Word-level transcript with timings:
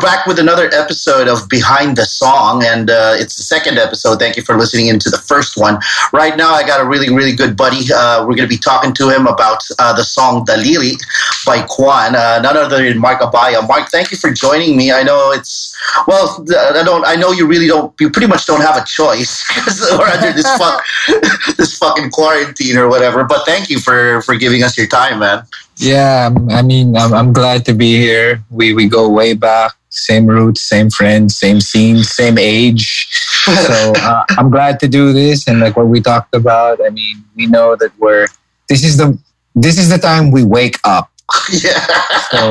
back 0.00 0.26
with 0.26 0.38
another 0.38 0.70
episode 0.72 1.28
of 1.28 1.48
Behind 1.48 1.96
the 1.96 2.04
Song, 2.04 2.64
and 2.64 2.90
uh, 2.90 3.14
it's 3.16 3.36
the 3.36 3.42
second 3.42 3.78
episode. 3.78 4.18
Thank 4.18 4.36
you 4.36 4.42
for 4.42 4.56
listening 4.56 4.88
into 4.88 5.10
the 5.10 5.18
first 5.18 5.56
one. 5.56 5.78
Right 6.12 6.36
now, 6.36 6.52
I 6.52 6.66
got 6.66 6.80
a 6.80 6.88
really, 6.88 7.12
really 7.12 7.34
good 7.36 7.56
buddy. 7.56 7.84
Uh, 7.94 8.20
we're 8.20 8.34
going 8.34 8.48
to 8.48 8.54
be 8.54 8.58
talking 8.58 8.92
to 8.94 9.10
him 9.10 9.26
about 9.26 9.62
uh, 9.78 9.92
the 9.92 10.02
song 10.02 10.44
Daliri 10.44 10.96
by 11.44 11.58
Kjwan, 11.66 12.14
uh, 12.14 12.40
none 12.40 12.56
other 12.56 12.82
than 12.82 12.98
Marc 12.98 13.20
Abaya. 13.20 13.66
Marc, 13.66 13.90
thank 13.90 14.10
you 14.10 14.16
for 14.16 14.32
joining 14.32 14.76
me. 14.76 14.90
I 14.90 15.02
know 15.02 15.32
it's, 15.32 15.76
well, 16.06 16.44
I 16.74 16.82
don't, 16.84 17.06
I 17.06 17.16
know 17.16 17.32
you 17.32 17.46
really 17.46 17.66
don't, 17.66 17.94
you 18.00 18.10
pretty 18.10 18.28
much 18.28 18.46
don't 18.46 18.62
have 18.62 18.76
a 18.76 18.84
choice 18.84 19.44
we're 19.98 20.06
under 20.06 20.32
this, 20.32 20.50
fuck, 20.56 20.84
this 21.56 21.76
fucking 21.78 22.10
quarantine 22.10 22.76
or 22.76 22.88
whatever, 22.88 23.24
but 23.24 23.44
thank 23.44 23.68
you 23.68 23.78
for, 23.78 24.22
for 24.22 24.34
giving 24.36 24.62
us 24.62 24.76
your 24.78 24.86
time, 24.86 25.20
man. 25.20 25.44
Yeah, 25.80 26.28
I 26.50 26.60
mean, 26.60 26.94
I'm, 26.94 27.14
I'm 27.14 27.32
glad 27.32 27.64
to 27.64 27.72
be 27.72 27.96
here. 27.96 28.44
We 28.50 28.74
we 28.74 28.86
go 28.86 29.08
way 29.08 29.32
back, 29.32 29.72
same 29.90 30.26
roots, 30.26 30.62
same 30.62 30.88
friends, 30.88 31.36
same 31.36 31.60
scene, 31.60 32.02
same 32.02 32.38
age. 32.38 33.08
So 33.44 33.92
uh, 33.96 34.24
I'm 34.30 34.50
glad 34.50 34.80
to 34.80 34.88
do 34.88 35.12
this, 35.12 35.46
and 35.46 35.60
like 35.60 35.76
what 35.76 35.88
we 35.88 36.00
talked 36.00 36.34
about. 36.34 36.84
I 36.84 36.90
mean, 36.90 37.24
we 37.36 37.46
know 37.46 37.76
that 37.76 37.92
we're 37.98 38.28
this 38.68 38.84
is 38.84 38.96
the 38.96 39.18
this 39.54 39.78
is 39.78 39.90
the 39.90 39.98
time 39.98 40.30
we 40.30 40.44
wake 40.44 40.78
up. 40.84 41.10
Yeah. 41.52 41.86
So, 42.30 42.50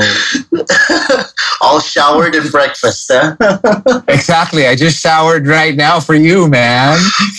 All 1.61 1.79
showered 1.79 2.35
and 2.35 2.49
breakfast, 2.51 3.11
huh? 3.13 3.35
exactly. 4.07 4.67
I 4.67 4.75
just 4.75 5.01
showered 5.01 5.47
right 5.47 5.75
now 5.75 5.99
for 5.99 6.15
you, 6.15 6.47
man. 6.47 6.97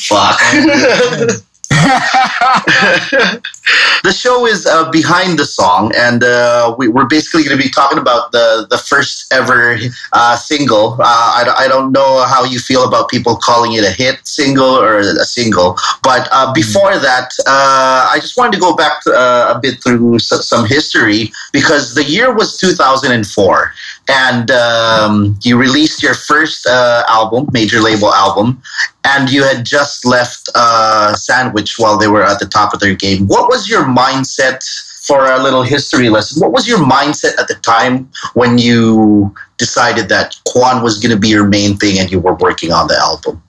Fuck. 0.09 1.43
the 4.05 4.13
show 4.13 4.47
is 4.47 4.67
uh, 4.67 4.91
behind 4.91 5.39
the 5.39 5.45
song, 5.45 5.93
and 5.97 6.23
uh, 6.23 6.75
we, 6.79 6.89
are 6.89 7.07
basically 7.07 7.43
going 7.43 7.57
to 7.57 7.63
be 7.63 7.71
talking 7.71 7.99
about 7.99 8.33
the 8.33 8.67
the 8.71 8.79
first 8.79 9.33
ever 9.33 9.79
uh, 10.13 10.37
single. 10.37 10.95
Uh, 10.95 11.39
I, 11.39 11.65
I 11.65 11.69
don't 11.69 11.93
know 11.93 12.25
how 12.27 12.45
you 12.45 12.59
feel 12.59 12.87
about 12.87 13.09
people 13.09 13.37
calling 13.37 13.73
it 13.73 13.85
a 13.85 13.91
hit 13.91 14.27
single 14.27 14.69
or 14.69 14.99
a 14.99 15.25
single, 15.25 15.77
but 16.03 16.29
uh, 16.31 16.53
before 16.53 16.99
that, 16.99 17.33
uh, 17.47 18.11
I 18.13 18.19
just 18.21 18.37
wanted 18.37 18.53
to 18.53 18.61
go 18.61 18.77
back 18.77 19.05
a 19.07 19.59
bit 19.61 19.83
through 19.83 20.19
some 20.21 20.67
history 20.67 21.33
because 21.53 21.95
the 21.95 22.05
year 22.05 22.33
was 22.33 22.57
2004 22.59 23.73
and 24.09 24.51
um, 24.51 25.39
you 25.43 25.57
released 25.57 26.03
your 26.03 26.15
first 26.15 26.67
uh, 26.67 27.05
album, 27.09 27.49
major 27.53 27.81
label 27.81 28.13
album, 28.13 28.63
and 29.05 29.31
you 29.31 29.45
had 29.45 29.65
just 29.65 30.05
left 30.05 30.49
uh, 30.55 31.15
Sandwich 31.15 31.79
while 31.79 31.97
they 31.97 32.09
were 32.09 32.25
at 32.25 32.39
the 32.41 32.47
top 32.47 32.75
of 32.75 32.81
their 32.81 32.95
game. 32.95 33.27
What 33.27 33.49
was 33.49 33.69
your 33.69 33.85
mindset 33.85 34.65
for 35.03 35.31
a 35.31 35.43
little 35.43 35.63
history 35.63 36.09
lesson? 36.09 36.41
What 36.41 36.53
was 36.53 36.69
your 36.69 36.79
mindset 36.79 37.39
at 37.39 37.49
the 37.49 37.55
time 37.57 38.11
when 38.35 38.59
you 38.59 39.35
decided 39.59 40.09
that 40.09 40.37
Kjwan 40.49 40.83
was 40.83 40.99
going 40.99 41.13
to 41.13 41.19
be 41.19 41.29
your 41.29 41.47
main 41.47 41.77
thing 41.77 41.99
and 41.99 42.11
you 42.11 42.21
were 42.21 42.35
working 42.35 42.73
on 42.73 42.87
the 42.89 42.97
album? 42.97 43.43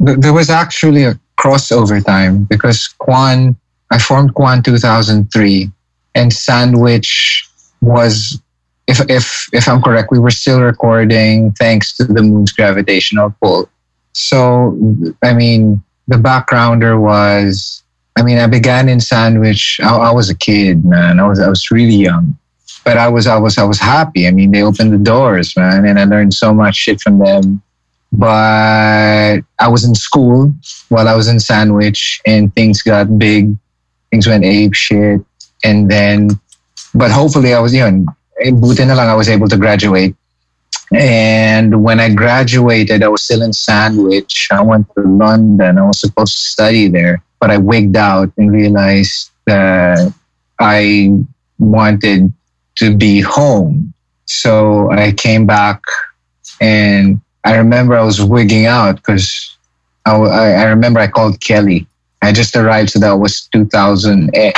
There 0.00 0.32
was 0.32 0.50
actually 0.50 1.04
a 1.04 1.18
crossover 1.38 2.04
time 2.04 2.44
because 2.44 2.94
Kjwan, 3.00 3.56
I 3.90 3.98
formed 3.98 4.34
Kjwan 4.34 4.64
2003, 4.64 5.70
and 6.14 6.32
Sandwich 6.32 7.48
was 7.80 8.40
if 8.86 9.00
if 9.08 9.48
if 9.52 9.68
I'm 9.68 9.82
correct, 9.82 10.10
we 10.10 10.18
were 10.18 10.30
still 10.30 10.60
recording 10.60 11.52
thanks 11.52 11.96
to 11.96 12.04
the 12.04 12.22
moon's 12.22 12.52
gravitational 12.52 13.34
pull. 13.42 13.68
So 14.12 14.76
I 15.22 15.34
mean, 15.34 15.82
the 16.08 16.16
backgrounder 16.16 17.00
was. 17.00 17.82
I 18.16 18.22
mean, 18.22 18.38
I 18.38 18.46
began 18.46 18.88
in 18.88 19.00
Sandwich. 19.00 19.80
I, 19.82 19.96
I 19.96 20.12
was 20.12 20.30
a 20.30 20.36
kid, 20.36 20.84
man. 20.84 21.18
I 21.18 21.26
was 21.26 21.40
I 21.40 21.48
was 21.48 21.70
really 21.70 21.96
young, 21.96 22.38
but 22.84 22.96
I 22.96 23.08
was 23.08 23.26
I 23.26 23.38
was 23.38 23.58
I 23.58 23.64
was 23.64 23.80
happy. 23.80 24.28
I 24.28 24.30
mean, 24.30 24.52
they 24.52 24.62
opened 24.62 24.92
the 24.92 24.98
doors, 24.98 25.56
man, 25.56 25.84
and 25.84 25.98
I 25.98 26.04
learned 26.04 26.34
so 26.34 26.54
much 26.54 26.76
shit 26.76 27.00
from 27.00 27.18
them. 27.18 27.62
But 28.12 29.40
I 29.58 29.68
was 29.68 29.84
in 29.84 29.96
school 29.96 30.54
while 30.90 31.08
I 31.08 31.16
was 31.16 31.26
in 31.26 31.40
Sandwich, 31.40 32.20
and 32.24 32.54
things 32.54 32.82
got 32.82 33.18
big. 33.18 33.56
Things 34.10 34.28
went 34.28 34.44
ape 34.44 34.74
shit, 34.74 35.20
and 35.64 35.90
then. 35.90 36.30
But 36.94 37.10
hopefully, 37.10 37.52
I 37.52 37.58
was 37.58 37.74
young 37.74 38.06
eh, 38.06 38.12
Eh, 38.40 38.50
buti 38.50 38.84
na 38.84 38.94
lang 38.94 39.08
I 39.08 39.14
was 39.14 39.28
able 39.28 39.48
to 39.48 39.56
graduate. 39.56 40.14
And 40.92 41.82
when 41.82 41.98
I 41.98 42.14
graduated, 42.14 43.02
I 43.02 43.08
was 43.08 43.22
still 43.22 43.42
in 43.42 43.52
Sandwich. 43.52 44.48
I 44.50 44.62
went 44.62 44.86
to 44.94 45.02
London. 45.02 45.78
I 45.78 45.86
was 45.86 46.00
supposed 46.00 46.34
to 46.34 46.38
study 46.38 46.88
there, 46.88 47.22
but 47.40 47.50
I 47.50 47.58
wigged 47.58 47.96
out 47.96 48.30
and 48.36 48.52
realized 48.52 49.30
that 49.46 50.12
I 50.60 51.10
wanted 51.58 52.32
to 52.76 52.96
be 52.96 53.20
home. 53.20 53.94
So 54.26 54.90
I 54.90 55.12
came 55.12 55.46
back 55.46 55.80
and 56.60 57.20
I 57.44 57.56
remember 57.56 57.96
I 57.96 58.04
was 58.04 58.22
wigging 58.22 58.66
out 58.66 58.96
because 58.96 59.56
I, 60.06 60.14
I, 60.14 60.64
remember 60.64 61.00
I 61.00 61.08
called 61.08 61.40
Kelly. 61.40 61.86
I 62.22 62.32
just 62.32 62.56
arrived, 62.56 62.90
so 62.90 62.98
that 63.00 63.12
was 63.12 63.48
2008 63.52 64.54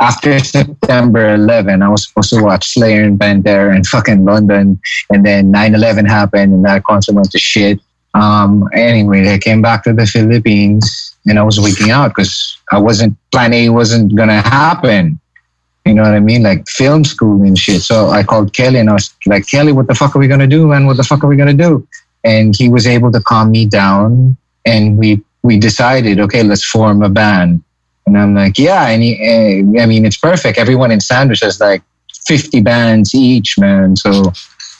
after 0.00 0.38
September 0.38 1.34
11, 1.34 1.82
I 1.82 1.88
was 1.88 2.06
supposed 2.06 2.30
to 2.30 2.42
watch 2.42 2.68
Slayer 2.68 3.02
and 3.02 3.18
Pantera 3.18 3.74
in 3.74 3.82
fucking 3.84 4.24
London, 4.24 4.80
and 5.10 5.26
then 5.26 5.52
9/11 5.52 6.06
happened, 6.06 6.52
and 6.52 6.64
that 6.64 6.84
concert 6.84 7.14
went 7.14 7.30
to 7.32 7.38
shit. 7.38 7.80
Um, 8.14 8.68
anyway, 8.72 9.32
I 9.32 9.38
came 9.38 9.60
back 9.60 9.84
to 9.84 9.92
the 9.92 10.06
Philippines, 10.06 11.16
and 11.26 11.38
I 11.38 11.42
was 11.42 11.60
waking 11.60 11.90
out 11.90 12.08
because 12.08 12.56
I 12.70 12.78
wasn't 12.78 13.16
Plan 13.32 13.52
A 13.52 13.68
wasn't 13.70 14.14
gonna 14.14 14.40
happen. 14.40 15.18
You 15.84 15.94
know 15.94 16.02
what 16.02 16.14
I 16.14 16.20
mean? 16.20 16.42
Like 16.42 16.68
film 16.68 17.04
school 17.04 17.42
and 17.42 17.58
shit. 17.58 17.82
So 17.82 18.10
I 18.10 18.22
called 18.22 18.52
Kelly, 18.54 18.78
and 18.78 18.90
I 18.90 18.94
was 18.94 19.12
like, 19.26 19.48
Kelly, 19.48 19.72
what 19.72 19.88
the 19.88 19.94
fuck 19.94 20.14
are 20.14 20.18
we 20.18 20.28
gonna 20.28 20.46
do, 20.46 20.68
man? 20.68 20.86
What 20.86 20.96
the 20.96 21.04
fuck 21.04 21.24
are 21.24 21.28
we 21.28 21.36
gonna 21.36 21.54
do? 21.54 21.86
And 22.24 22.54
he 22.56 22.68
was 22.68 22.86
able 22.86 23.10
to 23.12 23.20
calm 23.20 23.50
me 23.50 23.66
down, 23.66 24.36
and 24.64 24.96
we 24.96 25.22
we 25.42 25.58
decided, 25.58 26.20
okay, 26.20 26.42
let's 26.42 26.64
form 26.64 27.02
a 27.02 27.08
band 27.08 27.62
and 28.08 28.18
I'm 28.18 28.34
like, 28.34 28.58
yeah, 28.58 28.88
and 28.88 29.02
he, 29.02 29.14
uh, 29.14 29.82
I 29.82 29.86
mean, 29.86 30.04
it's 30.04 30.16
perfect. 30.16 30.58
Everyone 30.58 30.90
in 30.90 31.00
Sandwich 31.00 31.40
has 31.40 31.60
like 31.60 31.82
50 32.26 32.60
bands 32.60 33.14
each, 33.14 33.58
man. 33.58 33.96
So, 33.96 34.32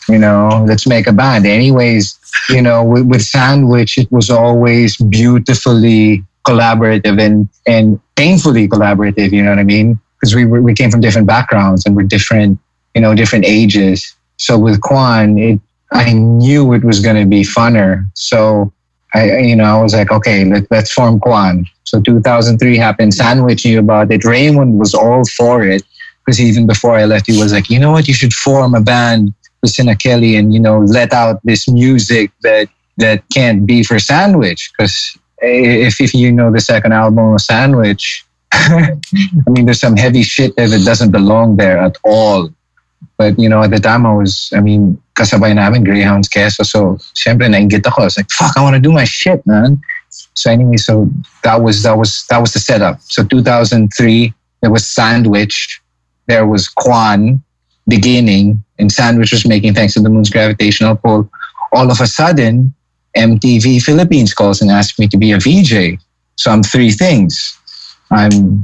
you 0.08 0.18
know, 0.18 0.64
let's 0.66 0.86
make 0.86 1.06
a 1.06 1.12
band. 1.12 1.46
Anyways, 1.46 2.18
you 2.48 2.62
know, 2.62 2.82
with, 2.84 3.06
with 3.06 3.22
Sandwich, 3.22 3.98
it 3.98 4.10
was 4.10 4.30
always 4.30 4.96
beautifully 4.96 6.24
collaborative 6.46 7.20
and, 7.20 7.48
and 7.66 8.00
painfully 8.16 8.68
collaborative, 8.68 9.32
you 9.32 9.42
know 9.42 9.50
what 9.50 9.58
I 9.58 9.64
mean? 9.64 9.98
Because 10.20 10.34
we, 10.34 10.44
we 10.44 10.74
came 10.74 10.90
from 10.90 11.00
different 11.00 11.26
backgrounds 11.26 11.84
and 11.86 11.94
we're 11.94 12.02
different, 12.02 12.58
you 12.94 13.00
know, 13.00 13.14
different 13.14 13.44
ages. 13.44 14.14
So 14.38 14.58
with 14.58 14.80
Kjwan, 14.80 15.38
it, 15.38 15.60
I 15.92 16.12
knew 16.12 16.72
it 16.72 16.84
was 16.84 17.00
going 17.00 17.16
to 17.16 17.26
be 17.26 17.42
funner. 17.42 18.04
So 18.14 18.72
I, 19.14 19.38
you 19.38 19.56
know, 19.56 19.64
I 19.64 19.82
was 19.82 19.94
like, 19.94 20.10
okay, 20.10 20.44
let, 20.44 20.70
let's 20.70 20.92
form 20.92 21.20
Kjwan. 21.20 21.66
So 21.88 22.00
2003 22.00 22.76
happened. 22.76 23.14
Sandwich 23.14 23.64
knew 23.64 23.78
about 23.78 24.10
it. 24.12 24.24
Raymond 24.24 24.78
was 24.78 24.94
all 24.94 25.24
for 25.36 25.62
it 25.62 25.82
because 26.24 26.40
even 26.40 26.66
before 26.66 26.96
I 26.96 27.04
left, 27.04 27.26
he 27.26 27.38
was 27.38 27.52
like, 27.52 27.70
you 27.70 27.78
know 27.78 27.92
what, 27.92 28.08
you 28.08 28.14
should 28.14 28.34
form 28.34 28.74
a 28.74 28.80
band 28.80 29.32
with 29.62 29.70
Sina 29.70 29.96
Kelly 29.96 30.36
and 30.36 30.54
you 30.54 30.60
know 30.60 30.78
let 30.80 31.12
out 31.12 31.40
this 31.44 31.68
music 31.68 32.30
that 32.42 32.68
that 32.98 33.22
can't 33.32 33.66
be 33.66 33.82
for 33.82 33.98
Sandwich 33.98 34.70
because 34.72 35.16
if 35.40 36.00
if 36.00 36.14
you 36.14 36.32
know 36.32 36.52
the 36.52 36.60
second 36.60 36.92
album 36.92 37.34
of 37.34 37.40
Sandwich. 37.40 38.24
I 38.52 38.96
mean, 39.50 39.66
there's 39.66 39.80
some 39.80 39.96
heavy 39.96 40.22
shit 40.22 40.56
there 40.56 40.68
that 40.68 40.82
doesn't 40.82 41.10
belong 41.10 41.56
there 41.56 41.76
at 41.76 41.98
all. 42.02 42.48
But, 43.18 43.38
you 43.38 43.48
know, 43.48 43.62
at 43.62 43.70
the 43.70 43.78
time 43.78 44.06
I 44.06 44.14
was, 44.14 44.50
I 44.54 44.60
mean, 44.60 45.00
kasabay 45.14 45.54
namin, 45.54 45.84
Greyhoundz 45.84 46.28
Queso. 46.28 46.62
So, 46.62 46.98
syempre, 47.14 47.50
nainggit 47.50 47.86
ako. 47.86 48.02
I 48.02 48.04
was 48.04 48.16
like, 48.16 48.30
fuck, 48.30 48.56
I 48.56 48.62
want 48.62 48.74
to 48.74 48.80
do 48.80 48.92
my 48.92 49.04
shit, 49.04 49.44
man. 49.46 49.80
So 50.10 50.50
anyway, 50.50 50.76
so 50.76 51.10
that 51.44 51.62
was 51.62 51.82
that 51.82 51.96
was 51.96 52.26
that 52.28 52.38
was 52.38 52.52
the 52.52 52.60
setup. 52.60 53.00
So 53.02 53.24
2003, 53.24 54.32
there 54.60 54.70
was 54.70 54.86
Sandwich, 54.86 55.80
there 56.26 56.46
was 56.46 56.68
Kjwan, 56.68 57.40
beginning, 57.86 58.62
and 58.78 58.90
Sandwich 58.90 59.32
was 59.32 59.46
making 59.46 59.74
thanks 59.74 59.94
to 59.94 60.00
the 60.00 60.10
moon's 60.10 60.30
gravitational 60.30 60.96
pull. 60.96 61.30
All 61.72 61.90
of 61.90 62.00
a 62.00 62.06
sudden, 62.06 62.74
MTV 63.16 63.82
Philippines 63.82 64.32
calls 64.34 64.60
and 64.62 64.70
asks 64.70 64.98
me 64.98 65.08
to 65.08 65.16
be 65.16 65.32
a 65.32 65.38
VJ. 65.38 66.00
So 66.36 66.50
I'm 66.50 66.62
three 66.62 66.90
things. 66.90 67.58
I'm 68.10 68.62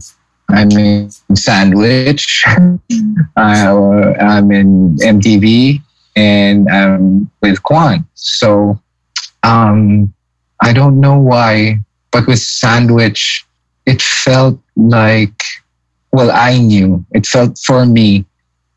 I'm 0.48 0.70
in 0.72 1.10
Sandwich. 1.34 2.44
I, 3.36 3.66
am 4.18 4.50
in 4.52 4.96
MTV, 4.96 5.82
and 6.16 6.68
I'm 6.70 7.30
with 7.40 7.62
Kjwan. 7.62 8.04
So 8.14 8.80
um, 9.42 10.14
I 10.62 10.72
don't 10.72 11.00
know 11.00 11.18
why, 11.18 11.78
but 12.10 12.26
with 12.26 12.38
Sandwich, 12.38 13.44
it 13.86 14.00
felt 14.00 14.58
like, 14.76 15.42
well, 16.12 16.30
I 16.30 16.58
knew 16.58 17.04
it 17.12 17.26
felt 17.26 17.58
for 17.58 17.84
me 17.84 18.24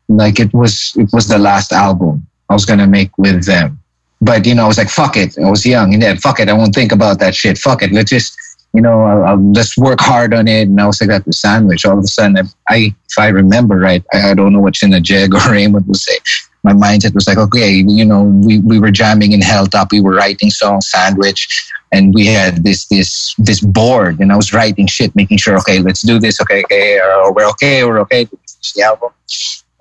like 0.08 0.40
it 0.40 0.52
was 0.54 0.92
it 0.96 1.10
was 1.12 1.28
the 1.28 1.38
last 1.38 1.72
album 1.72 2.26
I 2.48 2.54
was 2.54 2.64
gonna 2.64 2.86
make 2.86 3.16
with 3.18 3.44
them. 3.44 3.78
But 4.20 4.46
you 4.46 4.54
know, 4.54 4.64
I 4.64 4.68
was 4.68 4.78
like, 4.78 4.90
fuck 4.90 5.16
it. 5.16 5.38
I 5.38 5.48
was 5.48 5.64
young, 5.64 5.94
and 5.94 6.02
then 6.02 6.16
fuck 6.16 6.40
it. 6.40 6.48
I 6.48 6.52
won't 6.52 6.74
think 6.74 6.92
about 6.92 7.20
that 7.20 7.34
shit. 7.34 7.58
Fuck 7.58 7.82
it. 7.82 7.92
Let's 7.92 8.10
just 8.10 8.36
you 8.74 8.82
know, 8.82 9.00
I'll, 9.00 9.24
I'll 9.24 9.52
just 9.52 9.78
work 9.78 10.00
hard 10.00 10.34
on 10.34 10.46
it. 10.46 10.68
And 10.68 10.80
I 10.80 10.86
was 10.86 11.00
like 11.00 11.08
that 11.10 11.26
with 11.26 11.34
sandwich. 11.34 11.84
All 11.84 11.98
of 11.98 12.04
a 12.04 12.06
sudden, 12.06 12.48
I, 12.68 12.94
if 13.10 13.18
I 13.18 13.28
remember 13.28 13.76
right, 13.76 14.04
I, 14.12 14.30
I 14.30 14.34
don't 14.34 14.52
know 14.52 14.60
what 14.60 14.74
China 14.74 15.00
Jeg 15.00 15.34
or 15.34 15.40
Raymond 15.50 15.86
would 15.86 15.96
say. 15.96 16.18
My 16.62 16.72
mindset 16.72 17.14
was 17.14 17.26
like, 17.26 17.38
okay, 17.38 17.84
you 17.86 18.04
know, 18.04 18.24
we, 18.24 18.58
we 18.60 18.80
were 18.80 18.90
jamming 18.90 19.32
in 19.32 19.40
Helltop, 19.40 19.92
we 19.92 20.00
were 20.00 20.14
writing 20.14 20.50
songs, 20.50 20.88
Sandwich, 20.88 21.70
and 21.92 22.12
we 22.14 22.26
had 22.26 22.64
this 22.64 22.86
this 22.86 23.34
this 23.38 23.60
board, 23.60 24.20
and 24.20 24.32
I 24.32 24.36
was 24.36 24.52
writing 24.52 24.86
shit, 24.86 25.14
making 25.14 25.38
sure, 25.38 25.56
okay, 25.58 25.78
let's 25.78 26.02
do 26.02 26.18
this, 26.18 26.40
okay, 26.42 26.62
okay, 26.64 26.98
or 27.00 27.32
we're 27.32 27.48
okay, 27.50 27.84
we're 27.84 28.00
okay, 28.00 28.24
finish 28.24 28.72
the 28.74 28.82
album, 28.82 29.10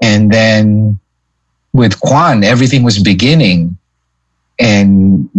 and 0.01 0.31
then 0.31 0.99
with 1.73 1.99
Kjwan, 1.99 2.43
everything 2.43 2.83
was 2.83 2.99
beginning, 2.99 3.77
and 4.59 5.29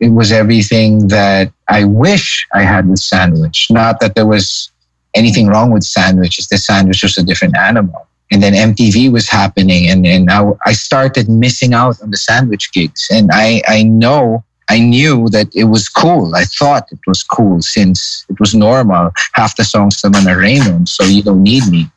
it 0.00 0.08
was 0.10 0.32
everything 0.32 1.08
that 1.08 1.52
I 1.68 1.84
wish 1.84 2.46
I 2.52 2.62
had 2.62 2.88
with 2.88 2.98
Sandwich. 2.98 3.70
Not 3.70 4.00
that 4.00 4.14
there 4.14 4.26
was 4.26 4.70
anything 5.14 5.46
wrong 5.46 5.70
with 5.70 5.84
Sandwich; 5.84 6.38
it's 6.38 6.48
the 6.48 6.58
Sandwich 6.58 7.02
was 7.02 7.16
a 7.16 7.22
different 7.22 7.56
animal 7.56 8.08
and 8.30 8.42
then 8.42 8.52
MTV 8.52 9.10
was 9.12 9.28
happening, 9.28 9.88
and 9.88 10.06
and 10.06 10.30
I, 10.30 10.50
I 10.66 10.72
started 10.72 11.28
missing 11.28 11.74
out 11.74 12.00
on 12.02 12.10
the 12.10 12.16
sandwich 12.16 12.72
gigs, 12.72 13.08
and 13.10 13.30
I 13.32 13.62
I 13.66 13.82
know 13.82 14.44
I 14.70 14.78
knew 14.78 15.28
that 15.30 15.48
it 15.54 15.64
was 15.64 15.88
cool. 15.88 16.36
I 16.36 16.44
thought 16.44 16.92
it 16.92 17.00
was 17.04 17.24
cool 17.24 17.60
since 17.60 18.24
it 18.28 18.38
was 18.38 18.54
normal. 18.54 19.10
Half 19.32 19.56
the 19.56 19.64
songs 19.64 20.04
are 20.04 20.38
Raymond, 20.38 20.88
so 20.88 21.02
you 21.04 21.24
don't 21.24 21.42
need 21.42 21.66
me. 21.68 21.90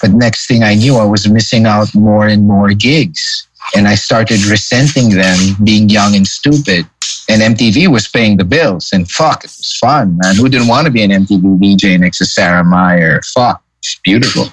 But 0.00 0.12
next 0.12 0.46
thing 0.46 0.62
I 0.62 0.74
knew, 0.74 0.96
I 0.96 1.04
was 1.04 1.28
missing 1.28 1.66
out 1.66 1.92
more 1.94 2.26
and 2.26 2.46
more 2.46 2.70
gigs. 2.74 3.48
And 3.76 3.88
I 3.88 3.94
started 3.94 4.44
resenting 4.46 5.10
them 5.10 5.38
being 5.64 5.88
young 5.88 6.14
and 6.14 6.26
stupid. 6.26 6.86
And 7.28 7.40
MTV 7.40 7.88
was 7.88 8.08
paying 8.08 8.36
the 8.36 8.44
bills. 8.44 8.90
And 8.92 9.08
fuck, 9.10 9.44
it 9.44 9.50
was 9.50 9.76
fun, 9.78 10.18
man. 10.22 10.36
Who 10.36 10.48
didn't 10.48 10.68
want 10.68 10.86
to 10.86 10.92
be 10.92 11.02
an 11.02 11.10
MTV 11.10 11.58
DJ 11.58 11.98
next 11.98 12.18
to 12.18 12.24
Sarah 12.24 12.64
Meier? 12.64 13.20
Fuck. 13.22 13.61
It's 13.82 13.98
beautiful. 13.98 14.46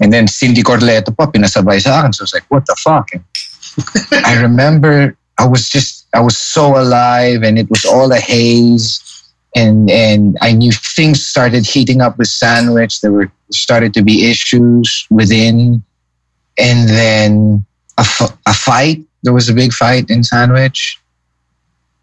and 0.00 0.12
then 0.12 0.28
Cindy 0.28 0.62
Kurleto 0.62 1.16
pa, 1.16 1.26
pinasabay 1.26 1.82
sa 1.82 2.00
akin. 2.00 2.12
So 2.12 2.22
I 2.22 2.24
was 2.24 2.34
like, 2.34 2.46
what 2.48 2.66
the 2.66 2.76
fuck? 2.78 3.10
And 3.12 3.24
I 4.24 4.40
remember 4.40 5.16
I 5.38 5.46
was 5.46 5.68
just, 5.68 6.06
I 6.14 6.20
was 6.20 6.38
so 6.38 6.78
alive 6.78 7.42
and 7.42 7.58
it 7.58 7.68
was 7.68 7.84
all 7.84 8.12
a 8.12 8.18
haze. 8.18 9.02
And, 9.56 9.90
and 9.90 10.38
I 10.40 10.52
knew 10.52 10.70
things 10.70 11.26
started 11.26 11.66
heating 11.66 12.00
up 12.00 12.16
with 12.16 12.28
Sandwich. 12.28 13.00
There 13.00 13.10
were 13.10 13.30
started 13.50 13.92
to 13.94 14.02
be 14.02 14.30
issues 14.30 15.06
within. 15.10 15.82
And 16.58 16.88
then 16.88 17.64
a, 17.98 18.06
a 18.46 18.54
fight. 18.54 19.02
There 19.24 19.32
was 19.32 19.48
a 19.48 19.54
big 19.54 19.72
fight 19.72 20.10
in 20.10 20.22
Sandwich. 20.22 21.00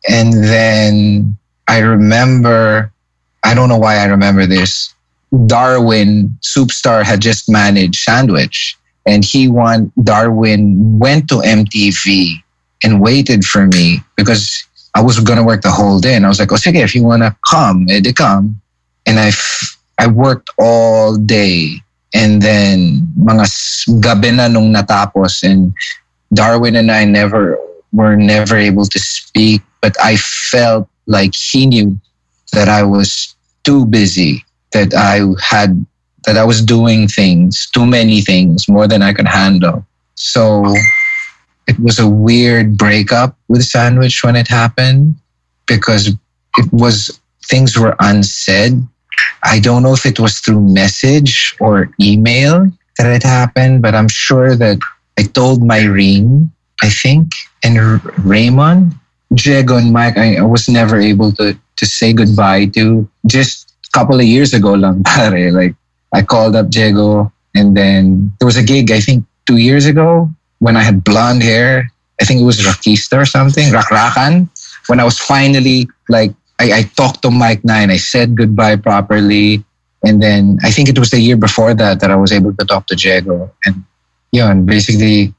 And 0.09 0.33
then 0.33 1.37
I 1.67 1.79
remember, 1.79 2.91
I 3.43 3.53
don't 3.53 3.69
know 3.69 3.77
why 3.77 3.97
I 3.97 4.05
remember 4.05 4.45
this. 4.45 4.94
Darwin 5.45 6.37
Soupstar 6.41 7.03
had 7.03 7.21
just 7.21 7.49
managed 7.49 7.99
Sandwich, 7.99 8.77
and 9.05 9.25
he 9.25 9.47
won. 9.47 9.91
Darwin 10.03 10.99
went 10.99 11.27
to 11.29 11.35
MTV 11.35 12.41
and 12.83 13.01
waited 13.01 13.43
for 13.43 13.67
me 13.67 14.01
because 14.15 14.63
I 14.95 15.01
was 15.01 15.19
going 15.19 15.37
to 15.37 15.43
work 15.43 15.61
the 15.61 15.71
whole 15.71 15.99
day. 15.99 16.15
And 16.15 16.25
I 16.25 16.29
was 16.29 16.39
like, 16.39 16.51
"Oh, 16.51 16.55
okay, 16.55 16.81
if 16.81 16.95
you 16.95 17.03
want 17.03 17.23
to 17.23 17.35
come, 17.47 17.87
eh, 17.89 18.01
come." 18.13 18.61
And 19.05 19.19
I, 19.19 19.27
f- 19.27 19.77
I 19.99 20.07
worked 20.07 20.49
all 20.57 21.17
day, 21.17 21.81
and 22.13 22.41
then 22.41 23.07
mga 23.19 23.45
gabi 23.99 24.35
na 24.35 24.47
nung 24.47 24.73
natapos, 24.73 25.43
and 25.43 25.73
Darwin 26.33 26.75
and 26.75 26.91
I 26.91 27.05
never 27.05 27.59
were 27.91 28.15
never 28.15 28.57
able 28.57 28.85
to 28.85 28.99
speak, 28.99 29.61
but 29.81 29.95
I 30.01 30.17
felt 30.17 30.87
like 31.07 31.35
he 31.35 31.65
knew 31.65 31.99
that 32.51 32.67
I 32.67 32.83
was 32.83 33.35
too 33.63 33.85
busy 33.85 34.44
that 34.75 34.93
I 34.93 35.23
had 35.39 35.85
that 36.25 36.37
I 36.37 36.43
was 36.43 36.61
doing 36.61 37.07
things, 37.07 37.69
too 37.71 37.85
many 37.85 38.19
things, 38.19 38.67
more 38.67 38.87
than 38.87 39.01
I 39.01 39.13
could 39.13 39.27
handle. 39.27 39.85
So 40.15 40.75
it 41.67 41.79
was 41.79 41.97
a 41.97 42.09
weird 42.09 42.77
breakup 42.77 43.37
with 43.47 43.63
Sandwich 43.63 44.23
when 44.23 44.35
it 44.35 44.47
happened 44.47 45.15
because 45.65 46.07
it 46.09 46.17
was 46.71 47.19
things 47.45 47.77
were 47.77 47.95
unsaid. 47.99 48.83
I 49.43 49.59
don't 49.59 49.83
know 49.83 49.93
if 49.93 50.05
it 50.05 50.19
was 50.19 50.39
through 50.39 50.61
message 50.61 51.55
or 51.59 51.89
email 52.01 52.67
that 52.97 53.15
it 53.15 53.23
happened, 53.23 53.81
but 53.81 53.95
I'm 53.95 54.09
sure 54.09 54.55
that 54.55 54.79
I 55.17 55.23
told 55.23 55.61
Myrene, 55.61 56.49
I 56.81 56.89
think, 56.89 57.31
and 57.63 58.03
Raymond, 58.25 58.93
Diego 59.33 59.77
and 59.77 59.93
Mike, 59.93 60.17
I, 60.17 60.37
I 60.37 60.41
was 60.41 60.67
never 60.67 60.99
able 60.99 61.31
to 61.33 61.57
to 61.77 61.85
say 61.85 62.13
goodbye 62.13 62.65
to. 62.75 63.07
Just 63.27 63.74
couple 63.95 64.19
of 64.19 64.27
years 64.27 64.53
ago 64.53 64.75
lang, 64.75 65.03
pare. 65.07 65.51
Like, 65.51 65.75
I 66.11 66.21
called 66.21 66.55
up 66.55 66.69
Diego 66.69 67.31
and 67.55 67.75
then 67.75 68.31
there 68.39 68.45
was 68.45 68.59
a 68.59 68.63
gig, 68.63 68.91
I 68.91 68.99
think 68.99 69.23
two 69.47 69.57
years 69.57 69.85
ago 69.87 70.29
when 70.59 70.75
I 70.75 70.83
had 70.83 71.03
blonde 71.03 71.41
hair. 71.41 71.91
I 72.19 72.25
think 72.25 72.39
it 72.39 72.47
was 72.47 72.59
Rakista 72.59 73.19
or 73.19 73.25
something, 73.25 73.71
Rakrakan. 73.71 74.47
When 74.87 74.99
I 74.99 75.03
was 75.03 75.19
finally 75.19 75.87
like, 76.07 76.31
I, 76.59 76.71
I 76.71 76.81
talked 76.95 77.21
to 77.23 77.31
Mike 77.31 77.63
Nine, 77.63 77.91
I 77.91 77.97
said 77.97 78.35
goodbye 78.35 78.77
properly. 78.77 79.63
And 80.03 80.21
then 80.21 80.59
I 80.63 80.71
think 80.71 80.87
it 80.87 80.99
was 80.99 81.09
the 81.09 81.19
year 81.19 81.35
before 81.35 81.73
that 81.73 81.99
that 81.99 82.11
I 82.11 82.15
was 82.15 82.31
able 82.31 82.53
to 82.53 82.65
talk 82.65 82.87
to 82.87 82.95
Diego. 82.95 83.51
And 83.65 83.83
yeah, 84.31 84.51
and 84.51 84.65
basically 84.65 85.33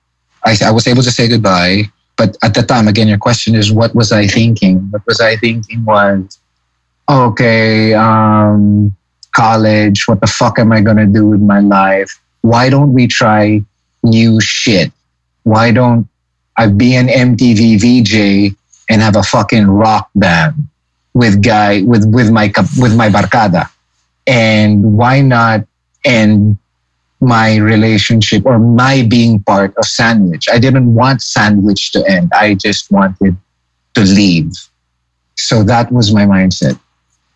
I, 0.44 0.56
I 0.67 0.70
was 0.70 0.87
able 0.87 1.02
to 1.02 1.11
say 1.11 1.29
goodbye. 1.29 1.85
But 2.17 2.37
at 2.43 2.55
the 2.55 2.62
time, 2.62 2.88
again, 2.88 3.09
your 3.09 3.19
question 3.19 3.55
is 3.55 3.73
what 3.73 3.94
was 3.94 4.12
I 4.12 4.26
thinking? 4.26 4.88
What 4.91 5.06
was 5.06 5.20
I 5.20 5.37
thinking 5.37 5.85
was 5.85 6.38
okay, 7.08 7.94
um, 7.94 8.94
college, 9.32 10.08
what 10.08 10.20
the 10.20 10.26
fuck 10.26 10.58
am 10.58 10.73
I 10.73 10.81
going 10.81 10.97
to 10.97 11.06
do 11.06 11.26
with 11.26 11.41
my 11.41 11.61
life? 11.61 12.20
Why 12.43 12.70
don't 12.70 12.93
we 12.93 13.06
try 13.06 13.62
new 14.03 14.41
shit? 14.41 14.93
Why 15.43 15.70
don't 15.73 16.08
I 16.56 16.69
be 16.69 16.97
an 16.97 17.08
MTV 17.08 17.79
VJ 17.81 18.56
and 18.88 19.03
have 19.03 19.17
a 19.17 19.23
fucking 19.23 19.67
rock 19.67 20.11
band 20.14 20.69
with 21.12 21.43
guy 21.43 21.82
with 21.82 22.05
with 22.06 22.31
my 22.31 22.53
with 22.79 22.97
my 22.97 23.09
barcada? 23.09 23.69
And 24.26 24.97
why 24.97 25.20
not 25.20 25.67
end 26.05 26.59
my 27.20 27.56
relationship 27.56 28.44
or 28.44 28.59
my 28.59 29.06
being 29.09 29.43
part 29.43 29.75
of 29.76 29.85
Sandwich? 29.85 30.49
I 30.50 30.59
didn't 30.59 30.94
want 30.94 31.23
Sandwich 31.23 31.92
to 31.92 32.04
end. 32.09 32.33
I 32.35 32.54
just 32.54 32.90
wanted 32.90 33.37
to 33.95 34.00
leave. 34.00 34.52
So 35.37 35.62
that 35.64 35.92
was 35.92 36.12
my 36.12 36.25
mindset. 36.25 36.78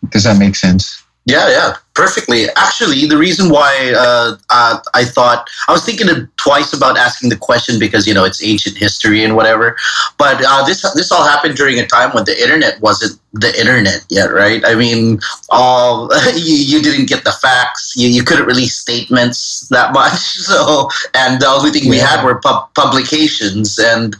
Does 0.09 0.23
that 0.23 0.39
make 0.39 0.55
sense? 0.55 1.03
Yeah, 1.25 1.49
yeah, 1.49 1.73
perfectly. 1.93 2.45
Actually, 2.55 3.05
the 3.05 3.17
reason 3.17 3.49
why 3.49 3.93
uh, 3.95 4.37
uh, 4.49 4.79
I 4.95 5.05
thought 5.05 5.47
I 5.67 5.71
was 5.71 5.85
thinking 5.85 6.07
twice 6.37 6.73
about 6.73 6.97
asking 6.97 7.29
the 7.29 7.37
question 7.37 7.77
because 7.77 8.07
you 8.07 8.13
know 8.15 8.23
it's 8.23 8.43
ancient 8.43 8.75
history 8.75 9.23
and 9.23 9.35
whatever, 9.35 9.77
but 10.17 10.41
uh, 10.43 10.65
this 10.65 10.81
this 10.93 11.11
all 11.11 11.23
happened 11.23 11.55
during 11.55 11.77
a 11.79 11.85
time 11.85 12.09
when 12.13 12.25
the 12.25 12.41
internet 12.41 12.81
wasn't 12.81 13.21
the 13.33 13.55
internet 13.59 14.03
yet, 14.09 14.31
right? 14.31 14.65
I 14.65 14.73
mean, 14.73 15.19
all 15.51 16.09
you, 16.35 16.55
you 16.55 16.81
didn't 16.81 17.07
get 17.07 17.23
the 17.23 17.33
facts, 17.33 17.93
you, 17.95 18.09
you 18.09 18.23
couldn't 18.23 18.47
release 18.47 18.75
statements 18.75 19.67
that 19.69 19.93
much, 19.93 20.19
so 20.19 20.89
and 21.13 21.39
the 21.39 21.47
only 21.47 21.69
thing 21.69 21.83
yeah. 21.83 21.89
we 21.91 21.97
had 21.97 22.25
were 22.25 22.39
pub- 22.41 22.73
publications 22.73 23.77
and 23.77 24.15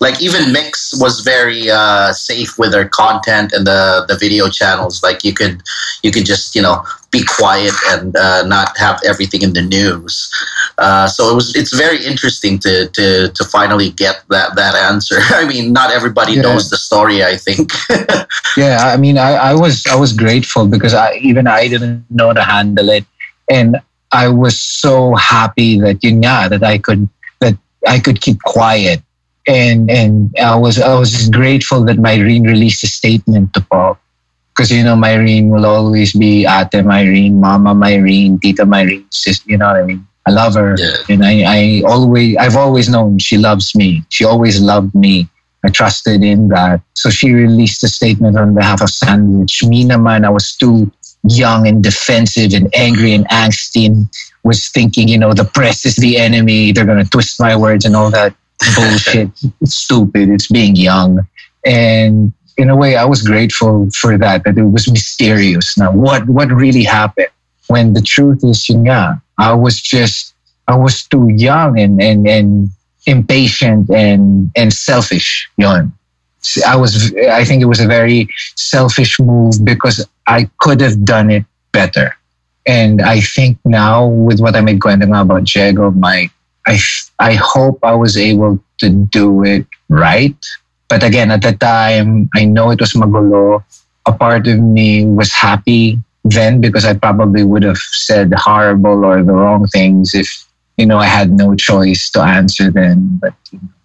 like 0.00 0.20
even 0.22 0.50
Myx 0.52 0.98
was 0.98 1.20
very 1.20 1.70
uh, 1.70 2.12
safe 2.12 2.58
with 2.58 2.72
their 2.72 2.88
content 2.88 3.52
and 3.52 3.66
the 3.66 4.06
the 4.08 4.16
video 4.16 4.48
channels. 4.48 5.02
Like 5.02 5.22
you 5.22 5.34
could 5.34 5.62
you 6.02 6.10
could 6.10 6.24
just 6.24 6.54
you 6.54 6.62
know 6.62 6.82
be 7.10 7.22
quiet 7.24 7.74
and 7.88 8.16
uh, 8.16 8.46
not 8.46 8.76
have 8.78 8.98
everything 9.06 9.42
in 9.42 9.52
the 9.52 9.60
news. 9.60 10.30
Uh, 10.78 11.06
so 11.06 11.30
it 11.30 11.34
was 11.34 11.54
it's 11.54 11.74
very 11.74 12.02
interesting 12.02 12.58
to 12.60 12.88
to 12.88 13.28
to 13.28 13.44
finally 13.44 13.90
get 13.90 14.22
that 14.30 14.56
that 14.56 14.74
answer. 14.74 15.16
I 15.20 15.46
mean, 15.46 15.72
not 15.74 15.92
everybody 15.92 16.32
yeah. 16.32 16.42
knows 16.42 16.70
the 16.70 16.78
story. 16.78 17.22
I 17.22 17.36
think. 17.36 17.72
yeah, 18.56 18.78
I 18.92 18.96
mean, 18.96 19.18
I, 19.18 19.52
I 19.52 19.54
was 19.54 19.84
I 19.86 19.96
was 19.96 20.14
grateful 20.14 20.66
because 20.66 20.94
I 20.94 21.16
even 21.16 21.46
I 21.46 21.68
didn't 21.68 22.06
know 22.08 22.32
to 22.32 22.42
handle 22.42 22.88
it, 22.88 23.04
and 23.50 23.76
I 24.12 24.28
was 24.28 24.58
so 24.58 25.14
happy 25.14 25.78
that 25.80 26.02
you 26.02 26.12
know 26.12 26.48
that 26.48 26.62
I 26.62 26.78
could 26.78 27.06
that 27.40 27.58
I 27.86 28.00
could 28.00 28.22
keep 28.22 28.40
quiet 28.40 29.02
and 29.46 29.90
and 29.90 30.34
I 30.38 30.56
was 30.56 30.80
I 30.80 30.94
was 30.94 31.28
grateful 31.30 31.84
that 31.84 31.96
Myrene 31.96 32.46
released 32.46 32.84
a 32.84 32.86
statement 32.86 33.54
to 33.54 33.60
pop 33.62 34.00
because 34.54 34.70
you 34.70 34.84
know 34.84 34.96
Myrene 34.96 35.48
will 35.48 35.66
always 35.66 36.12
be 36.12 36.44
Ate 36.44 36.84
Myrene, 36.84 37.34
Mama 37.34 37.74
Myrene, 37.74 38.40
Tita 38.40 38.64
Myrene, 38.64 39.12
sister. 39.12 39.50
You 39.50 39.58
know 39.58 39.66
what 39.66 39.76
I 39.76 39.82
mean? 39.84 40.06
I 40.26 40.32
love 40.32 40.54
her, 40.54 40.76
yeah. 40.78 40.96
and 41.08 41.24
I, 41.24 41.42
I 41.46 41.82
always 41.86 42.36
I've 42.36 42.56
always 42.56 42.88
known 42.88 43.18
she 43.18 43.38
loves 43.38 43.74
me. 43.74 44.04
She 44.10 44.24
always 44.24 44.60
loved 44.60 44.94
me. 44.94 45.28
I 45.64 45.68
trusted 45.68 46.22
in 46.22 46.48
that. 46.48 46.80
So 46.94 47.10
she 47.10 47.32
released 47.32 47.84
a 47.84 47.88
statement 47.88 48.38
on 48.38 48.54
behalf 48.54 48.80
of 48.80 48.88
Sandwich. 48.88 49.62
Me 49.64 49.84
naman, 49.84 50.24
I 50.24 50.30
was 50.30 50.56
too 50.56 50.90
young 51.24 51.66
and 51.66 51.82
defensive 51.82 52.54
and 52.54 52.68
angry 52.74 53.12
and 53.12 53.28
angsty 53.28 53.86
and 53.86 54.06
was 54.42 54.68
thinking, 54.68 55.08
you 55.08 55.18
know, 55.18 55.34
the 55.34 55.44
press 55.44 55.84
is 55.84 55.96
the 55.96 56.16
enemy. 56.16 56.72
They're 56.72 56.86
going 56.86 57.04
to 57.04 57.10
twist 57.10 57.38
my 57.40 57.56
words 57.56 57.84
and 57.84 57.94
all 57.94 58.10
that 58.10 58.34
bullshit. 58.76 59.30
it's 59.60 59.74
stupid. 59.74 60.28
It's 60.28 60.48
being 60.48 60.76
young. 60.76 61.26
And 61.64 62.32
in 62.56 62.70
a 62.70 62.76
way, 62.76 62.96
I 62.96 63.04
was 63.04 63.22
grateful 63.22 63.88
for 63.90 64.18
that, 64.18 64.44
that 64.44 64.58
it 64.58 64.62
was 64.62 64.90
mysterious. 64.90 65.78
Now, 65.78 65.92
what, 65.92 66.28
what 66.28 66.50
really 66.50 66.84
happened? 66.84 67.28
When 67.68 67.92
the 67.92 68.02
truth 68.02 68.42
is, 68.42 68.68
yeah, 68.68 69.14
I 69.38 69.54
was 69.54 69.80
just, 69.80 70.34
I 70.66 70.76
was 70.76 71.06
too 71.06 71.28
young 71.32 71.78
and, 71.78 72.02
and, 72.02 72.26
and 72.26 72.70
impatient 73.06 73.90
and 73.90 74.50
and 74.56 74.72
selfish. 74.72 75.48
Yon. 75.56 75.92
I 76.66 76.76
was 76.76 77.14
I 77.14 77.44
think 77.44 77.62
it 77.62 77.66
was 77.66 77.80
a 77.80 77.86
very 77.86 78.28
selfish 78.56 79.20
move 79.20 79.54
because 79.64 80.06
I 80.26 80.48
could 80.58 80.80
have 80.80 81.04
done 81.04 81.30
it 81.30 81.44
better. 81.72 82.16
And 82.66 83.02
I 83.02 83.20
think 83.20 83.58
now 83.64 84.06
with 84.06 84.40
what 84.40 84.54
I 84.54 84.60
made 84.60 84.80
kwento 84.80 85.20
about 85.20 85.54
Jago, 85.54 85.90
my 85.90 86.30
I 86.66 86.78
I 87.18 87.34
hope 87.34 87.78
I 87.82 87.94
was 87.94 88.16
able 88.16 88.62
to 88.78 88.88
do 88.90 89.44
it 89.44 89.66
right. 89.88 90.36
But 90.88 91.02
again, 91.02 91.30
at 91.30 91.42
the 91.42 91.52
time, 91.52 92.28
I 92.34 92.44
know 92.44 92.70
it 92.70 92.80
was 92.80 92.92
magulo. 92.92 93.62
A 94.06 94.12
part 94.12 94.46
of 94.48 94.58
me 94.58 95.06
was 95.06 95.32
happy 95.32 95.98
then 96.24 96.60
because 96.60 96.84
I 96.84 96.94
probably 96.94 97.44
would 97.44 97.62
have 97.62 97.78
said 97.78 98.32
horrible 98.36 99.04
or 99.04 99.22
the 99.22 99.32
wrong 99.32 99.66
things 99.68 100.14
if 100.14 100.28
you 100.76 100.86
know 100.86 100.98
I 100.98 101.06
had 101.06 101.30
no 101.32 101.54
choice 101.54 102.10
to 102.10 102.22
answer 102.22 102.70
then. 102.70 103.18
But 103.20 103.34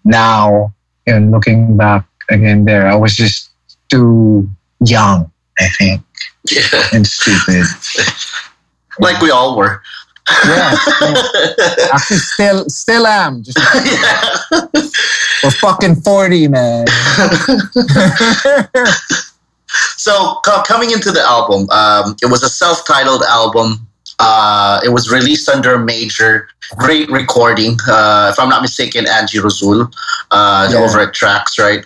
now, 0.04 0.72
you 1.06 1.18
know, 1.18 1.30
looking 1.30 1.76
back 1.76 2.04
again, 2.30 2.64
there 2.64 2.86
I 2.88 2.94
was 2.94 3.14
just 3.16 3.50
too 3.88 4.48
young, 4.84 5.30
I 5.60 5.68
think, 5.78 6.02
Yeah. 6.50 6.82
and 6.92 7.06
stupid. 7.06 7.64
Like 8.98 9.20
we 9.20 9.30
all 9.30 9.58
were. 9.58 9.82
Yeah, 10.46 10.74
yeah. 11.00 11.88
actually, 11.92 12.16
still 12.18 12.68
still 12.68 13.06
am. 13.06 13.42
Just 13.44 13.58
yeah. 13.58 14.66
we're 15.44 15.50
fucking 15.50 15.96
forty, 15.96 16.48
man. 16.48 16.86
So 19.96 20.40
co- 20.44 20.62
coming 20.62 20.90
into 20.92 21.10
the 21.10 21.20
album, 21.22 21.68
um, 21.70 22.16
it 22.22 22.26
was 22.26 22.42
a 22.42 22.48
self-titled 22.48 23.22
album. 23.28 23.86
Uh, 24.18 24.80
it 24.84 24.88
was 24.88 25.10
released 25.12 25.48
under 25.48 25.74
a 25.74 25.78
major, 25.78 26.48
great 26.76 27.10
recording. 27.10 27.76
Uh, 27.88 28.30
if 28.32 28.38
I'm 28.38 28.48
not 28.48 28.62
mistaken, 28.62 29.06
Angee 29.08 29.38
Rozul 29.38 29.92
uh, 30.30 30.68
Yeah. 30.70 30.78
over 30.78 31.00
at 31.00 31.12
Tracks, 31.12 31.58
right? 31.58 31.84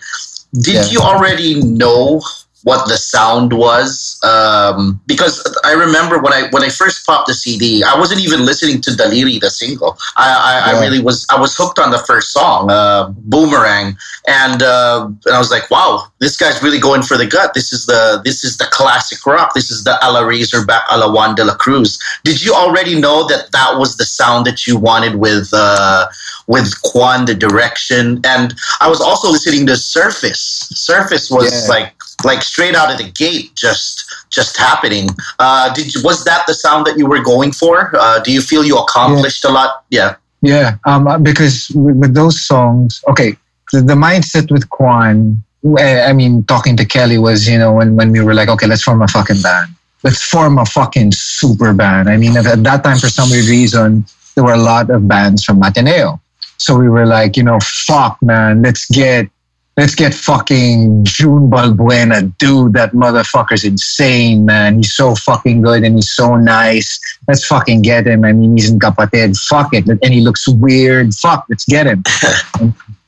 Did 0.53 0.75
Yeah. 0.75 0.85
you 0.85 0.99
already 0.99 1.55
know 1.61 2.21
what 2.63 2.87
the 2.87 2.97
sound 2.97 3.53
was? 3.53 4.19
Um, 4.23 5.01
because 5.07 5.41
I 5.63 5.73
remember 5.73 6.19
when 6.19 6.33
I 6.33 6.47
when 6.51 6.63
I 6.63 6.69
first 6.69 7.05
popped 7.05 7.27
the 7.27 7.33
CD, 7.33 7.83
I 7.83 7.97
wasn't 7.97 8.21
even 8.21 8.45
listening 8.45 8.81
to 8.81 8.91
Daliri, 8.91 9.39
the 9.39 9.49
single. 9.49 9.97
I, 10.17 10.61
I, 10.65 10.71
I 10.71 10.81
really 10.81 11.01
was. 11.01 11.25
I 11.31 11.39
was 11.39 11.55
hooked 11.57 11.79
on 11.79 11.91
the 11.91 11.97
first 11.99 12.31
song, 12.33 12.69
uh, 12.69 13.09
Boomerang, 13.17 13.97
and 14.27 14.61
uh, 14.61 15.05
and 15.25 15.33
I 15.35 15.39
was 15.39 15.51
like, 15.51 15.69
wow, 15.71 16.05
this 16.19 16.37
guy's 16.37 16.61
really 16.61 16.79
going 16.79 17.01
for 17.01 17.17
the 17.17 17.25
gut. 17.25 17.53
This 17.53 17.73
is 17.73 17.85
the 17.85 18.21
this 18.23 18.43
is 18.43 18.57
the 18.57 18.65
classic 18.71 19.25
rock. 19.25 19.53
This 19.53 19.71
is 19.71 19.83
the 19.83 19.97
a 20.05 20.11
la 20.11 20.21
Razorback, 20.21 20.83
a 20.89 20.97
la 20.97 21.11
Juan 21.11 21.35
de 21.35 21.43
la 21.43 21.55
Cruz. 21.55 21.99
Did 22.23 22.43
you 22.43 22.53
already 22.53 22.99
know 22.99 23.27
that 23.27 23.51
that 23.51 23.77
was 23.77 23.97
the 23.97 24.05
sound 24.05 24.45
that 24.45 24.67
you 24.67 24.77
wanted 24.77 25.15
with 25.15 25.49
uh, 25.53 26.07
with 26.47 26.65
Kjwan, 26.83 27.25
the 27.25 27.33
direction? 27.35 28.21
And 28.23 28.53
I 28.79 28.87
was 28.87 29.01
also 29.01 29.29
listening 29.31 29.65
to 29.67 29.75
Surface. 29.75 30.69
Surface 30.73 31.31
was 31.31 31.51
Yeah. 31.51 31.69
like 31.75 31.93
like 32.25 32.41
straight 32.41 32.75
out 32.75 32.91
of 32.91 32.97
the 32.97 33.11
gate, 33.11 33.55
just 33.55 34.05
just 34.29 34.57
happening. 34.57 35.09
Uh, 35.39 35.73
did 35.73 35.91
was 36.03 36.23
that 36.25 36.45
the 36.47 36.53
sound 36.53 36.85
that 36.85 36.97
you 36.97 37.05
were 37.05 37.21
going 37.21 37.51
for? 37.51 37.95
Uh, 37.95 38.19
do 38.19 38.31
you 38.31 38.41
feel 38.41 38.63
you 38.63 38.77
accomplished 38.77 39.43
a 39.45 39.49
lot? 39.49 39.83
Yeah. 39.89 40.15
Yeah, 40.43 40.77
um, 40.85 41.21
because 41.21 41.69
with, 41.75 41.97
with 41.97 42.13
those 42.15 42.41
songs, 42.41 43.03
okay, 43.07 43.37
the, 43.71 43.81
the 43.81 43.93
mindset 43.93 44.49
with 44.51 44.67
Kjwan, 44.69 45.37
I 45.77 46.13
mean, 46.13 46.43
talking 46.45 46.75
to 46.77 46.85
Kelly 46.85 47.19
was, 47.19 47.47
you 47.47 47.59
know, 47.59 47.73
when, 47.73 47.95
when 47.95 48.11
we 48.11 48.21
were 48.21 48.33
like, 48.33 48.49
okay, 48.49 48.65
let's 48.65 48.81
form 48.81 49.03
a 49.03 49.07
fucking 49.07 49.39
band. 49.43 49.75
Let's 50.01 50.23
form 50.23 50.57
a 50.57 50.65
fucking 50.65 51.11
super 51.11 51.75
band. 51.75 52.09
I 52.09 52.17
mean, 52.17 52.35
at, 52.35 52.47
at 52.47 52.63
that 52.63 52.83
time, 52.83 52.97
for 52.97 53.07
some 53.07 53.29
reason, 53.29 54.03
there 54.33 54.43
were 54.43 54.53
a 54.53 54.57
lot 54.57 54.89
of 54.89 55.07
bands 55.07 55.43
from 55.43 55.61
Ateneo. 55.61 56.19
So 56.57 56.75
we 56.75 56.89
were 56.89 57.05
like, 57.05 57.37
you 57.37 57.43
know, 57.43 57.59
fuck, 57.61 58.17
man, 58.23 58.63
let's 58.63 58.89
get, 58.89 59.29
let's 59.77 59.95
get 59.95 60.13
fucking 60.13 61.05
June 61.05 61.49
Balbuena. 61.49 62.35
Dude, 62.37 62.73
that 62.73 62.91
motherfucker's 62.91 63.63
insane, 63.63 64.45
man. 64.45 64.77
He's 64.77 64.93
so 64.93 65.15
fucking 65.15 65.61
good 65.61 65.83
and 65.83 65.95
he's 65.95 66.11
so 66.11 66.35
nice. 66.35 66.99
Let's 67.27 67.45
fucking 67.45 67.81
get 67.81 68.07
him. 68.07 68.25
I 68.25 68.33
mean, 68.33 68.57
he's 68.57 68.69
in 68.69 68.79
kapatid. 68.79 69.39
Fuck 69.39 69.73
it. 69.73 69.87
And 69.87 70.13
he 70.13 70.21
looks 70.21 70.47
weird. 70.47 71.13
Fuck, 71.13 71.45
let's 71.49 71.65
get 71.65 71.87
him. 71.87 72.03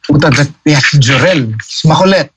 Puta, 0.04 0.30
that, 0.30 0.54
yeah, 0.66 0.80
Jorel. 0.80 1.54
Makulit. 1.86 2.30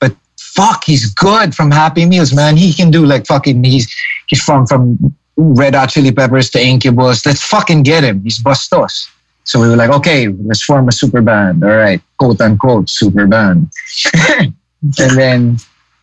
But 0.00 0.14
fuck, 0.38 0.84
he's 0.84 1.12
good 1.12 1.54
from 1.54 1.70
Happy 1.70 2.06
Meals, 2.06 2.32
man. 2.32 2.56
He 2.56 2.72
can 2.72 2.90
do 2.90 3.04
like 3.04 3.26
fucking, 3.26 3.64
he's, 3.64 3.94
he's 4.28 4.42
from, 4.42 4.66
from 4.66 5.14
Red 5.36 5.74
Hot 5.74 5.90
Chili 5.90 6.12
Peppers 6.12 6.50
to 6.50 6.60
Incubus. 6.60 7.24
Let's 7.26 7.42
fucking 7.42 7.82
get 7.82 8.04
him. 8.04 8.22
He's 8.22 8.42
bastos. 8.42 9.08
So 9.44 9.60
we 9.60 9.68
were 9.68 9.76
like, 9.76 9.90
okay, 9.90 10.28
let's 10.28 10.62
form 10.62 10.88
a 10.88 10.92
super 10.92 11.20
band. 11.20 11.64
All 11.64 11.70
right, 11.70 12.00
quote 12.18 12.40
unquote, 12.40 12.88
super 12.88 13.26
band. 13.26 13.70
and 14.38 14.54
then, 14.92 15.56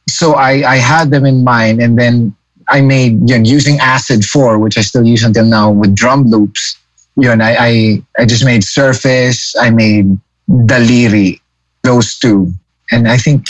so 0.08 0.34
I, 0.34 0.70
I 0.70 0.76
had 0.78 1.12
them 1.12 1.26
in 1.26 1.44
mind. 1.44 1.82
And 1.82 1.98
then 1.98 2.36
I 2.68 2.82
made, 2.82 3.30
you 3.30 3.38
know, 3.38 3.44
using 3.44 3.80
Acid 3.80 4.26
4, 4.26 4.60
which 4.60 4.78
I 4.78 4.82
still 4.82 5.06
use 5.06 5.24
until 5.24 5.46
now 5.46 5.72
with 5.72 5.96
drum 5.96 6.26
loops. 6.26 6.78
You 7.16 7.36
know, 7.36 7.44
I, 7.44 7.56
I, 7.60 8.04
I 8.20 8.26
just 8.26 8.46
made 8.46 8.64
Surface. 8.64 9.56
I 9.58 9.70
made 9.70 10.18
Daliri, 10.50 11.40
those 11.84 12.18
two. 12.18 12.52
And 12.92 13.08
I 13.08 13.18
think 13.18 13.46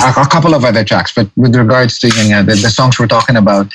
a, 0.00 0.12
a 0.20 0.28
couple 0.28 0.54
of 0.54 0.64
other 0.64 0.84
tracks. 0.84 1.12
But 1.14 1.30
with 1.36 1.56
regards 1.56 1.98
to 2.00 2.08
you 2.08 2.30
know, 2.30 2.42
the, 2.42 2.54
the 2.54 2.70
songs 2.70 2.98
we're 2.98 3.06
talking 3.06 3.36
about, 3.36 3.72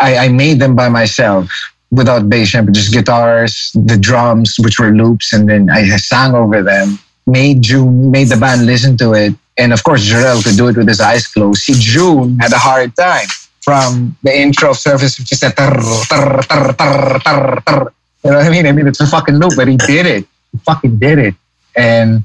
I, 0.00 0.16
I 0.16 0.28
made 0.28 0.58
them 0.60 0.74
by 0.76 0.88
myself 0.88 1.50
without 1.90 2.28
bass, 2.28 2.52
but 2.52 2.72
just 2.72 2.92
guitars, 2.92 3.72
the 3.74 3.96
drums, 3.96 4.56
which 4.58 4.78
were 4.78 4.90
loops, 4.90 5.32
and 5.32 5.48
then 5.48 5.70
I 5.70 5.84
sang 5.96 6.34
over 6.34 6.62
them. 6.62 6.98
Made 7.26 7.62
June, 7.62 8.10
made 8.10 8.28
the 8.28 8.36
band 8.36 8.66
listen 8.66 8.96
to 8.98 9.12
it, 9.12 9.34
and 9.56 9.72
of 9.72 9.84
course 9.84 10.06
Jorel 10.06 10.42
could 10.42 10.56
do 10.56 10.68
it 10.68 10.76
with 10.76 10.88
his 10.88 11.00
eyes 11.00 11.26
closed. 11.26 11.62
See, 11.62 11.74
June 11.76 12.38
had 12.38 12.52
a 12.52 12.58
hard 12.58 12.96
time 12.96 13.28
from 13.60 14.16
the 14.22 14.34
intro 14.34 14.70
of 14.70 14.78
Surface, 14.78 15.18
which 15.18 15.32
is 15.32 15.42
a 15.42 15.50
tar, 15.50 15.76
tar, 16.08 16.42
tar, 16.42 16.72
tar, 16.72 17.20
tar, 17.20 17.60
tar. 17.60 17.92
You 18.24 18.30
know 18.30 18.38
what 18.38 18.46
I 18.46 18.50
mean? 18.50 18.66
I 18.66 18.72
mean, 18.72 18.86
it's 18.86 19.00
a 19.00 19.06
fucking 19.06 19.36
loop, 19.36 19.52
but 19.56 19.68
he 19.68 19.76
did 19.76 20.06
it. 20.06 20.26
He 20.52 20.58
fucking 20.58 20.98
did 20.98 21.18
it. 21.18 21.34
And 21.76 22.24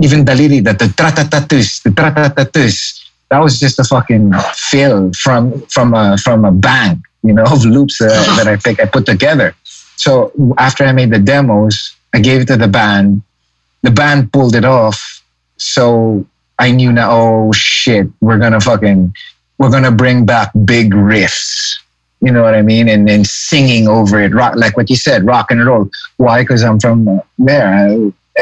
even 0.00 0.24
Daliri, 0.24 0.62
that 0.64 0.78
the 0.78 0.88
tra-ta-ta-tus, 0.88 1.80
the 1.80 1.90
tra-ta-ta-tus, 1.90 3.10
that 3.30 3.38
was 3.38 3.58
just 3.58 3.78
a 3.78 3.84
fucking 3.84 4.32
fill 4.54 5.12
from 5.12 5.60
from 5.62 5.94
a 5.94 6.16
from 6.18 6.44
a 6.44 6.52
bank, 6.52 7.00
you 7.24 7.32
know, 7.32 7.44
of 7.44 7.64
loops 7.76 7.98
that, 7.98 8.10
that 8.36 8.46
I 8.46 8.56
pick 8.56 8.78
I 8.80 8.86
put 8.86 9.06
together. 9.06 9.54
So 9.96 10.32
after 10.58 10.84
I 10.84 10.92
made 10.92 11.10
the 11.10 11.18
demos, 11.18 11.96
I 12.12 12.20
gave 12.20 12.42
it 12.42 12.48
to 12.48 12.56
the 12.56 12.68
band. 12.68 13.22
The 13.82 13.90
band 13.90 14.32
pulled 14.32 14.54
it 14.54 14.64
off. 14.64 15.22
So 15.56 16.26
I 16.58 16.70
knew 16.70 16.92
now, 16.92 17.10
oh 17.10 17.52
shit, 17.52 18.06
we're 18.20 18.38
gonna 18.38 18.60
fucking 18.60 19.14
we're 19.58 19.70
gonna 19.70 19.90
bring 19.90 20.26
back 20.26 20.50
big 20.64 20.92
riffs. 20.92 21.78
You 22.20 22.32
know 22.32 22.42
what 22.42 22.54
I 22.54 22.62
mean? 22.62 22.88
And 22.88 23.06
then 23.08 23.24
singing 23.24 23.88
over 23.88 24.20
it, 24.20 24.32
rock 24.32 24.56
like 24.56 24.76
what 24.76 24.90
you 24.90 24.96
said, 24.96 25.24
rock 25.24 25.50
and 25.50 25.64
roll. 25.64 25.90
Why? 26.16 26.42
Because 26.42 26.62
I'm 26.62 26.80
from 26.80 27.08
uh, 27.08 27.20
there, 27.38 27.90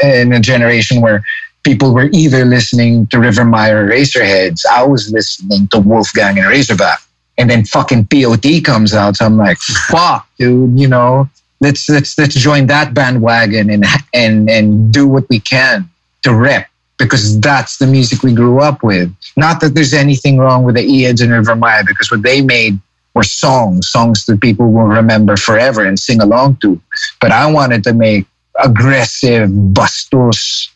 uh, 0.02 0.06
in 0.06 0.32
a 0.32 0.40
generation 0.40 1.00
where 1.00 1.24
people 1.64 1.94
were 1.94 2.08
either 2.12 2.44
listening 2.44 3.06
to 3.08 3.16
Rivermaya 3.18 3.72
or 3.72 3.88
Eraserheads. 3.88 4.64
I 4.66 4.84
was 4.84 5.12
listening 5.12 5.68
to 5.68 5.78
Wolfgang 5.78 6.38
and 6.38 6.48
Razorback. 6.48 7.00
And 7.42 7.50
then 7.50 7.64
fucking 7.64 8.06
POT 8.06 8.62
comes 8.62 8.94
out. 8.94 9.16
So 9.16 9.26
I'm 9.26 9.36
like, 9.36 9.58
fuck, 9.58 10.28
dude, 10.38 10.78
you 10.78 10.86
know, 10.86 11.28
let's 11.60 11.88
let's 11.88 12.16
let's 12.16 12.36
join 12.36 12.68
that 12.68 12.94
bandwagon 12.94 13.68
and 13.68 13.84
and 14.14 14.48
and 14.48 14.92
do 14.92 15.08
what 15.08 15.28
we 15.28 15.40
can 15.40 15.90
to 16.22 16.32
rep 16.32 16.68
because 16.98 17.40
that's 17.40 17.78
the 17.78 17.86
music 17.88 18.22
we 18.22 18.32
grew 18.32 18.60
up 18.60 18.84
with. 18.84 19.12
Not 19.36 19.60
that 19.60 19.74
there's 19.74 19.92
anything 19.92 20.38
wrong 20.38 20.62
with 20.62 20.76
the 20.76 20.84
Eads 20.84 21.20
and 21.20 21.32
Rivermaya 21.32 21.84
because 21.84 22.12
what 22.12 22.22
they 22.22 22.42
made 22.42 22.78
were 23.14 23.24
songs, 23.24 23.88
songs 23.88 24.24
that 24.26 24.40
people 24.40 24.70
will 24.70 24.86
remember 24.86 25.36
forever 25.36 25.84
and 25.84 25.98
sing 25.98 26.20
along 26.22 26.58
to. 26.58 26.80
But 27.20 27.32
I 27.32 27.50
wanted 27.50 27.82
to 27.84 27.92
make 27.92 28.24
aggressive, 28.62 29.50
bastos 29.50 30.68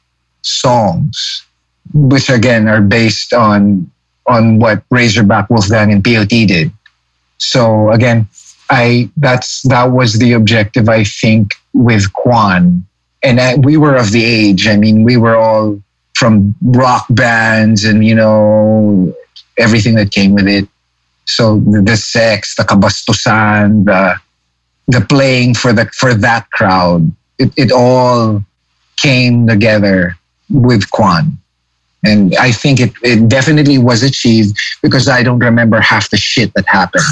songs, 0.42 1.44
which 1.94 2.28
again 2.28 2.66
are 2.66 2.80
based 2.80 3.32
on 3.32 3.88
on 4.26 4.58
what 4.58 4.82
Razorback, 4.90 5.50
Wolfgang, 5.50 5.92
and 5.92 6.04
POT 6.04 6.28
did. 6.28 6.72
So 7.38 7.90
again, 7.90 8.28
I 8.70 9.10
that's 9.16 9.62
that 9.62 9.92
was 9.92 10.14
the 10.14 10.32
objective 10.32 10.88
I 10.88 11.04
think 11.04 11.54
with 11.72 12.12
Kjwan, 12.12 12.82
and 13.22 13.40
I, 13.40 13.56
we 13.56 13.76
were 13.76 13.94
of 13.94 14.10
the 14.12 14.24
age. 14.24 14.66
I 14.66 14.76
mean, 14.76 15.04
we 15.04 15.16
were 15.16 15.36
all 15.36 15.80
from 16.14 16.54
rock 16.62 17.06
bands, 17.10 17.84
and 17.84 18.04
you 18.04 18.14
know 18.14 19.14
everything 19.58 19.94
that 19.96 20.10
came 20.10 20.34
with 20.34 20.48
it. 20.48 20.68
So 21.26 21.58
the, 21.58 21.82
the 21.82 21.96
sex, 21.96 22.54
the 22.56 22.62
kabastusan, 22.62 23.84
the 23.84 24.16
the 24.88 25.04
playing 25.06 25.54
for 25.54 25.72
the 25.72 25.86
for 25.86 26.14
that 26.14 26.50
crowd, 26.50 27.12
it, 27.38 27.52
it 27.56 27.72
all 27.72 28.42
came 28.96 29.46
together 29.46 30.16
with 30.48 30.90
Kjwan. 30.90 31.36
And 32.06 32.34
I 32.36 32.52
think 32.52 32.80
it, 32.80 32.92
it 33.02 33.28
definitely 33.28 33.78
was 33.78 34.02
achieved 34.02 34.58
because 34.82 35.08
I 35.08 35.22
don't 35.22 35.38
remember 35.38 35.80
half 35.80 36.10
the 36.10 36.16
shit 36.16 36.52
that 36.54 36.66
happened. 36.66 37.04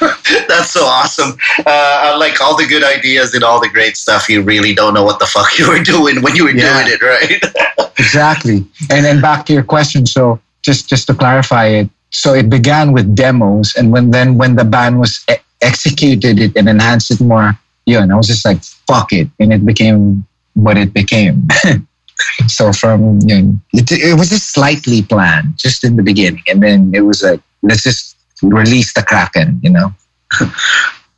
That's 0.48 0.70
so 0.70 0.84
awesome. 0.84 1.36
Uh, 1.66 2.16
like 2.18 2.40
all 2.40 2.56
the 2.56 2.66
good 2.66 2.84
ideas 2.84 3.34
and 3.34 3.42
all 3.42 3.60
the 3.60 3.68
great 3.68 3.96
stuff, 3.96 4.28
you 4.28 4.42
really 4.42 4.74
don't 4.74 4.94
know 4.94 5.04
what 5.04 5.18
the 5.18 5.26
fuck 5.26 5.58
you 5.58 5.68
were 5.68 5.82
doing 5.82 6.22
when 6.22 6.34
you 6.36 6.44
were 6.44 6.50
yeah. 6.50 6.82
doing 6.82 6.94
it, 6.94 7.02
right? 7.02 7.92
exactly. 7.98 8.64
And 8.90 9.04
then 9.04 9.20
back 9.20 9.46
to 9.46 9.52
your 9.52 9.64
question. 9.64 10.06
So 10.06 10.40
just 10.62 10.88
just 10.88 11.06
to 11.08 11.14
clarify 11.14 11.66
it, 11.66 11.90
so 12.10 12.32
it 12.32 12.48
began 12.48 12.92
with 12.92 13.14
demos, 13.14 13.74
and 13.76 13.92
when 13.92 14.10
then 14.10 14.38
when 14.38 14.56
the 14.56 14.64
band 14.64 15.00
was 15.00 15.24
e- 15.30 15.34
executed 15.60 16.38
it 16.38 16.56
and 16.56 16.68
enhanced 16.68 17.10
it 17.10 17.20
more, 17.20 17.58
yeah, 17.86 18.02
and 18.02 18.12
I 18.12 18.16
was 18.16 18.28
just 18.28 18.44
like, 18.44 18.62
fuck 18.86 19.12
it, 19.12 19.28
and 19.40 19.52
it 19.52 19.66
became 19.66 20.26
what 20.54 20.78
it 20.78 20.94
became. 20.94 21.48
so 22.46 22.72
from 22.72 23.20
you 23.22 23.42
know, 23.42 23.60
it, 23.72 23.90
it 23.92 24.18
was 24.18 24.30
just 24.30 24.50
slightly 24.50 25.02
planned, 25.02 25.58
just 25.58 25.84
in 25.84 25.96
the 25.96 26.02
beginning, 26.02 26.42
and 26.48 26.62
then 26.62 26.92
it 26.94 27.02
was 27.02 27.22
like, 27.22 27.40
let's 27.62 27.82
just 27.82 28.16
release 28.42 28.92
the 28.94 29.02
Kraken, 29.02 29.60
you 29.62 29.70
know. 29.70 29.92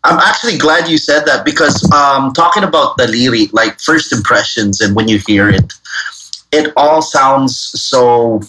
I'm 0.04 0.20
actually 0.20 0.56
glad 0.56 0.88
you 0.88 0.98
said 0.98 1.24
that 1.24 1.44
because 1.44 1.82
um, 1.90 2.32
talking 2.32 2.62
about 2.62 2.96
the 2.96 3.08
lyric, 3.08 3.52
like 3.52 3.80
first 3.80 4.12
impressions, 4.12 4.80
and 4.80 4.94
when 4.94 5.08
you 5.08 5.20
hear 5.26 5.48
it, 5.48 5.72
it 6.52 6.72
all 6.76 7.02
sounds 7.02 7.56
so. 7.58 8.40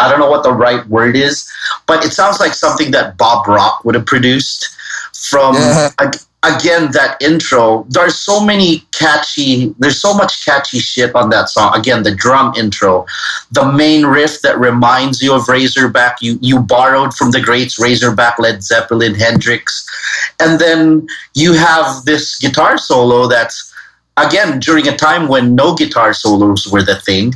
I 0.00 0.08
don't 0.08 0.20
know 0.20 0.30
what 0.30 0.44
the 0.44 0.52
right 0.52 0.86
word 0.86 1.16
is, 1.16 1.50
but 1.86 2.04
it 2.04 2.12
sounds 2.12 2.38
like 2.38 2.54
something 2.54 2.92
that 2.92 3.16
Bob 3.18 3.48
Rock 3.48 3.84
would 3.84 3.96
have 3.96 4.06
produced 4.06 4.68
from 5.12 5.54
yeah 5.54 5.90
again 6.44 6.90
that 6.92 7.20
intro 7.20 7.84
there's 7.88 8.14
so 8.14 8.44
many 8.44 8.84
catchy 8.92 9.74
there's 9.78 10.00
so 10.00 10.14
much 10.14 10.44
catchy 10.44 10.78
shit 10.78 11.14
on 11.14 11.30
that 11.30 11.48
song. 11.48 11.76
Again 11.76 12.04
the 12.04 12.14
drum 12.14 12.54
intro 12.54 13.06
the 13.50 13.70
main 13.72 14.06
riff 14.06 14.40
that 14.42 14.58
reminds 14.58 15.20
you 15.20 15.34
of 15.34 15.48
razorback. 15.48 16.18
You 16.22 16.38
you 16.40 16.60
borrowed 16.60 17.12
from 17.14 17.32
the 17.32 17.40
greats 17.40 17.80
razorback 17.80 18.38
led 18.38 18.62
zeppelin 18.62 19.16
hendrix. 19.16 19.84
And 20.38 20.60
then 20.60 21.08
you 21.34 21.54
have 21.54 22.04
this 22.04 22.38
guitar 22.38 22.78
solo 22.78 23.26
that's 23.26 23.74
again 24.16 24.60
during 24.60 24.86
a 24.86 24.96
time 24.96 25.26
when 25.26 25.56
no 25.56 25.74
guitar 25.74 26.14
solos 26.14 26.68
were 26.68 26.84
the 26.84 27.00
thing 27.00 27.34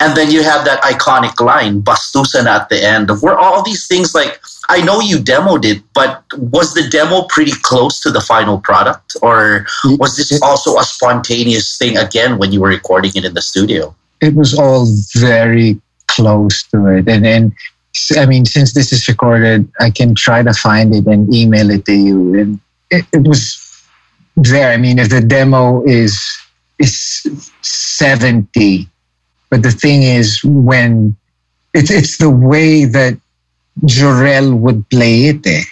and 0.00 0.16
then 0.16 0.30
you 0.30 0.42
have 0.42 0.64
that 0.64 0.82
iconic 0.82 1.40
line 1.40 1.82
bastusan 1.82 2.46
at 2.46 2.68
the 2.68 2.82
end 2.82 3.10
where 3.20 3.36
all 3.36 3.62
these 3.62 3.86
things 3.86 4.14
like 4.14 4.40
I 4.68 4.82
know 4.82 5.00
you 5.00 5.16
demoed 5.16 5.64
it, 5.64 5.82
but 5.94 6.22
was 6.36 6.74
the 6.74 6.86
demo 6.88 7.22
pretty 7.28 7.52
close 7.62 8.00
to 8.00 8.10
the 8.10 8.20
final 8.20 8.60
product, 8.60 9.16
or 9.22 9.66
was 9.84 10.16
this 10.16 10.42
also 10.42 10.76
a 10.76 10.84
spontaneous 10.84 11.78
thing 11.78 11.96
again 11.96 12.36
when 12.36 12.52
you 12.52 12.60
were 12.60 12.68
recording 12.68 13.12
it 13.14 13.24
in 13.24 13.32
the 13.32 13.40
studio? 13.40 13.94
It 14.20 14.34
was 14.34 14.58
all 14.58 14.86
very 15.14 15.80
close 16.08 16.64
to 16.64 16.86
it, 16.86 17.08
and 17.08 17.26
and 17.26 17.52
I 18.16 18.26
mean, 18.26 18.44
since 18.44 18.74
this 18.74 18.92
is 18.92 19.08
recorded, 19.08 19.70
I 19.80 19.90
can 19.90 20.14
try 20.14 20.42
to 20.42 20.52
find 20.52 20.94
it 20.94 21.06
and 21.06 21.32
email 21.34 21.70
it 21.70 21.86
to 21.86 21.94
you, 21.94 22.38
and 22.38 22.60
it, 22.90 23.06
it 23.12 23.26
was 23.26 23.58
there. 24.36 24.70
I 24.70 24.76
mean, 24.76 24.98
if 24.98 25.08
the 25.08 25.22
demo 25.22 25.82
is 25.84 26.20
is 26.78 27.50
seventy, 27.62 28.86
but 29.50 29.62
the 29.62 29.70
thing 29.70 30.02
is 30.02 30.40
when 30.44 31.16
it's 31.74 31.90
it's 31.90 32.18
the 32.18 32.30
way 32.30 32.84
that 32.84 33.18
Jorel 33.84 34.58
would 34.58 34.88
play 34.90 35.26
it 35.26 35.46
eh, 35.46 35.62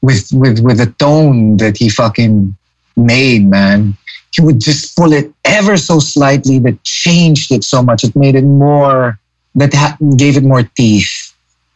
with 0.00 0.28
with 0.32 0.60
with 0.60 0.80
a 0.80 0.90
tone 0.98 1.56
that 1.58 1.78
he 1.78 1.88
fucking 1.88 2.56
made, 2.96 3.48
man. 3.48 3.96
He 4.34 4.42
would 4.42 4.60
just 4.60 4.96
pull 4.96 5.12
it 5.12 5.32
ever 5.44 5.76
so 5.76 5.98
slightly 5.98 6.58
that 6.60 6.82
changed 6.84 7.52
it 7.52 7.64
so 7.64 7.82
much. 7.82 8.02
It 8.02 8.16
made 8.16 8.34
it 8.34 8.44
more 8.44 9.18
that 9.54 9.74
ha- 9.74 9.98
gave 10.16 10.36
it 10.36 10.44
more 10.44 10.62
teeth. 10.62 11.34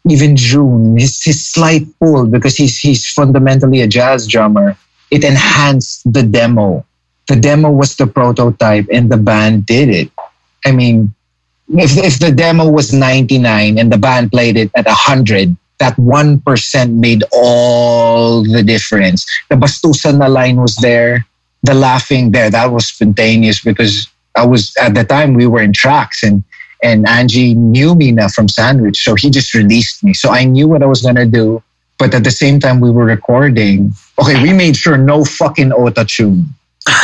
Even 0.08 0.36
June, 0.36 0.96
his 0.96 1.22
his 1.22 1.44
slight 1.44 1.86
pull 1.98 2.26
because 2.26 2.56
he's 2.56 2.78
he's 2.78 3.06
fundamentally 3.06 3.80
a 3.80 3.86
jazz 3.86 4.26
drummer. 4.26 4.76
It 5.10 5.24
enhanced 5.24 6.10
the 6.10 6.22
demo. 6.22 6.84
The 7.28 7.36
demo 7.36 7.70
was 7.70 7.96
the 7.96 8.06
prototype, 8.06 8.86
and 8.92 9.10
the 9.10 9.16
band 9.16 9.66
did 9.66 9.88
it. 9.88 10.10
I 10.64 10.72
mean, 10.72 11.14
if 11.68 11.96
if 11.96 12.18
the 12.18 12.30
demo 12.30 12.68
was 12.68 12.92
99 12.92 13.78
and 13.78 13.92
the 13.92 13.98
band 13.98 14.30
played 14.30 14.56
it 14.56 14.70
at 14.74 14.86
100 14.86 15.56
that 15.78 15.96
1% 15.96 16.94
made 16.94 17.22
all 17.32 18.42
the 18.42 18.62
difference. 18.62 19.26
The 19.50 19.56
bastusan 19.56 20.18
na 20.18 20.26
line 20.26 20.56
was 20.56 20.74
there, 20.76 21.26
the 21.62 21.74
laughing 21.74 22.32
there, 22.32 22.50
that 22.50 22.72
was 22.72 22.86
spontaneous 22.86 23.60
because 23.60 24.08
I 24.36 24.46
was, 24.46 24.74
at 24.80 24.94
the 24.94 25.04
time, 25.04 25.34
we 25.34 25.46
were 25.46 25.60
in 25.60 25.72
tracks 25.72 26.22
and, 26.22 26.42
and 26.82 27.06
Angee 27.06 27.54
knew 27.54 27.94
me 27.94 28.12
now 28.12 28.28
from 28.28 28.48
Sandwich. 28.48 29.02
So 29.04 29.14
he 29.14 29.28
just 29.28 29.54
released 29.54 30.02
me. 30.02 30.14
So 30.14 30.30
I 30.30 30.44
knew 30.44 30.68
what 30.68 30.82
I 30.82 30.86
was 30.86 31.02
going 31.02 31.16
to 31.16 31.26
do. 31.26 31.62
But 31.98 32.14
at 32.14 32.24
the 32.24 32.30
same 32.30 32.60
time, 32.60 32.80
we 32.80 32.90
were 32.90 33.04
recording. 33.04 33.92
Okay, 34.18 34.42
we 34.42 34.52
made 34.52 34.76
sure 34.76 34.98
no 34.98 35.24
fucking 35.24 35.72
auto 35.72 36.04
tune. 36.04 36.46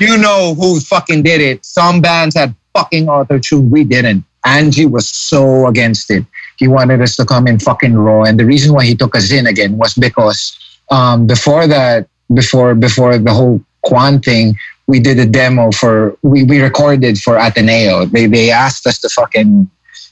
You 0.00 0.16
know 0.16 0.54
who 0.54 0.80
fucking 0.80 1.22
did 1.22 1.40
it. 1.40 1.64
Some 1.64 2.00
bands 2.00 2.36
had 2.36 2.54
fucking 2.78 3.08
auto 3.08 3.38
tune. 3.38 3.70
We 3.70 3.84
didn't. 3.84 4.24
Angee 4.44 4.86
was 4.86 5.08
so 5.08 5.66
against 5.66 6.10
it 6.10 6.24
he 6.58 6.66
wanted 6.66 7.00
us 7.00 7.16
to 7.16 7.24
come 7.24 7.46
in 7.46 7.58
fucking 7.58 7.94
raw. 7.94 8.24
And 8.24 8.38
the 8.38 8.44
reason 8.44 8.74
why 8.74 8.84
he 8.84 8.94
took 8.94 9.16
us 9.16 9.30
in 9.32 9.46
again 9.46 9.78
was 9.78 9.94
because 9.94 10.58
um, 10.90 11.26
before 11.26 11.66
that, 11.66 12.08
before 12.34 12.74
before 12.74 13.16
the 13.16 13.32
whole 13.32 13.62
Kjwan 13.86 14.22
thing, 14.22 14.56
we 14.86 15.00
did 15.00 15.18
a 15.18 15.26
demo 15.26 15.70
for 15.70 16.16
we, 16.22 16.44
we 16.44 16.60
recorded 16.60 17.18
for 17.18 17.38
Ateneo. 17.38 18.06
They 18.06 18.26
they 18.26 18.50
asked 18.50 18.86
us 18.86 18.98
to 19.00 19.08
fucking 19.08 19.70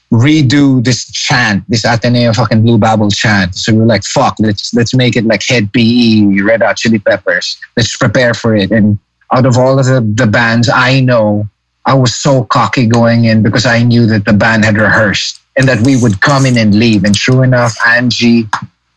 redo 0.09 0.81
this 0.83 1.11
chant, 1.11 1.65
this 1.67 1.83
Ateneo 1.83 2.31
fucking 2.31 2.63
Blue 2.63 2.77
Babble 2.77 3.11
chant. 3.11 3.55
So 3.55 3.73
we 3.73 3.79
were 3.79 3.85
like, 3.85 4.05
fuck, 4.05 4.37
let's 4.39 4.73
let's 4.73 4.95
make 4.95 5.17
it 5.17 5.25
like 5.25 5.43
Hed 5.43 5.71
PE, 5.73 6.39
Red 6.41 6.61
Hot 6.61 6.77
Chili 6.77 6.99
Peppers. 6.99 7.59
Let's 7.75 7.95
prepare 7.97 8.33
for 8.33 8.55
it. 8.55 8.71
And 8.71 8.97
out 9.33 9.45
of 9.45 9.57
all 9.57 9.77
of 9.77 9.85
the, 9.85 9.99
the 9.99 10.27
bands 10.27 10.69
I 10.73 11.01
know, 11.01 11.49
I 11.87 11.93
was 11.93 12.13
so 12.13 12.43
cocky 12.43 12.85
going 12.85 13.25
in 13.25 13.41
because 13.41 13.65
I 13.65 13.81
knew 13.81 14.05
that 14.07 14.25
the 14.25 14.33
band 14.33 14.65
had 14.65 14.75
rehearsed 14.75 15.39
and 15.57 15.67
that 15.69 15.79
we 15.85 15.95
would 15.95 16.19
come 16.19 16.45
in 16.45 16.57
and 16.57 16.77
leave. 16.77 17.05
And 17.05 17.15
true 17.15 17.43
enough, 17.43 17.75
Angee 17.87 18.45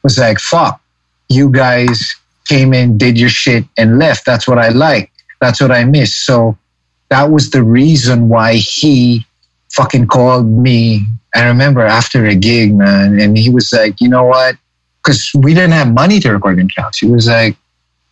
was 0.03 0.19
like, 0.19 0.41
fuck, 0.41 0.81
you 1.29 1.51
guys 1.51 2.17
came 2.49 2.75
in, 2.75 2.99
did 2.99 3.17
your 3.17 3.29
shit, 3.29 3.65
and 3.79 4.01
left. 4.01 4.27
That's 4.27 4.49
what 4.49 4.59
I 4.59 4.71
like. 4.71 5.13
That's 5.41 5.61
what 5.61 5.71
I 5.71 5.85
miss. 5.85 6.13
So 6.15 6.59
that 7.11 7.31
was 7.31 7.51
the 7.51 7.63
reason 7.63 8.29
why 8.29 8.55
he 8.55 9.25
fucking 9.71 10.09
called 10.09 10.47
me. 10.47 11.07
I 11.33 11.47
remember 11.47 11.83
after 11.83 12.27
a 12.27 12.35
gig, 12.35 12.75
man, 12.75 13.21
and 13.21 13.39
he 13.39 13.51
was 13.51 13.73
like, 13.73 14.01
you 14.01 14.09
know 14.09 14.25
what? 14.25 14.57
Because 15.01 15.31
we 15.33 15.55
didn't 15.55 15.73
have 15.73 15.95
money 15.95 16.19
to 16.21 16.33
record 16.33 16.59
in 16.59 16.67
tracks. 16.67 16.99
He 16.99 17.07
was 17.07 17.29
like, 17.29 17.57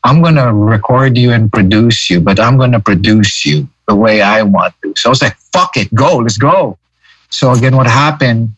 I'm 0.04 0.22
going 0.22 0.36
to 0.36 0.54
record 0.54 1.18
you 1.18 1.32
and 1.32 1.52
produce 1.52 2.08
you, 2.08 2.20
but 2.20 2.38
I'm 2.38 2.56
going 2.56 2.72
to 2.72 2.80
produce 2.80 3.44
you 3.44 3.68
the 3.88 3.96
way 3.96 4.20
I 4.20 4.42
want 4.42 4.74
to. 4.82 4.94
So 4.96 5.08
I 5.08 5.10
was 5.10 5.22
like, 5.22 5.36
fuck 5.52 5.76
it, 5.76 5.92
go, 5.94 6.18
let's 6.18 6.36
go. 6.36 6.78
So 7.30 7.50
again, 7.52 7.74
what 7.74 7.86
happened 7.86 8.50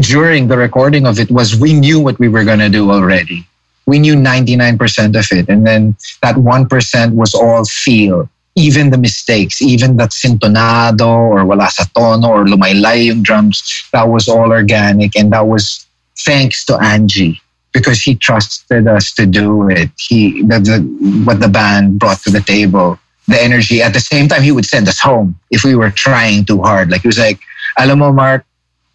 during 0.00 0.48
the 0.48 0.56
recording 0.56 1.06
of 1.06 1.18
it 1.18 1.30
was 1.30 1.58
we 1.58 1.72
knew 1.72 2.00
what 2.00 2.18
we 2.18 2.28
were 2.28 2.44
going 2.44 2.60
to 2.60 2.68
do 2.70 2.90
already. 2.90 3.46
We 3.86 3.98
knew 3.98 4.14
99% 4.14 5.18
of 5.18 5.26
it. 5.36 5.48
And 5.48 5.66
then 5.66 5.96
that 6.22 6.36
1% 6.36 7.14
was 7.14 7.34
all 7.34 7.64
feel. 7.64 8.28
Even 8.56 8.90
the 8.90 8.98
mistakes, 8.98 9.62
even 9.62 9.96
that 9.96 10.10
sintonado 10.10 11.06
or 11.06 11.44
wala 11.44 11.70
sa 11.70 11.84
tono 11.94 12.28
or 12.28 12.44
lumaylay 12.44 13.06
yung 13.06 13.22
drums, 13.22 13.88
that 13.92 14.08
was 14.08 14.28
all 14.28 14.50
organic. 14.52 15.16
And 15.16 15.32
that 15.32 15.46
was 15.46 15.86
thanks 16.18 16.64
to 16.66 16.76
Angee 16.76 17.40
because 17.72 18.02
he 18.02 18.14
trusted 18.14 18.86
us 18.86 19.12
to 19.12 19.26
do 19.26 19.68
it. 19.68 19.90
He, 19.98 20.42
the, 20.42 20.58
the, 20.58 20.78
what 21.24 21.40
the 21.40 21.48
band 21.48 21.98
brought 21.98 22.22
to 22.22 22.30
the 22.30 22.40
table, 22.40 22.98
the 23.30 23.40
energy. 23.40 23.82
At 23.82 23.92
the 23.92 24.00
same 24.00 24.28
time, 24.28 24.42
he 24.42 24.52
would 24.52 24.66
send 24.66 24.88
us 24.88 25.00
home 25.00 25.38
if 25.50 25.64
we 25.64 25.74
were 25.74 25.90
trying 25.90 26.44
too 26.44 26.60
hard. 26.62 26.90
Like 26.90 27.02
he 27.02 27.08
was 27.08 27.18
like, 27.18 27.40
alam 27.78 27.98
mo 28.00 28.12
Marc, 28.12 28.44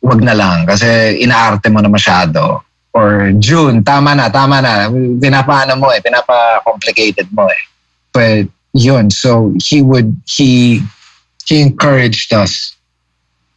wag 0.01 0.21
na 0.21 0.33
lang 0.33 0.67
kasi 0.67 1.19
inaarte 1.23 1.71
mo 1.71 1.79
na 1.79 1.89
masyado. 1.89 2.63
Or 2.93 3.31
June, 3.39 3.83
tama 3.83 4.15
na, 4.15 4.29
tama 4.29 4.61
na. 4.61 4.87
Pinapaano 4.87 5.75
mo 5.79 5.89
eh, 5.91 5.99
pinapa-complicated 5.99 7.27
mo 7.33 7.47
eh. 7.47 7.63
But 8.13 8.47
yun, 8.71 9.11
so 9.11 9.53
he 9.59 9.81
would, 9.81 10.15
he, 10.25 10.79
he 11.45 11.61
encouraged 11.61 12.31
us 12.31 12.75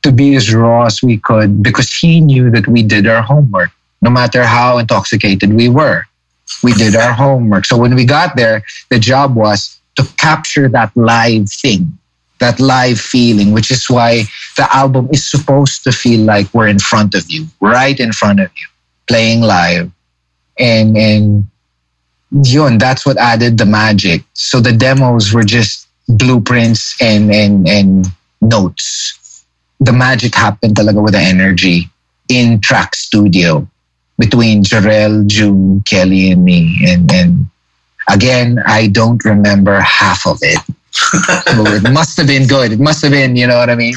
to 0.03 0.11
be 0.11 0.35
as 0.35 0.53
raw 0.53 0.87
as 0.87 1.03
we 1.03 1.19
could 1.19 1.63
because 1.63 1.93
he 1.93 2.21
knew 2.21 2.51
that 2.51 2.67
we 2.67 2.83
did 2.83 3.07
our 3.07 3.23
homework. 3.23 3.71
No 4.03 4.11
matter 4.11 4.45
how 4.45 4.79
intoxicated 4.79 5.53
we 5.53 5.69
were, 5.69 6.05
we 6.63 6.73
did 6.73 6.97
our 6.97 7.13
homework. 7.13 7.65
So 7.65 7.77
when 7.77 7.95
we 7.95 8.05
got 8.05 8.37
there, 8.37 8.65
the 8.91 8.99
job 8.99 9.37
was 9.37 9.78
to 9.99 10.05
capture 10.17 10.69
that 10.71 10.97
live 10.97 11.51
thing 11.51 11.99
that 12.41 12.61
live 12.61 13.01
feeling, 13.01 13.53
which 13.53 13.71
is 13.71 13.91
why 13.91 14.25
the 14.57 14.67
album 14.75 15.09
is 15.13 15.27
supposed 15.27 15.85
to 15.85 15.93
feel 15.93 16.21
like 16.21 16.53
we're 16.55 16.69
in 16.69 16.79
front 16.79 17.15
of 17.15 17.31
you, 17.31 17.47
right 17.61 17.99
in 18.01 18.13
front 18.13 18.41
of 18.41 18.51
you, 18.57 18.69
playing 19.09 19.43
live. 19.43 19.91
And 20.59 20.97
and 20.97 21.49
yun, 22.31 22.79
that's 22.79 23.07
what 23.07 23.19
added 23.19 23.59
the 23.59 23.67
magic. 23.67 24.25
So 24.35 24.61
the 24.61 24.73
demos 24.73 25.35
were 25.35 25.45
just 25.45 25.89
blueprints 26.09 26.97
and 27.03 27.33
and 27.33 27.69
and 27.69 28.07
notes. 28.41 29.45
The 29.81 29.93
magic 29.93 30.35
happened 30.35 30.77
talaga 30.77 31.03
with 31.03 31.15
the 31.15 31.21
energy 31.21 31.91
in 32.29 32.61
track 32.61 32.95
studio. 32.95 33.69
between 34.19 34.65
Jorel, 34.65 35.27
June, 35.27 35.83
Kelly, 35.87 36.33
and 36.33 36.45
me. 36.45 36.79
And, 36.87 37.11
and 37.13 37.47
again, 38.11 38.59
I 38.67 38.89
don't 38.89 39.25
remember 39.25 39.81
half 39.81 40.27
of 40.27 40.39
it. 40.43 40.61
so 40.93 41.67
it 41.67 41.93
must 41.93 42.17
have 42.17 42.27
been 42.27 42.47
good. 42.47 42.73
It 42.73 42.81
must 42.81 43.03
have 43.03 43.13
been, 43.13 43.37
you 43.37 43.47
know 43.47 43.59
what 43.59 43.71
I 43.71 43.75
mean? 43.75 43.95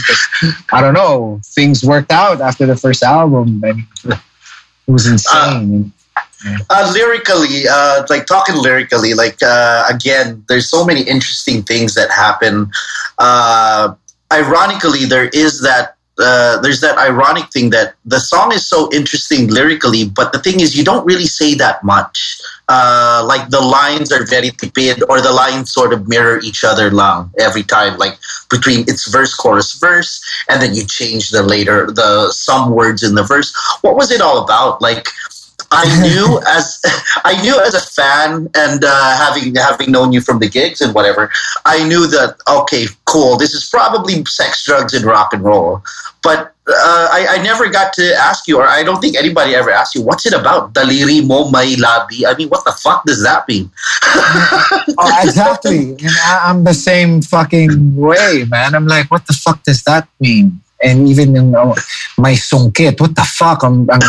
I 0.71 0.81
don't 0.81 0.93
know. 0.93 1.39
Things 1.45 1.83
worked 1.83 2.11
out 2.11 2.41
after 2.41 2.65
the 2.65 2.75
first 2.75 3.01
album. 3.03 3.61
and 3.63 3.83
it 4.05 4.91
was 4.91 5.07
insane. 5.07 5.91
Uh, 6.15 6.57
uh, 6.69 6.91
lyrically, 6.93 7.67
uh, 7.69 8.05
like 8.09 8.25
talking 8.25 8.55
lyrically, 8.55 9.13
like 9.13 9.37
uh, 9.43 9.85
again, 9.89 10.43
there's 10.47 10.69
so 10.69 10.83
many 10.83 11.01
interesting 11.01 11.61
things 11.63 11.93
that 11.93 12.09
happen. 12.09 12.69
Uh, 13.17 13.93
ironically, 14.33 15.05
there 15.05 15.29
is 15.29 15.61
that 15.61 15.95
uh, 16.19 16.59
there's 16.61 16.81
that 16.81 16.97
ironic 16.97 17.49
thing 17.51 17.69
that 17.71 17.95
the 18.05 18.19
song 18.19 18.51
is 18.51 18.65
so 18.65 18.89
interesting 18.91 19.47
lyrically, 19.47 20.07
but 20.09 20.31
the 20.33 20.39
thing 20.39 20.59
is, 20.59 20.75
you 20.75 20.83
don't 20.83 21.05
really 21.05 21.25
say 21.25 21.53
that 21.55 21.83
much. 21.83 22.41
Uh, 22.73 23.21
like 23.27 23.49
the 23.49 23.59
lines 23.59 24.13
are 24.13 24.25
very 24.25 24.49
tipid, 24.51 25.03
or 25.09 25.19
the 25.19 25.33
lines 25.43 25.73
sort 25.73 25.91
of 25.91 26.07
mirror 26.07 26.39
each 26.39 26.63
other 26.63 26.89
long 26.89 27.29
every 27.37 27.63
time. 27.63 27.97
Like 27.97 28.15
between 28.49 28.81
its 28.87 29.11
verse, 29.11 29.33
chorus, 29.33 29.77
verse, 29.77 30.23
and 30.47 30.61
then 30.61 30.73
you 30.73 30.85
change 30.85 31.31
the 31.31 31.43
later 31.43 31.91
the 31.91 32.31
some 32.31 32.71
words 32.71 33.03
in 33.03 33.15
the 33.15 33.23
verse. 33.23 33.51
What 33.81 33.97
was 33.97 34.09
it 34.09 34.21
all 34.21 34.41
about? 34.41 34.81
Like 34.81 35.09
I 35.71 35.83
knew 36.05 36.39
as 36.47 36.79
I 37.25 37.41
knew 37.41 37.59
as 37.59 37.73
a 37.73 37.81
fan 37.81 38.49
and 38.55 38.85
uh, 38.85 39.17
having 39.17 39.53
having 39.55 39.91
known 39.91 40.13
you 40.13 40.21
from 40.21 40.39
the 40.39 40.47
gigs 40.47 40.79
and 40.79 40.95
whatever, 40.95 41.29
I 41.65 41.85
knew 41.85 42.07
that 42.07 42.37
okay, 42.47 42.85
cool. 43.03 43.35
This 43.35 43.53
is 43.53 43.67
probably 43.69 44.23
sex, 44.25 44.63
drugs, 44.63 44.93
and 44.93 45.03
rock 45.03 45.33
and 45.33 45.43
roll. 45.43 45.83
But 46.23 46.53
uh, 46.71 47.07
I, 47.11 47.27
I, 47.37 47.43
never 47.43 47.69
got 47.69 47.93
to 47.93 48.13
ask 48.15 48.47
you, 48.47 48.57
or 48.57 48.67
I 48.67 48.83
don't 48.83 48.99
think 49.01 49.15
anybody 49.15 49.55
ever 49.55 49.71
asked 49.71 49.95
you, 49.95 50.01
what's 50.01 50.25
it 50.25 50.33
about? 50.33 50.73
Daliri 50.73 51.25
mo 51.25 51.49
may 51.49 51.75
labi. 51.75 52.25
I 52.25 52.35
mean, 52.35 52.49
what 52.49 52.65
the 52.65 52.71
fuck 52.71 53.05
does 53.05 53.23
that 53.23 53.47
mean? 53.47 53.69
oh, 54.97 55.19
exactly. 55.23 55.91
And 55.91 56.15
I, 56.25 56.49
I'm 56.49 56.63
the 56.63 56.73
same 56.73 57.21
fucking 57.21 57.95
way, 57.95 58.45
man. 58.49 58.75
I'm 58.75 58.87
like, 58.87 59.09
what 59.11 59.27
the 59.27 59.33
fuck 59.33 59.63
does 59.63 59.83
that 59.83 60.07
mean? 60.19 60.61
and 60.83 61.07
even 61.07 61.35
yung 61.35 61.53
uh, 61.53 61.75
may 62.17 62.33
sungkit. 62.33 62.99
What 62.99 63.15
the 63.15 63.21
fuck? 63.21 63.63
Ang, 63.63 63.85
ang 63.85 64.01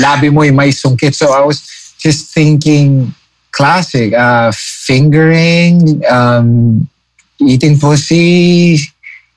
labi 0.00 0.32
mo 0.32 0.40
may 0.48 0.72
sungkit. 0.72 1.14
So 1.14 1.32
I 1.32 1.44
was 1.44 1.60
just 1.98 2.32
thinking 2.32 3.14
classic. 3.52 4.12
Uh, 4.12 4.52
fingering, 4.52 6.04
um, 6.08 6.88
eating 7.38 7.78
pussy, 7.78 8.78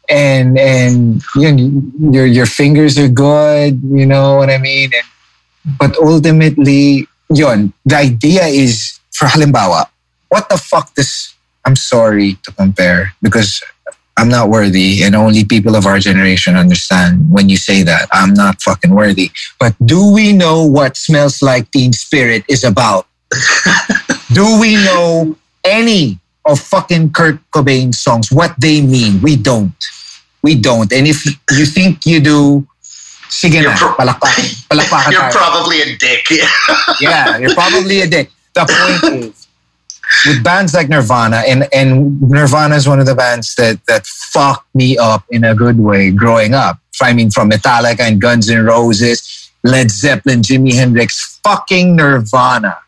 and 0.10 0.58
and 0.58 1.22
yun, 1.36 1.94
your 2.12 2.26
your 2.26 2.46
fingers 2.46 2.98
are 2.98 3.08
good. 3.08 3.80
You 3.84 4.06
know 4.06 4.38
what 4.38 4.50
I 4.50 4.58
mean? 4.58 4.92
And, 4.94 5.78
but 5.78 5.96
ultimately, 5.98 7.08
yun, 7.30 7.74
the 7.86 7.96
idea 7.96 8.46
is, 8.46 9.00
for 9.12 9.28
halimbawa, 9.28 9.86
what 10.30 10.50
the 10.50 10.58
fuck 10.58 10.94
does, 10.96 11.36
I'm 11.66 11.76
sorry 11.76 12.36
to 12.44 12.52
compare 12.54 13.14
because 13.22 13.62
I'm 14.18 14.28
not 14.28 14.50
worthy, 14.50 15.04
and 15.04 15.16
only 15.16 15.46
people 15.46 15.78
of 15.78 15.86
our 15.86 16.00
generation 16.00 16.58
understand 16.58 17.32
when 17.32 17.48
you 17.48 17.56
say 17.56 17.84
that. 17.84 18.10
I'm 18.12 18.34
not 18.34 18.62
fucking 18.62 18.92
worthy. 18.92 19.32
But 19.60 19.76
do 19.86 20.12
we 20.12 20.34
know 20.34 20.66
what 20.66 20.98
Smells 20.98 21.42
Like 21.42 21.72
Teen 21.72 21.94
Spirit 21.94 22.44
is 22.50 22.66
about? 22.66 23.08
do 24.34 24.60
we 24.60 24.76
know 24.76 25.38
any 25.64 26.20
of 26.44 26.60
fucking 26.60 27.14
Kurt 27.14 27.40
Cobain's 27.52 28.00
songs, 28.00 28.32
what 28.32 28.56
they 28.60 28.82
mean? 28.82 29.22
We 29.22 29.38
don't. 29.38 29.72
We 30.42 30.56
don't. 30.56 30.92
And 30.94 31.08
if 31.08 31.26
you 31.52 31.66
think 31.66 32.06
you 32.06 32.20
do, 32.20 32.68
sige 33.30 33.64
na, 33.64 33.76
pro- 33.76 33.96
palakpakan, 33.96 35.12
You're 35.12 35.32
probably 35.32 35.82
a 35.82 35.98
dick. 35.98 36.26
yeah, 37.02 37.38
you're 37.38 37.54
probably 37.54 38.02
a 38.02 38.08
dick. 38.08 38.32
The 38.54 38.66
point 38.66 39.14
is, 39.24 39.48
with 40.26 40.44
bands 40.44 40.74
like 40.74 40.90
Nirvana, 40.90 41.44
and, 41.48 41.68
and 41.74 42.20
Nirvana 42.22 42.76
is 42.76 42.88
one 42.88 43.00
of 43.00 43.06
the 43.06 43.16
bands 43.16 43.54
that, 43.56 43.80
that 43.88 44.08
fucked 44.08 44.74
me 44.74 44.98
up 44.98 45.24
in 45.30 45.44
a 45.44 45.54
good 45.54 45.78
way 45.78 46.12
growing 46.12 46.54
up. 46.54 46.80
I 47.02 47.14
mean, 47.14 47.30
from 47.30 47.50
Metallica 47.52 48.02
and 48.02 48.20
Guns 48.20 48.50
N' 48.50 48.66
Roses, 48.66 49.52
Led 49.64 49.92
Zeppelin, 49.92 50.42
Jimi 50.42 50.74
Hendrix, 50.74 51.40
fucking 51.44 51.96
Nirvana. 51.96 52.80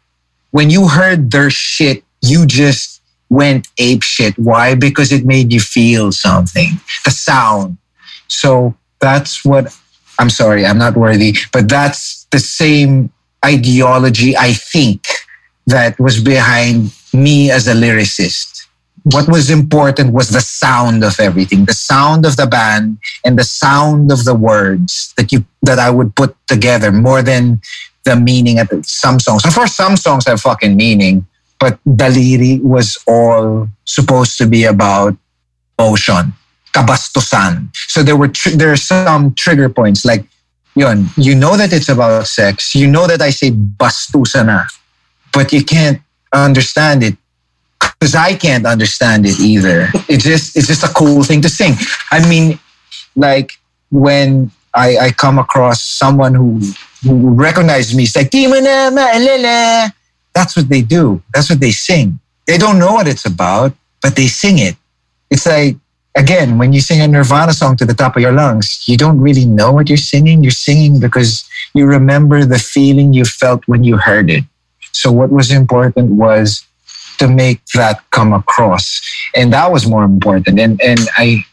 When 0.51 0.69
you 0.69 0.87
heard 0.87 1.31
their 1.31 1.49
shit, 1.49 2.03
you 2.21 2.45
just 2.45 3.00
went 3.31 3.69
ape 3.77 4.03
shit. 4.03 4.37
Why? 4.37 4.75
Because 4.75 5.11
it 5.11 5.25
made 5.25 5.51
you 5.53 5.61
feel 5.61 6.11
something. 6.11 6.79
The 7.05 7.11
sound. 7.11 7.77
So 8.27 8.75
that's 8.99 9.43
what 9.43 9.75
I'm 10.19 10.29
sorry, 10.29 10.65
I'm 10.65 10.77
not 10.77 10.95
worthy, 10.95 11.35
but 11.51 11.67
that's 11.67 12.27
the 12.29 12.39
same 12.39 13.09
ideology 13.43 14.37
I 14.37 14.53
think 14.53 15.07
that 15.65 15.99
was 15.99 16.21
behind 16.21 16.93
me 17.13 17.49
as 17.49 17.67
a 17.67 17.73
lyricist. 17.73 18.67
What 19.03 19.27
was 19.27 19.49
important 19.49 20.13
was 20.13 20.29
the 20.29 20.41
sound 20.41 21.03
of 21.03 21.19
everything, 21.19 21.65
the 21.65 21.73
sound 21.73 22.25
of 22.25 22.37
the 22.37 22.45
band 22.45 22.99
and 23.25 23.39
the 23.39 23.43
sound 23.43 24.11
of 24.11 24.25
the 24.25 24.35
words 24.35 25.13
that 25.17 25.31
you 25.31 25.43
that 25.63 25.79
I 25.79 25.89
would 25.89 26.15
put 26.15 26.35
together 26.47 26.91
more 26.91 27.23
than 27.23 27.61
the 28.03 28.15
meaning 28.15 28.59
of 28.59 28.69
some 28.85 29.19
songs. 29.19 29.41
Course, 29.43 29.73
some 29.73 29.97
songs 29.97 30.27
have 30.27 30.41
fucking 30.41 30.75
meaning, 30.75 31.25
but 31.61 31.77
Daliri 31.85 32.59
was 32.61 32.97
all 33.05 33.69
supposed 33.85 34.39
to 34.39 34.47
be 34.47 34.65
about 34.65 35.15
motion, 35.77 36.33
kabastusan. 36.73 37.69
So 37.87 38.01
there 38.01 38.17
were 38.17 38.29
tr- 38.29 38.57
there 38.57 38.73
are 38.73 38.81
some 38.81 39.35
trigger 39.35 39.69
points 39.69 40.03
like 40.03 40.25
yun, 40.75 41.05
you 41.15 41.35
know 41.35 41.55
that 41.55 41.71
it's 41.71 41.89
about 41.89 42.25
sex. 42.25 42.73
You 42.73 42.87
know 42.87 43.05
that 43.05 43.21
I 43.21 43.29
say 43.29 43.51
bastusa 43.51 44.43
na, 44.43 44.65
but 45.31 45.53
you 45.53 45.63
can't 45.63 46.01
understand 46.33 47.03
it 47.03 47.15
because 47.79 48.15
I 48.15 48.33
can't 48.33 48.65
understand 48.65 49.25
it 49.27 49.39
either. 49.39 49.89
It's 50.09 50.23
just 50.23 50.57
it's 50.57 50.67
just 50.67 50.83
a 50.83 50.89
cool 50.89 51.23
thing 51.23 51.41
to 51.41 51.49
sing. 51.49 51.75
I 52.09 52.27
mean, 52.27 52.57
like 53.15 53.59
when 53.91 54.49
I, 54.73 54.97
I 54.97 55.11
come 55.11 55.37
across 55.37 55.83
someone 55.83 56.33
who 56.33 56.59
who 57.03 57.29
recognizes 57.37 57.93
me, 57.93 58.03
it's 58.03 58.15
like 58.15 58.31
that's 60.33 60.55
what 60.55 60.69
they 60.69 60.81
do. 60.81 61.21
That's 61.33 61.49
what 61.49 61.59
they 61.59 61.71
sing. 61.71 62.19
They 62.47 62.57
don't 62.57 62.79
know 62.79 62.93
what 62.93 63.07
it's 63.07 63.25
about, 63.25 63.73
but 64.01 64.15
they 64.15 64.27
sing 64.27 64.59
it. 64.59 64.75
It's 65.29 65.45
like 65.45 65.77
again, 66.15 66.57
when 66.57 66.73
you 66.73 66.81
sing 66.81 67.01
a 67.01 67.07
Nirvana 67.07 67.53
song 67.53 67.75
to 67.77 67.85
the 67.85 67.93
top 67.93 68.15
of 68.15 68.21
your 68.21 68.31
lungs, 68.31 68.83
you 68.87 68.97
don't 68.97 69.19
really 69.19 69.45
know 69.45 69.71
what 69.71 69.89
you're 69.89 69.97
singing. 69.97 70.43
You're 70.43 70.51
singing 70.51 70.99
because 70.99 71.47
you 71.73 71.85
remember 71.85 72.45
the 72.45 72.59
feeling 72.59 73.13
you 73.13 73.25
felt 73.25 73.67
when 73.67 73.83
you 73.83 73.97
heard 73.97 74.29
it. 74.29 74.43
So 74.91 75.11
what 75.11 75.31
was 75.31 75.51
important 75.51 76.11
was 76.11 76.65
to 77.19 77.27
make 77.27 77.63
that 77.75 78.03
come 78.11 78.33
across. 78.33 79.01
And 79.35 79.53
that 79.53 79.71
was 79.71 79.87
more 79.87 80.03
important. 80.03 80.59
And 80.59 80.81
and 80.81 80.99
I 81.17 81.45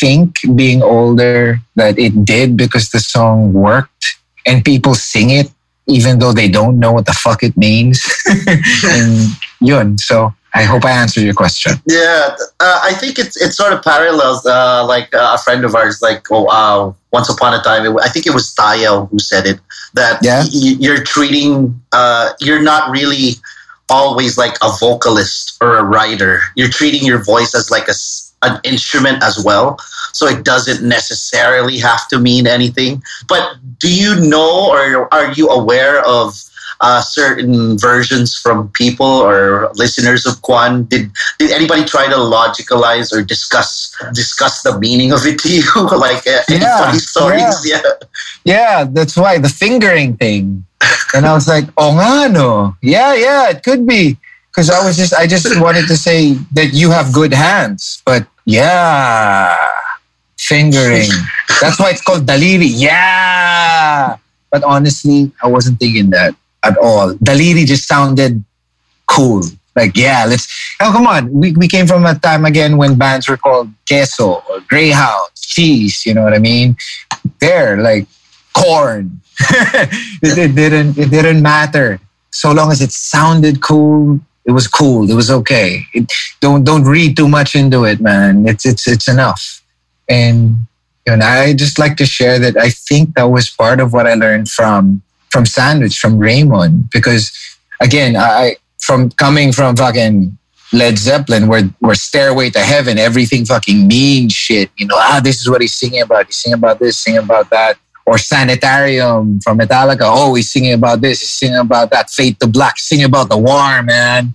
think 0.00 0.38
being 0.54 0.82
older 0.82 1.60
that 1.76 1.98
it 1.98 2.24
did 2.24 2.56
because 2.56 2.90
the 2.90 3.00
song 3.00 3.52
worked 3.52 4.16
and 4.46 4.64
people 4.64 4.94
sing 4.94 5.30
it 5.30 5.50
even 5.86 6.18
though 6.18 6.32
they 6.32 6.48
don't 6.48 6.78
know 6.78 6.92
what 6.92 7.06
the 7.06 7.12
fuck 7.12 7.42
it 7.42 7.56
means. 7.56 8.04
and 8.84 9.28
yun. 9.60 9.98
So 9.98 10.32
I 10.54 10.62
hope 10.62 10.84
I 10.84 10.92
answered 10.92 11.22
your 11.22 11.34
question. 11.34 11.72
Yeah, 11.86 12.36
uh, 12.60 12.80
I 12.82 12.94
think 12.94 13.18
it's 13.18 13.40
it 13.40 13.52
sort 13.52 13.72
of 13.72 13.82
parallels. 13.82 14.46
Uh, 14.46 14.86
like 14.86 15.12
uh, 15.12 15.34
a 15.34 15.38
friend 15.42 15.64
of 15.64 15.74
ours, 15.74 16.00
like 16.00 16.26
oh, 16.30 16.46
uh, 16.46 16.92
once 17.12 17.28
upon 17.28 17.54
a 17.54 17.62
time, 17.62 17.84
it, 17.84 17.96
I 18.00 18.08
think 18.08 18.26
it 18.26 18.32
was 18.32 18.54
Taya 18.54 19.08
who 19.10 19.18
said 19.18 19.46
it 19.46 19.58
that 19.94 20.20
yeah. 20.22 20.42
y- 20.42 20.76
you're 20.78 21.02
treating, 21.02 21.80
uh, 21.92 22.30
you're 22.40 22.62
not 22.62 22.90
really 22.90 23.32
always 23.88 24.38
like 24.38 24.56
a 24.62 24.70
vocalist 24.78 25.56
or 25.60 25.76
a 25.78 25.82
writer. 25.82 26.40
You're 26.54 26.70
treating 26.70 27.04
your 27.04 27.22
voice 27.22 27.54
as 27.54 27.70
like 27.70 27.88
a 27.88 27.94
an 28.42 28.60
instrument 28.64 29.22
as 29.22 29.42
well, 29.44 29.78
so 30.12 30.26
it 30.26 30.44
doesn't 30.44 30.86
necessarily 30.86 31.78
have 31.78 32.08
to 32.08 32.18
mean 32.18 32.46
anything. 32.46 33.02
But 33.28 33.56
do 33.78 33.92
you 33.92 34.20
know, 34.20 34.70
or 34.70 35.12
are 35.12 35.32
you 35.32 35.48
aware 35.48 36.04
of? 36.04 36.34
uh, 36.80 37.00
certain 37.00 37.78
versions 37.78 38.36
from 38.36 38.68
people 38.70 39.06
or 39.06 39.70
listeners 39.74 40.26
of 40.26 40.34
Kjwan? 40.42 40.88
Did 40.88 41.10
did 41.38 41.50
anybody 41.50 41.84
try 41.84 42.06
to 42.06 42.16
logicalize 42.16 43.12
or 43.12 43.22
discuss 43.22 43.94
discuss 44.12 44.62
the 44.62 44.78
meaning 44.78 45.12
of 45.12 45.24
it 45.26 45.38
to 45.40 45.48
you? 45.52 45.64
like 45.96 46.26
uh, 46.26 46.42
any 46.50 46.60
yeah, 46.60 46.78
funny 46.78 46.98
stories? 46.98 47.56
Yeah. 47.64 47.80
yeah, 47.84 47.92
yeah, 48.44 48.84
that's 48.84 49.16
why 49.16 49.38
the 49.38 49.48
fingering 49.48 50.16
thing. 50.16 50.66
And 51.14 51.24
I 51.24 51.32
was 51.32 51.48
like, 51.48 51.64
oh 51.76 51.92
nga 51.96 52.32
no, 52.32 52.76
yeah, 52.82 53.14
yeah, 53.14 53.50
it 53.50 53.62
could 53.62 53.86
be 53.86 54.18
because 54.54 54.70
I 54.70 54.84
was 54.86 54.96
just 54.96 55.12
I 55.14 55.26
just 55.26 55.60
wanted 55.60 55.88
to 55.88 55.96
say 55.96 56.34
that 56.52 56.72
you 56.72 56.90
have 56.90 57.12
good 57.12 57.34
hands, 57.34 58.02
but 58.06 58.26
yeah, 58.44 59.56
fingering. 60.38 61.10
That's 61.60 61.80
why 61.80 61.90
it's 61.90 62.02
called 62.02 62.26
daliri. 62.26 62.70
Yeah. 62.70 64.16
But 64.50 64.62
honestly, 64.62 65.32
I 65.42 65.48
wasn't 65.48 65.80
thinking 65.80 66.10
that 66.10 66.36
at 66.62 66.76
all. 66.78 67.14
Daliri 67.14 67.66
just 67.66 67.88
sounded 67.88 68.44
cool. 69.08 69.42
Like, 69.74 69.96
yeah, 69.96 70.24
let's. 70.28 70.46
Oh, 70.80 70.92
come 70.92 71.08
on. 71.08 71.32
We, 71.32 71.52
we 71.52 71.66
came 71.66 71.88
from 71.88 72.06
a 72.06 72.14
time 72.14 72.44
again 72.44 72.76
when 72.76 72.96
bands 72.96 73.28
were 73.28 73.36
called 73.36 73.70
queso 73.88 74.44
or 74.48 74.60
greyhound, 74.68 75.30
cheese. 75.34 76.06
You 76.06 76.14
know 76.14 76.22
what 76.22 76.32
I 76.32 76.38
mean? 76.38 76.76
There, 77.40 77.78
like 77.78 78.06
corn. 78.52 79.20
it, 80.22 80.38
it 80.38 80.54
didn't. 80.54 80.96
It 80.96 81.10
didn't 81.10 81.42
matter. 81.42 81.98
So 82.30 82.52
long 82.52 82.70
as 82.70 82.80
it 82.80 82.92
sounded 82.92 83.60
cool, 83.60 84.20
it 84.44 84.52
was 84.52 84.68
cool. 84.68 85.10
It 85.10 85.14
was 85.14 85.30
okay. 85.30 85.82
It, 85.94 86.12
don't 86.40 86.64
don't 86.64 86.84
read 86.84 87.16
too 87.16 87.28
much 87.28 87.54
into 87.54 87.84
it, 87.84 88.00
man. 88.00 88.46
It's 88.46 88.66
it's 88.66 88.86
it's 88.86 89.08
enough. 89.08 89.62
And 90.08 90.66
you 91.06 91.16
know, 91.16 91.24
I 91.24 91.54
just 91.54 91.78
like 91.78 91.96
to 91.96 92.06
share 92.06 92.38
that 92.38 92.56
I 92.56 92.70
think 92.70 93.14
that 93.14 93.24
was 93.24 93.48
part 93.50 93.80
of 93.80 93.92
what 93.92 94.06
I 94.06 94.14
learned 94.14 94.48
from 94.48 95.02
from 95.30 95.46
Sandwich, 95.46 95.98
from 95.98 96.18
Raymond, 96.18 96.90
because 96.90 97.32
again, 97.80 98.16
I 98.16 98.56
from 98.80 99.10
coming 99.10 99.50
from 99.50 99.76
fucking 99.76 100.36
Led 100.72 100.98
Zeppelin, 100.98 101.48
where 101.48 101.64
where 101.80 101.94
Stairway 101.94 102.50
to 102.50 102.60
Heaven, 102.60 102.98
everything 102.98 103.44
fucking 103.44 103.88
means 103.88 104.32
shit. 104.32 104.70
You 104.76 104.86
know, 104.86 104.96
ah, 104.98 105.20
this 105.22 105.40
is 105.40 105.48
what 105.48 105.60
he's 105.60 105.74
singing 105.74 106.02
about. 106.02 106.26
He's 106.26 106.36
singing 106.36 106.58
about 106.58 106.78
this, 106.78 106.98
singing 106.98 107.20
about 107.20 107.50
that. 107.50 107.78
Or 108.06 108.18
Sanitarium 108.18 109.40
from 109.40 109.58
Metallica. 109.58 110.02
Oh, 110.02 110.34
he's 110.34 110.50
singing 110.50 110.74
about 110.74 111.00
this, 111.00 111.20
he's 111.20 111.30
singing 111.30 111.58
about 111.58 111.90
that. 111.90 112.10
Fade 112.10 112.38
to 112.40 112.46
Black, 112.46 112.78
singing 112.78 113.06
about 113.06 113.30
the 113.30 113.38
war, 113.38 113.82
man. 113.82 114.34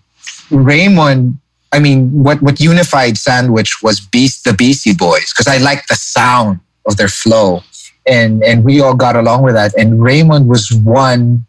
Raymond, 0.49 1.37
I 1.71 1.79
mean, 1.79 2.11
what 2.11 2.41
what 2.41 2.59
unified 2.59 3.17
Sandwich 3.17 3.83
was 3.83 3.99
Beast 3.99 4.43
the 4.43 4.53
Beastie 4.53 4.95
Boys 4.95 5.31
because 5.31 5.47
I 5.47 5.57
like 5.57 5.85
the 5.87 5.95
sound 5.95 6.59
of 6.87 6.97
their 6.97 7.07
flow, 7.07 7.61
and 8.07 8.43
and 8.43 8.63
we 8.63 8.81
all 8.81 8.95
got 8.95 9.15
along 9.15 9.43
with 9.43 9.53
that. 9.53 9.77
And 9.77 10.01
Raymond 10.01 10.47
was 10.47 10.71
one 10.73 11.45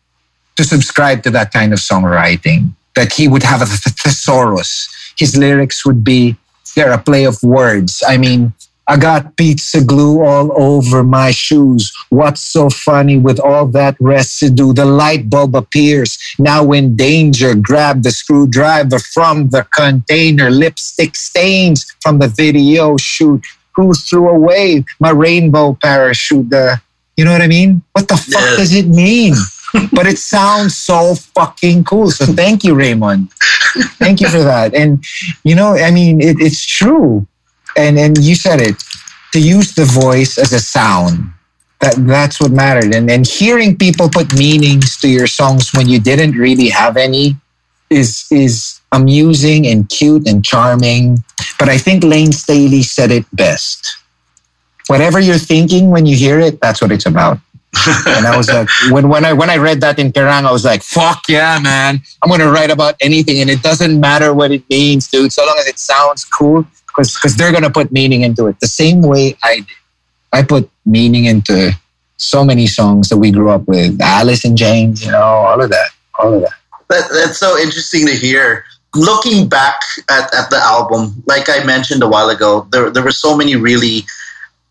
to 0.57 0.65
subscribe 0.65 1.23
to 1.23 1.31
that 1.31 1.53
kind 1.53 1.73
of 1.73 1.79
songwriting 1.79 2.73
that 2.97 3.13
he 3.15 3.29
would 3.29 3.43
have 3.43 3.63
a 3.63 3.67
thesaurus. 3.67 4.89
His 5.17 5.37
lyrics 5.37 5.87
would 5.87 6.05
be 6.05 6.37
they're 6.75 6.93
a 6.93 6.99
play 6.99 7.25
of 7.25 7.43
words. 7.43 8.03
I 8.07 8.17
mean, 8.17 8.53
I 8.90 8.96
got 8.96 9.37
pizza 9.37 9.85
glue 9.85 10.24
all 10.24 10.50
over 10.61 11.05
my 11.05 11.31
shoes. 11.31 11.92
What's 12.09 12.40
so 12.40 12.68
funny 12.68 13.18
with 13.18 13.38
all 13.38 13.66
that 13.68 13.94
residue? 14.00 14.72
The 14.72 14.85
light 14.85 15.31
bulb 15.31 15.55
appears. 15.55 16.18
Now 16.40 16.72
in 16.72 16.96
danger, 16.96 17.55
grab 17.55 18.03
the 18.03 18.11
screwdriver 18.11 18.98
from 18.98 19.50
the 19.50 19.62
container. 19.72 20.50
Lipstick 20.50 21.14
stains 21.14 21.87
from 22.03 22.18
the 22.18 22.26
video 22.26 22.96
shoot. 22.96 23.46
Who 23.76 23.94
threw 23.94 24.29
away 24.29 24.85
my 24.98 25.11
rainbow 25.11 25.79
parachute? 25.81 26.50
The, 26.50 26.81
you 27.16 27.24
know 27.24 27.31
what 27.31 27.42
I 27.42 27.46
mean? 27.46 27.83
What 27.92 28.09
the 28.09 28.16
fuck 28.16 28.42
Yeah. 28.42 28.57
does 28.57 28.74
it 28.74 28.88
mean? 28.88 29.35
but 29.92 30.09
it 30.09 30.18
sounds 30.18 30.76
so 30.76 31.14
fucking 31.14 31.85
cool. 31.85 32.11
So 32.11 32.26
thank 32.26 32.64
you, 32.64 32.74
Raymond. 32.74 33.31
Thank 34.03 34.20
you 34.20 34.29
for 34.29 34.40
that. 34.42 34.74
And 34.74 35.05
you 35.44 35.55
know, 35.55 35.76
I 35.76 35.92
mean, 35.92 36.20
it, 36.20 36.40
it's 36.40 36.66
true. 36.66 37.24
And 37.81 37.99
and 37.99 38.19
you 38.19 38.35
said 38.35 38.61
it. 38.61 38.77
To 39.33 39.40
use 39.40 39.75
the 39.75 39.85
voice 39.85 40.38
as 40.38 40.53
a 40.53 40.61
sound. 40.61 41.33
That 41.81 41.95
that's 42.07 42.40
what 42.40 42.51
mattered. 42.53 42.95
And 42.95 43.11
and 43.11 43.27
hearing 43.27 43.77
people 43.77 44.09
put 44.09 44.37
meanings 44.37 44.99
to 45.01 45.09
your 45.09 45.27
songs 45.27 45.71
when 45.75 45.88
you 45.88 46.01
didn't 46.01 46.33
really 46.33 46.69
have 46.69 46.97
any 46.97 47.37
is 47.90 48.27
is 48.31 48.81
amusing 48.93 49.66
and 49.66 49.88
cute 49.88 50.27
and 50.29 50.45
charming. 50.45 51.23
But 51.59 51.69
I 51.69 51.79
think 51.79 52.05
Layne 52.05 52.33
Staley 52.33 52.83
said 52.83 53.11
it 53.11 53.25
best. 53.33 53.97
Whatever 54.88 55.21
you're 55.21 55.38
thinking 55.38 55.90
when 55.90 56.07
you 56.07 56.16
hear 56.16 56.40
it, 56.40 56.61
that's 56.61 56.83
what 56.83 56.90
it's 56.90 57.07
about. 57.07 57.38
and 58.07 58.27
I 58.27 58.37
was 58.37 58.49
like, 58.49 58.69
when, 58.90 59.09
when 59.09 59.25
I 59.25 59.33
when 59.33 59.49
I 59.49 59.57
read 59.57 59.81
that 59.83 60.01
in 60.01 60.11
Kerrang, 60.11 60.45
I 60.45 60.51
was 60.51 60.64
like, 60.64 60.83
fuck 60.83 61.29
yeah, 61.29 61.59
man. 61.62 62.01
I'm 62.21 62.29
gonna 62.29 62.51
write 62.51 62.71
about 62.71 62.97
anything 63.01 63.40
and 63.40 63.49
it 63.49 63.62
doesn't 63.62 63.99
matter 64.01 64.35
what 64.35 64.51
it 64.51 64.69
means, 64.69 65.09
dude, 65.09 65.33
so 65.33 65.47
long 65.47 65.57
as 65.59 65.69
it 65.69 65.79
sounds 65.79 66.25
cool, 66.25 66.66
because 66.90 67.14
because 67.14 67.37
they're 67.37 67.53
gonna 67.53 67.70
put 67.70 67.92
meaning 67.92 68.22
into 68.22 68.46
it. 68.46 68.59
The 68.61 68.66
same 68.66 69.03
way 69.03 69.37
I 69.42 69.57
did. 69.57 69.66
I 70.33 70.42
put 70.42 70.70
meaning 70.87 71.24
into 71.24 71.72
so 72.16 72.44
many 72.44 72.66
songs 72.66 73.09
that 73.09 73.16
we 73.16 73.31
grew 73.31 73.50
up 73.50 73.66
with. 73.66 74.00
Alice 74.00 74.44
in 74.44 74.57
Chains, 74.57 75.05
you 75.05 75.11
know, 75.11 75.18
all 75.18 75.61
of 75.61 75.70
that. 75.70 75.90
All 76.18 76.35
of 76.35 76.42
that. 76.42 76.53
That, 76.88 77.09
that's 77.12 77.38
so 77.38 77.59
interesting 77.59 78.07
to 78.07 78.14
hear. 78.14 78.64
Looking 78.94 79.48
back 79.48 79.81
at, 80.11 80.35
at 80.35 80.50
the 80.50 80.57
album, 80.57 81.22
like 81.26 81.48
I 81.48 81.62
mentioned 81.64 82.03
a 82.03 82.09
while 82.09 82.29
ago, 82.29 82.66
there, 82.72 82.90
there 82.90 83.05
were 83.05 83.12
so 83.12 83.37
many 83.37 83.55
really 83.55 84.05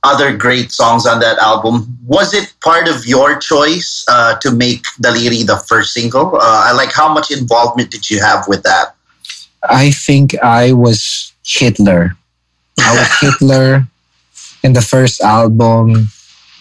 other 0.03 0.36
great 0.36 0.71
songs 0.71 1.05
on 1.05 1.19
that 1.21 1.38
album. 1.39 1.97
Was 2.05 2.34
it 2.34 2.53
part 2.62 2.88
of 2.88 3.05
your 3.05 3.39
choice 3.39 4.05
uh, 4.10 4.38
to 4.39 4.51
make 4.51 4.84
Daliri 5.01 5.45
the 5.45 5.63
first 5.67 5.93
single? 5.93 6.36
Uh, 6.36 6.39
I 6.41 6.73
like 6.73 6.91
how 6.91 7.13
much 7.13 7.32
involvement 7.32 7.91
did 7.91 8.10
you 8.10 8.19
have 8.21 8.45
with 8.47 8.63
that? 8.63 8.95
I 9.63 9.91
think 9.91 10.38
I 10.43 10.73
was 10.73 11.34
Hitler. 11.50 12.16
I 12.80 12.94
was 12.94 13.10
Hitler 13.22 13.88
in 14.64 14.74
the 14.74 14.82
first 14.82 15.22
album, 15.22 16.08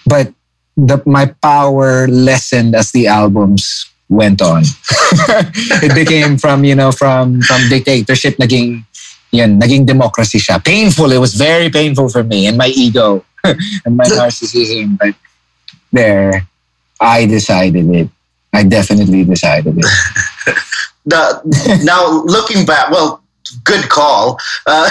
but 0.06 0.32
the, 0.76 1.02
my 1.04 1.26
power 1.42 2.08
lessened 2.08 2.74
as 2.74 2.92
the 2.92 3.06
albums 3.06 3.90
went 4.08 4.40
on. 4.40 4.62
it 5.84 5.94
became 5.94 6.38
from 6.38 6.64
you 6.64 6.74
know 6.74 6.92
from 6.92 7.42
from 7.42 7.68
dictatorship 7.68 8.36
naging 8.38 8.84
yun, 9.30 9.60
naging 9.60 9.84
democracy 9.84 10.38
siya. 10.38 10.64
Painful. 10.64 11.12
It 11.12 11.18
was 11.18 11.34
very 11.34 11.70
painful 11.70 12.08
for 12.08 12.22
me 12.24 12.46
and 12.46 12.56
my 12.56 12.68
ego 12.68 13.24
and 13.44 13.96
my 13.96 14.04
narcissism. 14.04 14.98
But 14.98 15.14
there, 15.92 16.46
I 17.00 17.26
decided 17.26 17.90
it. 17.90 18.08
I 18.52 18.64
definitely 18.64 19.24
decided 19.24 19.76
it. 19.76 19.86
The, 21.04 21.40
now, 21.84 22.24
looking 22.24 22.64
back, 22.66 22.90
well, 22.90 23.22
good 23.64 23.88
call. 23.88 24.38
Uh, 24.66 24.88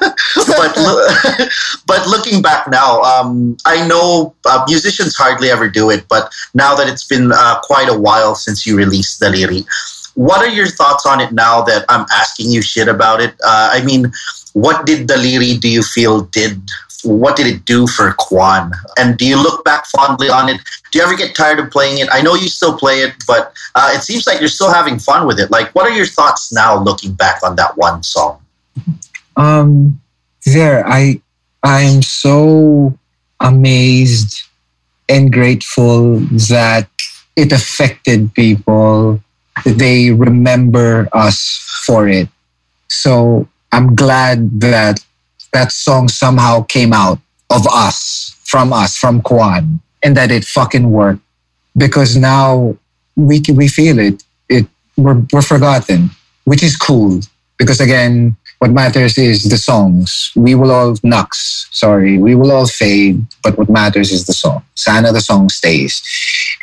but 0.46 0.76
lo- 0.76 1.06
but 1.86 2.06
looking 2.06 2.42
back 2.42 2.68
now, 2.68 3.00
um, 3.02 3.56
I 3.64 3.86
know 3.86 4.34
uh, 4.44 4.64
musicians 4.68 5.16
hardly 5.16 5.50
ever 5.50 5.68
do 5.68 5.90
it. 5.90 6.06
But 6.08 6.32
now 6.54 6.74
that 6.74 6.88
it's 6.88 7.04
been 7.04 7.32
uh, 7.32 7.60
quite 7.62 7.88
a 7.88 7.98
while 7.98 8.34
since 8.34 8.66
you 8.66 8.76
released 8.76 9.20
Daliri, 9.20 9.66
what 10.14 10.44
are 10.44 10.50
your 10.50 10.66
thoughts 10.66 11.06
on 11.06 11.20
it 11.20 11.32
now 11.32 11.62
that 11.62 11.84
I'm 11.88 12.06
asking 12.12 12.50
you 12.50 12.62
shit 12.62 12.88
about 12.88 13.20
it? 13.20 13.34
Uh, 13.44 13.70
I 13.72 13.82
mean, 13.84 14.12
what 14.52 14.86
did 14.86 15.08
Daliri 15.08 15.58
do 15.58 15.68
you 15.68 15.82
feel 15.82 16.22
did? 16.22 16.60
What 17.04 17.36
did 17.36 17.46
it 17.46 17.64
do 17.64 17.86
for 17.86 18.12
Kjwan? 18.12 18.72
And 18.98 19.16
do 19.16 19.26
you 19.26 19.36
look 19.36 19.64
back 19.64 19.86
fondly 19.86 20.28
on 20.28 20.48
it? 20.48 20.60
Do 20.90 20.98
you 20.98 21.04
ever 21.04 21.16
get 21.16 21.34
tired 21.34 21.58
of 21.58 21.70
playing 21.70 21.98
it? 21.98 22.08
I 22.12 22.22
know 22.22 22.34
you 22.34 22.48
still 22.48 22.76
play 22.76 23.00
it, 23.00 23.14
but 23.26 23.54
uh, 23.74 23.92
it 23.94 24.02
seems 24.02 24.26
like 24.26 24.40
you're 24.40 24.48
still 24.48 24.72
having 24.72 24.98
fun 24.98 25.26
with 25.26 25.40
it. 25.40 25.50
Like, 25.50 25.74
what 25.74 25.86
are 25.86 25.94
your 25.94 26.06
thoughts 26.06 26.52
now 26.52 26.80
looking 26.80 27.14
back 27.14 27.42
on 27.42 27.56
that 27.56 27.76
one 27.76 28.02
song? 28.02 28.40
Um, 29.36 30.00
there, 30.44 30.86
I 30.86 31.20
I 31.62 31.82
am 31.82 32.02
so 32.02 32.98
amazed 33.40 34.42
and 35.08 35.32
grateful 35.32 36.18
that 36.50 36.88
it 37.36 37.52
affected 37.52 38.34
people. 38.34 39.20
That 39.64 39.78
they 39.78 40.10
remember 40.10 41.08
us 41.12 41.58
for 41.84 42.08
it. 42.08 42.28
So 42.88 43.48
I'm 43.70 43.94
glad 43.94 44.60
that 44.60 45.04
that 45.52 45.72
song 45.72 46.08
somehow 46.08 46.62
came 46.62 46.92
out 46.92 47.18
of 47.50 47.66
us, 47.68 48.36
from 48.44 48.72
us, 48.72 48.96
from 48.96 49.22
Kjwan, 49.22 49.80
and 50.02 50.16
that 50.16 50.30
it 50.30 50.44
fucking 50.44 50.90
worked. 50.90 51.22
Because 51.76 52.16
now 52.16 52.76
we 53.16 53.42
we 53.52 53.68
feel 53.68 53.98
it. 53.98 54.22
It 54.48 54.66
we're 54.96 55.22
we're 55.32 55.42
forgotten, 55.42 56.10
which 56.44 56.62
is 56.62 56.76
cool. 56.76 57.20
Because 57.58 57.80
again, 57.80 58.36
what 58.58 58.70
matters 58.70 59.18
is 59.18 59.44
the 59.48 59.58
songs. 59.58 60.32
We 60.36 60.54
will 60.54 60.70
all 60.70 60.96
nux, 61.02 61.66
sorry, 61.70 62.18
we 62.18 62.34
will 62.34 62.50
all 62.52 62.66
fade, 62.66 63.26
but 63.42 63.58
what 63.58 63.68
matters 63.68 64.10
is 64.12 64.26
the 64.26 64.32
song. 64.32 64.62
Sana 64.74 65.12
the 65.12 65.20
song 65.20 65.48
stays. 65.48 66.02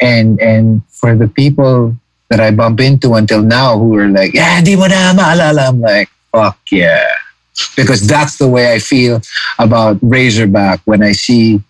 And 0.01 0.39
and 0.41 0.81
for 0.87 1.15
the 1.15 1.27
people 1.27 1.95
that 2.29 2.39
I 2.39 2.51
bump 2.51 2.79
into 2.79 3.15
until 3.15 3.41
now 3.41 3.77
who 3.77 3.97
are 3.97 4.07
like, 4.07 4.33
yeah, 4.33 4.61
di 4.61 4.75
mo 4.75 4.87
na 4.87 5.13
maalala. 5.13 5.69
I'm 5.69 5.81
like, 5.81 6.09
fuck 6.31 6.59
yeah. 6.71 7.07
Because 7.75 8.07
that's 8.07 8.37
the 8.37 8.47
way 8.47 8.73
I 8.73 8.79
feel 8.79 9.21
about 9.57 9.97
Razorback 10.01 10.81
when 10.85 11.03
I 11.03 11.11
see 11.11 11.61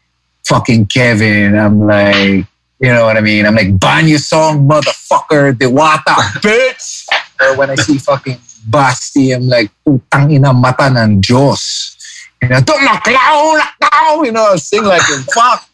fucking 0.46 0.88
Kevin. 0.88 1.58
I'm 1.58 1.86
like, 1.86 2.46
you 2.80 2.90
know 2.94 3.06
what 3.06 3.18
I 3.18 3.22
mean? 3.22 3.46
I'm 3.46 3.56
like, 3.56 3.76
Banyo 3.78 4.20
song, 4.20 4.68
motherfucker, 4.68 5.54
Dewata, 5.54 6.16
bitch. 6.42 7.08
Or 7.42 7.58
when 7.58 7.70
I 7.70 7.76
see 7.76 7.98
fucking 7.98 8.38
Basti, 8.68 9.32
I'm 9.32 9.48
like, 9.48 9.72
putang 9.86 10.32
ina 10.32 10.54
mata 10.54 10.90
ng 10.90 11.22
Diyos. 11.22 11.96
You 12.42 12.50
know, 12.50 12.62
don't 12.62 12.82
naklaw, 12.82 13.60
naklaw, 13.60 14.26
you 14.26 14.32
know, 14.32 14.46
I'll 14.52 14.58
sing 14.58 14.84
like. 14.84 15.02
Fuck, 15.34 15.68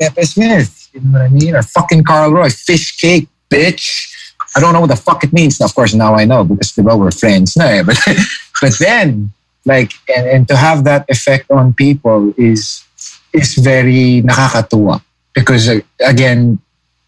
Pepe 0.00 0.22
Smith, 0.24 0.90
you 0.92 1.00
know 1.00 1.18
what 1.18 1.22
I 1.22 1.28
mean? 1.28 1.54
Or 1.54 1.62
fucking 1.62 2.04
Karl 2.04 2.32
Roy, 2.32 2.50
fish 2.50 2.98
cake, 3.00 3.28
bitch. 3.50 4.10
I 4.56 4.60
don't 4.60 4.72
know 4.72 4.80
what 4.80 4.90
the 4.90 4.96
fuck 4.96 5.24
it 5.24 5.32
means. 5.32 5.60
Of 5.60 5.74
course, 5.74 5.94
now 5.94 6.14
I 6.14 6.24
know 6.24 6.44
because 6.44 6.72
we're 6.76 7.10
friends. 7.10 7.56
Na, 7.56 7.64
eh. 7.64 7.82
But, 7.82 7.98
but 8.60 8.78
then, 8.78 9.32
like, 9.64 9.92
and, 10.14 10.26
and 10.26 10.48
to 10.48 10.56
have 10.56 10.84
that 10.84 11.08
effect 11.08 11.50
on 11.50 11.72
people 11.72 12.34
is 12.36 12.84
is 13.32 13.54
very 13.54 14.22
nakakatuwa 14.22 15.02
because 15.34 15.68
uh, 15.68 15.80
again, 16.00 16.58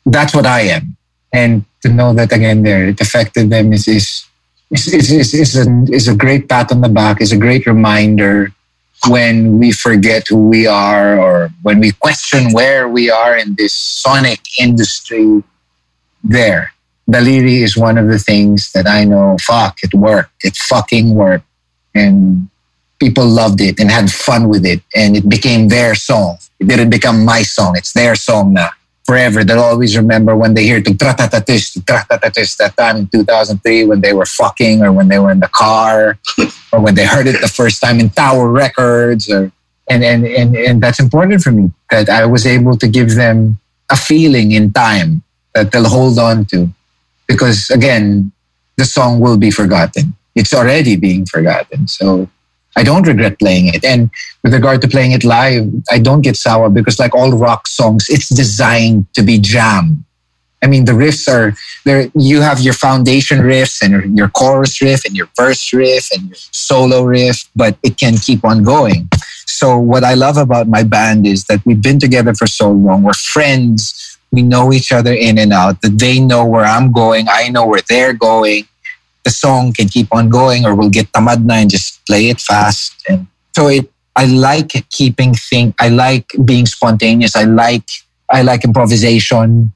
that's 0.04 0.34
what 0.34 0.46
I 0.46 0.62
am, 0.62 0.96
and 1.32 1.64
to 1.82 1.88
know 1.88 2.12
that 2.14 2.32
again 2.32 2.62
there 2.62 2.88
it 2.88 3.00
affected 3.00 3.50
them 3.50 3.72
is 3.72 3.86
is 3.88 4.26
is 4.70 5.12
is, 5.12 5.34
is, 5.34 5.56
a, 5.56 5.84
is 5.92 6.08
a 6.08 6.16
great 6.16 6.48
pat 6.48 6.72
on 6.72 6.80
the 6.80 6.88
back, 6.88 7.20
is 7.20 7.32
a 7.32 7.36
great 7.36 7.66
reminder 7.66 8.52
when 9.08 9.58
we 9.58 9.70
forget 9.72 10.26
who 10.28 10.48
we 10.48 10.66
are 10.66 11.18
or 11.18 11.50
when 11.62 11.78
we 11.80 11.92
question 11.92 12.52
where 12.52 12.88
we 12.88 13.10
are 13.10 13.36
in 13.36 13.54
this 13.54 13.72
sonic 13.72 14.40
industry, 14.58 15.42
there. 16.24 16.72
Daliri 17.10 17.62
is 17.62 17.76
one 17.76 17.98
of 17.98 18.08
the 18.08 18.18
things 18.18 18.72
that 18.72 18.86
I 18.86 19.04
know, 19.04 19.36
fuck, 19.40 19.78
it 19.82 19.94
worked. 19.94 20.44
It 20.44 20.56
fucking 20.56 21.14
worked. 21.14 21.46
And 21.94 22.48
people 22.98 23.26
loved 23.26 23.60
it 23.60 23.78
and 23.78 23.90
had 23.90 24.10
fun 24.10 24.48
with 24.48 24.66
it. 24.66 24.82
And 24.94 25.16
it 25.16 25.28
became 25.28 25.68
their 25.68 25.94
song. 25.94 26.38
It 26.58 26.66
didn't 26.68 26.90
become 26.90 27.24
my 27.24 27.42
song. 27.42 27.76
It's 27.76 27.92
their 27.92 28.14
song 28.16 28.54
now. 28.54 28.70
Forever. 29.04 29.44
They'll 29.44 29.60
always 29.60 29.96
remember 29.96 30.34
when 30.34 30.54
they 30.54 30.64
hear 30.64 30.80
tratatatis, 30.80 31.78
tratatatis 31.78 32.56
that 32.56 32.76
time 32.76 32.96
in 32.96 33.06
2003 33.06 33.84
when 33.84 34.00
they 34.00 34.12
were 34.12 34.26
fucking 34.26 34.82
or 34.82 34.90
when 34.90 35.06
they 35.06 35.20
were 35.20 35.30
in 35.30 35.38
the 35.38 35.48
car 35.48 36.18
or 36.72 36.80
when 36.80 36.96
they 36.96 37.06
heard 37.06 37.28
it 37.28 37.40
the 37.40 37.46
first 37.46 37.80
time 37.80 38.00
in 38.00 38.10
Tower 38.10 38.50
Records 38.50 39.30
or 39.30 39.52
and, 39.88 40.02
and, 40.02 40.26
and, 40.26 40.56
and 40.56 40.82
that's 40.82 40.98
important 40.98 41.40
for 41.40 41.52
me 41.52 41.70
that 41.90 42.08
I 42.08 42.26
was 42.26 42.44
able 42.46 42.76
to 42.78 42.88
give 42.88 43.14
them 43.14 43.60
a 43.88 43.96
feeling 43.96 44.50
in 44.50 44.72
time 44.72 45.22
that 45.54 45.70
they'll 45.70 45.88
hold 45.88 46.18
on 46.18 46.44
to 46.46 46.68
because 47.26 47.70
again 47.70 48.32
the 48.76 48.84
song 48.84 49.20
will 49.20 49.38
be 49.38 49.50
forgotten. 49.50 50.14
It's 50.34 50.52
already 50.52 50.96
being 50.96 51.26
forgotten. 51.26 51.88
So 51.88 52.28
i 52.76 52.82
don't 52.82 53.06
regret 53.06 53.38
playing 53.38 53.68
it. 53.74 53.84
And 53.84 54.10
with 54.42 54.52
regard 54.52 54.80
to 54.82 54.88
playing 54.88 55.12
it 55.12 55.24
live 55.24 55.64
i 55.90 55.98
don't 55.98 56.22
get 56.22 56.36
sour 56.36 56.68
because 56.70 56.98
like 56.98 57.14
all 57.14 57.32
rock 57.32 57.66
songs 57.66 58.06
it's 58.08 58.28
designed 58.28 59.06
to 59.14 59.22
be 59.22 59.38
jam 59.38 60.04
i 60.62 60.66
mean 60.66 60.84
the 60.84 60.92
riffs 60.92 61.26
are 61.28 61.54
there 61.84 62.10
you 62.14 62.40
have 62.40 62.60
your 62.60 62.74
foundation 62.74 63.38
riffs 63.38 63.82
and 63.82 64.16
your 64.16 64.28
chorus 64.28 64.80
riff 64.80 65.04
and 65.04 65.16
your 65.16 65.28
verse 65.36 65.72
riff 65.72 66.10
and 66.12 66.28
your 66.28 66.36
solo 66.52 67.02
riff 67.02 67.48
but 67.56 67.76
it 67.82 67.96
can 67.96 68.16
keep 68.16 68.44
on 68.44 68.62
going. 68.62 69.08
So 69.46 69.78
what 69.78 70.04
i 70.04 70.14
love 70.14 70.36
about 70.36 70.68
my 70.68 70.82
band 70.82 71.26
is 71.26 71.44
that 71.44 71.64
we've 71.64 71.80
been 71.80 71.98
together 71.98 72.34
for 72.34 72.46
so 72.46 72.70
long. 72.70 73.02
We're 73.02 73.12
friends 73.12 74.15
we 74.32 74.42
know 74.42 74.72
each 74.72 74.92
other 74.92 75.12
in 75.12 75.38
and 75.38 75.52
out, 75.52 75.80
that 75.82 75.98
they 75.98 76.20
know 76.20 76.44
where 76.44 76.64
I'm 76.64 76.92
going, 76.92 77.26
I 77.30 77.48
know 77.48 77.66
where 77.66 77.82
they're 77.88 78.12
going. 78.12 78.68
The 79.24 79.30
song 79.30 79.72
can 79.72 79.88
keep 79.88 80.12
on 80.14 80.28
going, 80.28 80.64
or 80.64 80.74
we'll 80.74 80.90
get 80.90 81.10
tamad 81.12 81.44
na 81.44 81.54
and 81.54 81.70
just 81.70 82.04
play 82.06 82.28
it 82.28 82.40
fast. 82.40 82.94
And 83.08 83.26
so 83.56 83.68
it, 83.68 83.90
I 84.14 84.26
like 84.26 84.72
keeping 84.90 85.34
things. 85.34 85.74
I 85.80 85.88
like 85.88 86.32
being 86.44 86.66
spontaneous. 86.66 87.34
I 87.34 87.44
like 87.44 87.88
I 88.30 88.42
like 88.42 88.64
improvisation, 88.64 89.72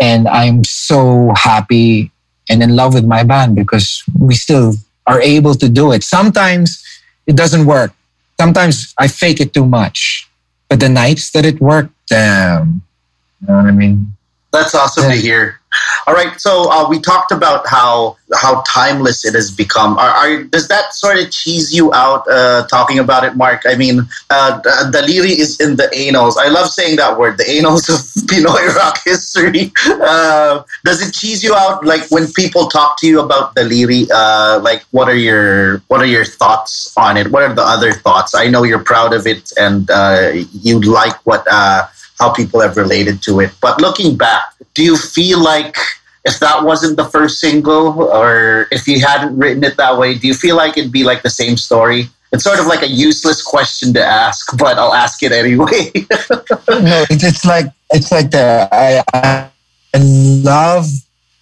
and 0.00 0.28
I'm 0.28 0.64
so 0.64 1.32
happy 1.36 2.10
and 2.48 2.62
in 2.62 2.76
love 2.76 2.94
with 2.94 3.06
my 3.06 3.22
band 3.22 3.56
because 3.56 4.02
we 4.18 4.34
still 4.34 4.74
are 5.06 5.20
able 5.20 5.54
to 5.54 5.68
do 5.68 5.92
it. 5.92 6.02
Sometimes 6.04 6.82
it 7.26 7.36
doesn't 7.36 7.66
work. 7.66 7.92
Sometimes 8.38 8.94
I 8.98 9.08
fake 9.08 9.40
it 9.40 9.54
too 9.54 9.66
much, 9.66 10.28
but 10.68 10.80
the 10.80 10.88
nights 10.88 11.30
that 11.32 11.44
it 11.44 11.60
worked, 11.60 11.92
you 12.10 12.80
know 13.46 13.56
what 13.56 13.66
I 13.66 13.72
mean? 13.72 14.14
That's 14.52 14.74
awesome 14.74 15.04
yeah. 15.04 15.16
to 15.16 15.20
hear. 15.20 15.60
All 16.06 16.14
right, 16.14 16.40
so 16.40 16.70
uh, 16.70 16.88
we 16.88 17.00
talked 17.00 17.32
about 17.32 17.66
how 17.66 18.16
how 18.34 18.62
timeless 18.62 19.24
it 19.24 19.34
has 19.34 19.50
become. 19.50 19.98
Are, 19.98 20.10
are, 20.10 20.44
does 20.44 20.68
that 20.68 20.94
sort 20.94 21.18
of 21.18 21.30
cheese 21.32 21.74
you 21.74 21.92
out 21.92 22.28
uh, 22.28 22.66
talking 22.68 23.00
about 23.00 23.24
it, 23.24 23.36
Marc? 23.36 23.62
I 23.66 23.74
mean, 23.74 24.00
uh, 24.30 24.60
Daliri 24.92 25.38
is 25.38 25.60
in 25.60 25.74
the 25.74 25.92
annals. 25.92 26.36
I 26.36 26.48
love 26.48 26.68
saying 26.68 26.96
that 26.96 27.18
word, 27.18 27.38
the 27.38 27.50
annals 27.50 27.88
of 27.94 27.96
Pinoy 28.28 28.74
rock 28.76 28.98
history. 29.04 29.72
Uh, 29.86 30.62
does 30.84 31.06
it 31.06 31.12
cheese 31.12 31.42
you 31.42 31.54
out, 31.54 31.84
like 31.84 32.08
when 32.10 32.30
people 32.32 32.68
talk 32.68 32.96
to 33.00 33.08
you 33.08 33.20
about 33.20 33.56
Daliri? 33.56 34.06
Uh, 34.14 34.60
like, 34.62 34.82
what 34.92 35.08
are 35.08 35.16
your 35.16 35.78
what 35.88 36.00
are 36.00 36.06
your 36.06 36.24
thoughts 36.24 36.96
on 36.96 37.16
it? 37.16 37.32
What 37.32 37.42
are 37.42 37.54
the 37.54 37.62
other 37.62 37.92
thoughts? 37.92 38.34
I 38.34 38.46
know 38.46 38.62
you're 38.62 38.84
proud 38.84 39.12
of 39.12 39.26
it, 39.26 39.52
and 39.58 39.90
uh, 39.90 40.32
you 40.52 40.80
like 40.80 41.16
what 41.26 41.44
uh, 41.50 41.86
how 42.18 42.32
people 42.32 42.60
have 42.60 42.76
related 42.76 43.22
to 43.22 43.40
it. 43.40 43.50
But 43.60 43.80
looking 43.80 44.16
back, 44.16 44.44
do 44.74 44.82
you 44.82 44.96
feel 44.96 45.42
like 45.42 45.76
if 46.24 46.40
that 46.40 46.64
wasn't 46.64 46.96
the 46.96 47.04
first 47.04 47.38
single 47.38 48.02
or 48.02 48.66
if 48.70 48.86
you 48.88 49.00
hadn't 49.00 49.36
written 49.36 49.62
it 49.64 49.76
that 49.76 49.98
way, 49.98 50.16
do 50.16 50.26
you 50.26 50.34
feel 50.34 50.56
like 50.56 50.76
it'd 50.76 50.92
be 50.92 51.04
like 51.04 51.22
the 51.22 51.30
same 51.30 51.56
story? 51.56 52.08
It's 52.32 52.42
sort 52.42 52.58
of 52.58 52.66
like 52.66 52.82
a 52.82 52.88
useless 52.88 53.42
question 53.42 53.92
to 53.94 54.04
ask, 54.04 54.56
but 54.58 54.78
I'll 54.78 54.94
ask 54.94 55.22
it 55.22 55.32
anyway. 55.32 55.92
no, 56.68 57.04
it's 57.08 57.44
like 57.44 57.66
it's 57.92 58.10
like 58.10 58.30
the 58.30 58.68
I, 58.72 59.04
I 59.14 59.50
love 59.96 60.86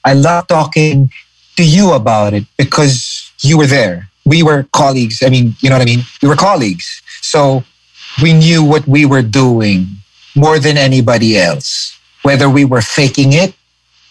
I 0.05 0.13
love 0.13 0.49
talking 0.49 1.11
to 1.57 1.65
you 1.65 1.93
about 1.93 2.35
it 2.35 2.45
because 2.59 3.33
you 3.41 3.57
were 3.57 3.67
there. 3.67 4.09
We 4.27 4.43
were 4.43 4.67
colleagues. 4.73 5.23
I 5.23 5.31
mean, 5.31 5.55
you 5.61 5.71
know 5.71 5.77
what 5.77 5.83
I 5.83 5.87
mean? 5.87 6.03
We 6.21 6.29
were 6.29 6.37
colleagues. 6.37 7.03
So 7.23 7.65
we 8.23 8.33
knew 8.35 8.63
what 8.63 8.87
we 8.87 9.07
were 9.07 9.23
doing 9.23 9.87
more 10.35 10.59
than 10.59 10.77
anybody 10.77 11.38
else, 11.38 11.99
whether 12.23 12.49
we 12.49 12.64
were 12.64 12.81
faking 12.81 13.33
it 13.33 13.55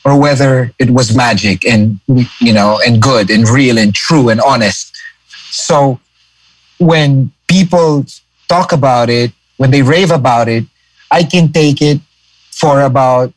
or 0.04 0.20
whether 0.20 0.72
it 0.80 0.90
was 0.90 1.16
magic 1.16 1.66
and, 1.66 2.00
you 2.40 2.54
know, 2.54 2.80
and 2.86 3.02
good 3.02 3.30
and 3.30 3.48
real 3.48 3.78
and 3.78 3.94
true 3.94 4.30
and 4.30 4.42
honest. 4.42 4.96
So 5.50 6.00
when 6.80 7.32
people 7.48 8.06
talk 8.48 8.72
about 8.72 9.10
it, 9.10 9.32
when 9.58 9.72
they 9.72 9.82
rave 9.82 10.12
about 10.12 10.48
it, 10.48 10.66
I 11.12 11.24
can 11.24 11.52
take 11.52 11.82
it 11.82 12.00
for 12.52 12.82
about 12.82 13.34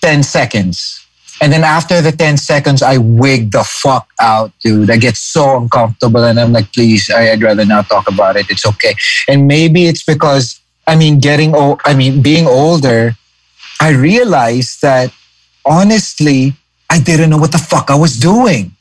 10 0.00 0.22
seconds. 0.22 1.04
And 1.40 1.52
then 1.52 1.62
after 1.62 2.00
the 2.00 2.10
10 2.10 2.36
seconds, 2.36 2.82
I 2.82 2.98
wig 2.98 3.52
the 3.52 3.62
fuck 3.62 4.08
out, 4.20 4.52
dude. 4.60 4.90
I 4.90 4.96
get 4.96 5.16
so 5.16 5.58
uncomfortable 5.58 6.24
and 6.24 6.38
I'm 6.40 6.52
like, 6.52 6.72
please, 6.72 7.10
I'd 7.10 7.42
rather 7.42 7.64
not 7.64 7.88
talk 7.88 8.08
about 8.08 8.36
it. 8.36 8.50
It's 8.50 8.66
okay. 8.66 8.94
And 9.28 9.46
maybe 9.46 9.86
it's 9.86 10.02
because 10.02 10.57
I 10.88 10.96
mean, 10.96 11.20
getting 11.20 11.54
old, 11.54 11.80
I 11.84 11.92
mean, 11.94 12.22
being 12.22 12.46
older, 12.46 13.12
I 13.78 13.90
realized 13.90 14.80
that 14.80 15.12
honestly, 15.66 16.54
I 16.88 16.98
didn't 16.98 17.28
know 17.28 17.36
what 17.36 17.52
the 17.52 17.58
fuck 17.58 17.90
I 17.90 17.94
was 17.94 18.16
doing. 18.16 18.72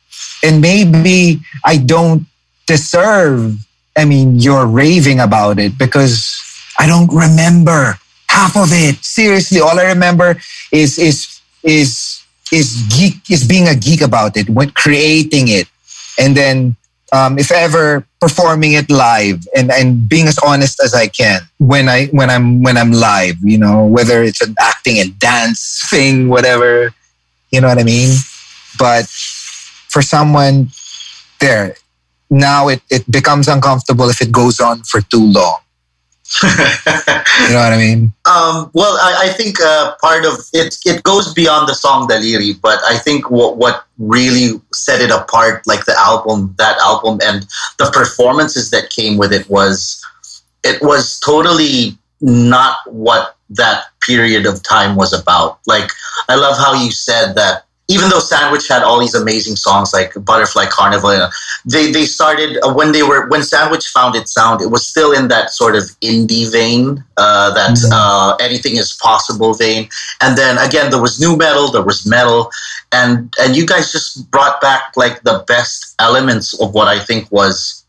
And 0.41 0.61
maybe 0.61 1.41
I 1.65 1.75
don't 1.75 2.25
deserve, 2.65 3.57
I 3.97 4.05
mean, 4.05 4.39
you're 4.39 4.65
raving 4.65 5.19
about 5.19 5.59
it 5.59 5.77
because 5.77 6.41
I 6.79 6.87
don't 6.87 7.11
remember 7.11 7.99
half 8.29 8.55
of 8.55 8.69
it. 8.71 9.03
Seriously, 9.03 9.59
all 9.59 9.77
I 9.77 9.91
remember 9.91 10.37
is, 10.71 10.97
is, 10.97 11.41
is, 11.63 12.23
is 12.53 12.87
geek, 12.95 13.29
is 13.29 13.45
being 13.45 13.67
a 13.67 13.75
geek 13.75 13.99
about 13.99 14.37
it, 14.37 14.49
when 14.49 14.69
creating 14.71 15.49
it. 15.49 15.67
And 16.17 16.37
then 16.37 16.77
um, 17.13 17.39
if 17.39 17.51
ever 17.51 18.05
performing 18.19 18.73
it 18.73 18.89
live 18.89 19.47
and, 19.55 19.71
and 19.71 20.09
being 20.09 20.27
as 20.27 20.37
honest 20.39 20.81
as 20.83 20.93
I 20.93 21.07
can 21.07 21.41
when 21.57 21.87
I 21.87 22.07
when 22.07 22.29
I'm 22.29 22.63
when 22.63 22.77
I'm 22.77 22.91
live, 22.91 23.35
you 23.43 23.57
know, 23.57 23.85
whether 23.85 24.23
it's 24.23 24.41
an 24.41 24.55
acting 24.59 24.99
and 24.99 25.17
dance 25.19 25.85
thing, 25.89 26.27
whatever, 26.27 26.93
you 27.51 27.61
know 27.61 27.67
what 27.67 27.79
I 27.79 27.83
mean? 27.83 28.15
But 28.77 29.07
for 29.07 30.01
someone 30.01 30.69
there, 31.39 31.75
now 32.29 32.67
it, 32.67 32.81
it 32.89 33.09
becomes 33.09 33.47
uncomfortable 33.47 34.09
if 34.09 34.21
it 34.21 34.31
goes 34.31 34.59
on 34.59 34.83
for 34.83 35.01
too 35.01 35.23
long 35.23 35.59
you 36.43 37.53
know 37.53 37.63
what 37.63 37.73
I 37.73 37.77
mean? 37.77 38.13
Um, 38.27 38.69
well, 38.73 38.97
I, 39.01 39.29
I 39.29 39.29
think 39.29 39.61
uh, 39.61 39.95
part 40.01 40.25
of 40.25 40.33
it 40.51 40.75
it 40.85 41.01
goes 41.03 41.33
beyond 41.33 41.69
the 41.69 41.73
song 41.73 42.09
Daliri, 42.09 42.59
but 42.61 42.77
I 42.85 42.97
think 42.97 43.31
what 43.31 43.55
what 43.55 43.85
really 43.97 44.59
set 44.73 44.99
it 44.99 45.11
apart, 45.11 45.65
like 45.65 45.85
the 45.85 45.95
album, 45.97 46.53
that 46.57 46.77
album, 46.79 47.19
and 47.23 47.47
the 47.79 47.89
performances 47.93 48.69
that 48.71 48.89
came 48.89 49.15
with 49.15 49.31
it 49.31 49.49
was 49.49 50.05
it 50.65 50.81
was 50.81 51.21
totally 51.21 51.97
not 52.19 52.79
what 52.87 53.37
that 53.51 53.85
period 54.01 54.45
of 54.45 54.61
time 54.61 54.97
was 54.97 55.13
about. 55.13 55.59
Like 55.65 55.89
I 56.27 56.35
love 56.35 56.57
how 56.57 56.73
you 56.73 56.91
said 56.91 57.33
that 57.35 57.63
even 57.89 58.09
though 58.09 58.19
Sandwich 58.19 58.67
had 58.67 58.83
all 58.83 58.99
these 58.99 59.15
amazing 59.15 59.55
songs 59.55 59.93
like 59.93 60.13
Butterfly 60.25 60.65
Carnival, 60.65 61.29
they 61.65 61.91
they 61.91 62.05
started 62.05 62.57
uh, 62.63 62.73
when 62.73 62.91
they 62.91 63.03
were 63.03 63.27
when 63.29 63.43
Sandwich 63.43 63.87
found 63.87 64.15
its 64.15 64.31
sound. 64.31 64.61
It 64.61 64.67
was 64.67 64.85
still 64.85 65.13
in 65.13 65.29
that 65.29 65.51
sort 65.51 65.75
of 65.75 65.83
indie 66.01 66.51
vein, 66.51 67.03
uh, 67.17 67.53
that 67.53 67.77
mm-hmm. 67.77 67.93
uh, 67.93 68.35
anything 68.41 68.75
is 68.75 68.93
possible 68.93 69.53
vein. 69.53 69.89
And 70.21 70.37
then 70.37 70.57
again, 70.57 70.91
there 70.91 71.01
was 71.01 71.19
new 71.19 71.37
metal, 71.37 71.71
there 71.71 71.83
was 71.83 72.05
metal, 72.05 72.51
and 72.91 73.33
and 73.39 73.55
you 73.55 73.65
guys 73.65 73.91
just 73.91 74.29
brought 74.31 74.59
back 74.59 74.91
like 74.97 75.23
the 75.23 75.43
best 75.47 75.95
elements 75.99 76.59
of 76.61 76.73
what 76.73 76.87
I 76.87 76.99
think 76.99 77.31
was 77.31 77.85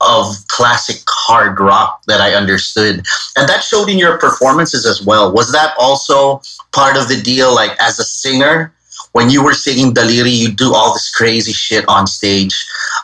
of 0.00 0.34
classic 0.48 0.98
hard 1.08 1.58
rock 1.58 2.02
that 2.06 2.20
I 2.20 2.34
understood. 2.34 2.96
And 3.36 3.48
that 3.48 3.62
showed 3.62 3.88
in 3.88 3.98
your 3.98 4.18
performances 4.18 4.84
as 4.84 5.02
well. 5.02 5.32
Was 5.32 5.52
that 5.52 5.74
also 5.78 6.42
part 6.72 6.96
of 6.96 7.08
the 7.08 7.20
deal, 7.22 7.54
like 7.54 7.76
as 7.80 7.98
a 7.98 8.04
singer? 8.04 8.74
When 9.16 9.30
you 9.30 9.42
were 9.42 9.54
singing 9.54 9.94
Daliri, 9.94 10.34
you 10.42 10.48
do 10.52 10.74
all 10.74 10.92
this 10.92 11.10
crazy 11.10 11.52
shit 11.52 11.84
on 11.88 12.06
stage. 12.06 12.54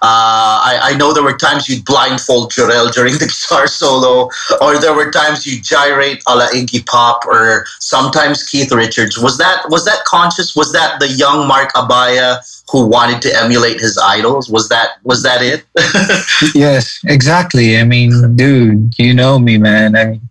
Uh, 0.03 0.61
I, 0.71 0.75
I, 0.91 0.97
know 0.99 1.15
there 1.15 1.23
were 1.23 1.39
times 1.39 1.69
you'd 1.69 1.87
blindfold 1.87 2.53
Jorel 2.53 2.93
during 2.93 3.15
the 3.15 3.27
guitar 3.33 3.67
solo, 3.67 4.29
or 4.61 4.79
there 4.79 4.95
were 4.95 5.11
times 5.11 5.47
you'd 5.47 5.65
gyrate 5.65 6.23
a 6.27 6.37
la 6.37 6.49
Iggy 6.49 6.85
Pop, 6.85 7.25
or 7.27 7.65
sometimes 7.79 8.43
Keith 8.43 8.73
Richards. 8.73 9.17
Was 9.19 9.39
that 9.39 9.65
was 9.71 9.87
that 9.87 10.05
conscious? 10.05 10.55
Was 10.55 10.71
that 10.73 11.01
the 11.01 11.09
young 11.09 11.49
Marc 11.49 11.73
Abaya 11.73 12.41
who 12.71 12.87
wanted 12.87 13.23
to 13.23 13.31
emulate 13.43 13.81
his 13.81 13.99
idols. 13.99 14.51
Was 14.51 14.69
that 14.69 14.99
was 15.05 15.23
that 15.23 15.41
it? 15.43 15.65
yes, 16.55 17.01
exactly. 17.05 17.79
I 17.79 17.85
mean, 17.85 18.37
dude, 18.37 18.99
you 18.99 19.15
know 19.15 19.39
me, 19.39 19.57
man. 19.59 19.97
I 19.97 20.05
mean, 20.05 20.29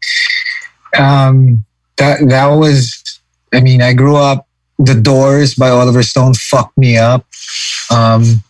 um, 0.97 1.65
that 1.97 2.19
that 2.29 2.47
was. 2.47 3.19
I 3.53 3.61
mean, 3.61 3.81
I 3.81 3.93
grew 3.93 4.15
up. 4.15 4.47
The 4.83 4.95
Doors 4.95 5.55
by 5.55 5.69
Oliver 5.69 6.03
Stone 6.03 6.33
fucked 6.33 6.77
me 6.77 6.97
up. 6.97 7.25
Um, 7.89 8.43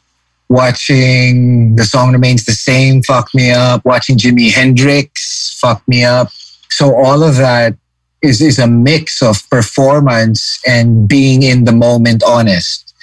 watching 0.49 1.75
The 1.75 1.83
Song 1.83 2.11
Remains 2.13 2.45
the 2.45 2.53
Same 2.53 3.03
fucked 3.03 3.35
me 3.35 3.51
up. 3.51 3.83
Watching 3.85 4.17
Jimi 4.17 4.51
Hendrix 4.51 5.57
fucked 5.59 5.87
me 5.87 6.03
up. 6.03 6.31
So 6.69 6.95
all 6.95 7.23
of 7.23 7.35
that 7.37 7.75
is 8.21 8.41
is 8.41 8.59
a 8.59 8.67
mix 8.67 9.21
of 9.21 9.49
performance 9.49 10.61
and 10.65 11.07
being 11.07 11.43
in 11.43 11.65
the 11.65 11.71
moment 11.71 12.23
honest. 12.23 12.93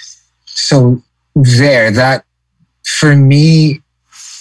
So 0.45 1.01
there, 1.35 1.91
that 1.91 2.25
for 2.83 3.15
me, 3.15 3.81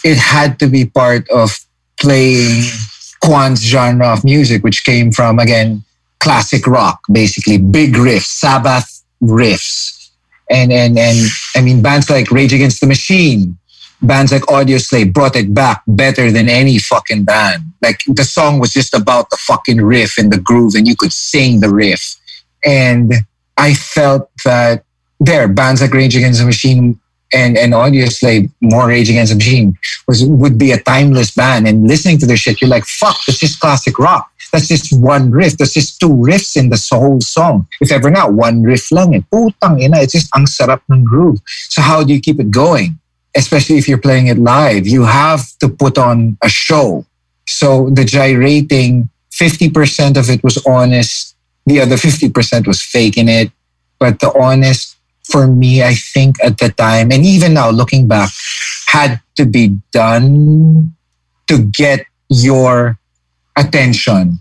it 0.04 0.16
had 0.16 0.58
to 0.60 0.66
be 0.66 0.86
part 0.86 1.28
of 1.30 1.58
playing 2.00 2.62
Kjwan's 3.22 3.62
genre 3.62 4.08
of 4.08 4.24
music, 4.24 4.62
which 4.62 4.84
came 4.84 5.12
from 5.12 5.38
again 5.38 5.84
classic 6.20 6.66
rock, 6.66 7.00
basically 7.10 7.58
big 7.58 7.94
riffs, 7.94 8.26
Sabbath 8.26 9.04
riffs, 9.22 10.10
and 10.50 10.72
and 10.72 10.98
and 10.98 11.18
I 11.54 11.60
mean 11.60 11.82
bands 11.82 12.10
like 12.10 12.30
Rage 12.30 12.52
Against 12.52 12.80
the 12.80 12.86
Machine, 12.86 13.58
bands 14.02 14.32
like 14.32 14.42
Audioslave 14.42 15.12
brought 15.12 15.36
it 15.36 15.52
back 15.54 15.82
better 15.86 16.30
than 16.30 16.48
any 16.48 16.78
fucking 16.78 17.24
band. 17.24 17.62
Like 17.82 18.02
the 18.06 18.24
song 18.24 18.58
was 18.58 18.72
just 18.72 18.94
about 18.94 19.30
the 19.30 19.36
fucking 19.36 19.80
riff 19.80 20.18
and 20.18 20.32
the 20.32 20.40
groove, 20.40 20.74
and 20.74 20.86
you 20.86 20.96
could 20.96 21.12
sing 21.12 21.60
the 21.60 21.68
riff. 21.70 22.16
And 22.64 23.12
I 23.56 23.74
felt 23.74 24.30
that 24.44 24.84
there, 25.20 25.48
bands 25.48 25.80
like 25.80 25.92
Rage 25.92 26.16
Against 26.16 26.40
the 26.40 26.46
Machine 26.46 26.98
and 27.32 27.58
and 27.58 27.72
Audioslave, 27.72 28.50
more 28.60 28.88
Rage 28.88 29.10
Against 29.10 29.32
the 29.32 29.36
Machine 29.36 29.76
was 30.06 30.24
would 30.24 30.58
be 30.58 30.72
a 30.72 30.80
timeless 30.80 31.30
band. 31.30 31.66
And 31.68 31.86
listening 31.86 32.18
to 32.18 32.26
their 32.26 32.36
shit, 32.36 32.60
you're 32.60 32.70
like, 32.70 32.84
fuck, 32.84 33.18
that's 33.26 33.38
just 33.38 33.60
classic 33.60 33.98
rock. 33.98 34.30
That's 34.50 34.68
just 34.68 34.92
one 34.98 35.30
riff. 35.30 35.56
That's 35.58 35.74
just 35.74 36.00
two 36.00 36.10
riffs 36.10 36.56
in 36.56 36.70
the 36.70 36.80
whole 36.92 37.20
song. 37.20 37.66
If 37.80 37.92
ever 37.92 38.10
not, 38.10 38.32
one 38.32 38.62
riff 38.62 38.90
lang 38.90 39.14
eh. 39.14 39.22
Putang 39.32 39.80
ina, 39.80 40.00
it's 40.00 40.12
just 40.12 40.30
ang 40.34 40.46
sarap 40.46 40.80
ng 40.90 41.04
groove. 41.04 41.40
So 41.68 41.82
how 41.82 42.04
do 42.04 42.12
you 42.12 42.20
keep 42.20 42.40
it 42.40 42.50
going? 42.50 42.98
especially 43.38 43.78
if 43.78 43.88
you're 43.88 43.98
playing 43.98 44.26
it 44.26 44.38
live, 44.38 44.86
you 44.86 45.04
have 45.04 45.46
to 45.58 45.68
put 45.68 45.96
on 45.96 46.36
a 46.42 46.48
show. 46.48 47.06
So 47.46 47.90
the 47.90 48.04
gyrating, 48.04 49.08
50% 49.32 50.16
of 50.16 50.28
it 50.28 50.42
was 50.42 50.58
honest. 50.66 51.36
The 51.66 51.80
other 51.80 51.96
50% 51.96 52.66
was 52.66 52.82
faking 52.82 53.28
it. 53.28 53.52
But 53.98 54.20
the 54.20 54.36
honest, 54.38 54.96
for 55.24 55.46
me, 55.46 55.82
I 55.82 55.94
think 55.94 56.42
at 56.42 56.58
the 56.58 56.70
time, 56.70 57.12
and 57.12 57.24
even 57.24 57.54
now 57.54 57.70
looking 57.70 58.08
back, 58.08 58.30
had 58.86 59.20
to 59.36 59.44
be 59.44 59.78
done 59.92 60.94
to 61.46 61.58
get 61.58 62.06
your 62.28 62.97
attention, 63.58 64.40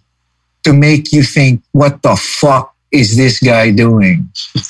to 0.64 0.74
make 0.74 1.12
you 1.12 1.24
think, 1.24 1.64
what 1.72 2.02
the 2.02 2.16
fuck 2.16 2.76
is 2.92 3.18
this 3.18 3.40
guy 3.40 3.72
doing? 3.72 4.30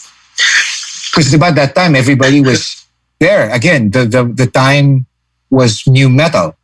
Because 1.18 1.34
about 1.34 1.56
that 1.56 1.74
time, 1.74 1.96
everybody 1.96 2.42
was 2.42 2.86
there 3.20 3.50
again, 3.50 3.90
the, 3.90 4.06
the, 4.06 4.24
the 4.24 4.46
time 4.46 5.08
was 5.50 5.88
new 5.88 6.10
metal. 6.10 6.56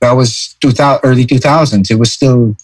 That 0.00 0.12
was 0.12 0.54
2000, 0.60 1.00
early 1.02 1.24
2000s. 1.24 1.90
It 1.90 1.94
was 1.94 2.12
still 2.12 2.54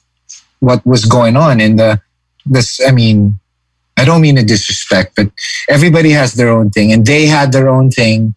what 0.61 0.85
was 0.85 1.07
going 1.07 1.37
on. 1.37 1.59
in 1.61 1.77
the, 1.77 2.03
this, 2.45 2.81
I 2.87 2.91
mean, 2.91 3.39
I 3.97 4.05
don't 4.05 4.21
mean 4.21 4.37
a 4.39 4.45
disrespect, 4.45 5.15
but 5.17 5.31
everybody 5.69 6.11
has 6.11 6.35
their 6.35 6.51
own 6.51 6.71
thing 6.71 6.93
and 6.93 7.07
they 7.07 7.27
had 7.27 7.53
their 7.53 7.69
own 7.69 7.91
thing. 7.91 8.35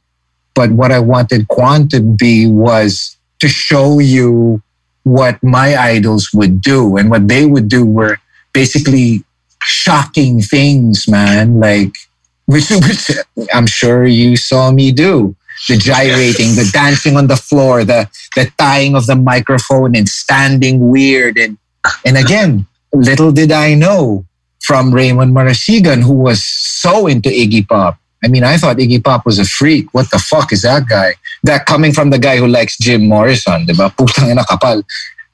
But 0.54 0.72
what 0.72 0.92
I 0.92 1.00
wanted 1.00 1.48
Kjwan 1.48 1.90
to 1.90 2.00
be 2.00 2.48
was 2.48 3.18
to 3.40 3.48
show 3.48 4.00
you 4.00 4.62
what 5.04 5.42
my 5.44 5.76
idols 5.76 6.30
would 6.34 6.62
do. 6.62 6.98
And 6.98 7.10
what 7.10 7.28
they 7.28 7.46
would 7.46 7.68
do 7.68 7.86
were 7.86 8.18
basically 8.54 9.24
shocking 9.64 10.42
things, 10.42 11.08
man. 11.08 11.60
Like, 11.60 11.96
which, 12.46 12.70
which 12.70 13.12
I'm 13.54 13.68
sure 13.68 14.06
you 14.06 14.36
saw 14.36 14.72
me 14.72 14.92
do. 14.92 15.36
The 15.68 15.78
gyrating, 15.78 16.56
the 16.56 16.70
dancing 16.74 17.16
on 17.18 17.28
the 17.28 17.36
floor, 17.36 17.84
the 17.86 18.10
the 18.36 18.52
tying 18.58 18.96
of 18.96 19.06
the 19.06 19.16
microphone 19.16 19.96
and 19.96 20.10
standing 20.10 20.90
weird 20.90 21.38
and 21.38 21.56
and 22.04 22.18
again, 22.18 22.66
little 22.94 23.32
did 23.32 23.52
I 23.52 23.76
know 23.76 24.26
from 24.62 24.94
Raymond 24.94 25.36
Marasigan, 25.36 26.02
who 26.02 26.14
was 26.14 26.44
so 26.44 27.08
into 27.08 27.30
Iggy 27.30 27.68
Pop. 27.68 27.98
I 28.24 28.28
mean, 28.28 28.44
I 28.44 28.58
thought 28.58 28.78
Iggy 28.78 29.04
Pop 29.04 29.26
was 29.26 29.40
a 29.40 29.46
freak. 29.46 29.94
What 29.94 30.12
the 30.12 30.20
fuck 30.20 30.52
is 30.52 30.62
that 30.62 30.88
guy? 30.88 31.16
That 31.44 31.66
coming 31.66 31.92
from 31.92 32.10
the 32.10 32.20
guy 32.20 32.38
who 32.38 32.48
likes 32.48 32.78
Jim 32.78 33.08
Morrison, 33.08 33.66
diba? 33.66 33.94
Putang 33.96 34.30
ina 34.30 34.44
kapal. 34.44 34.84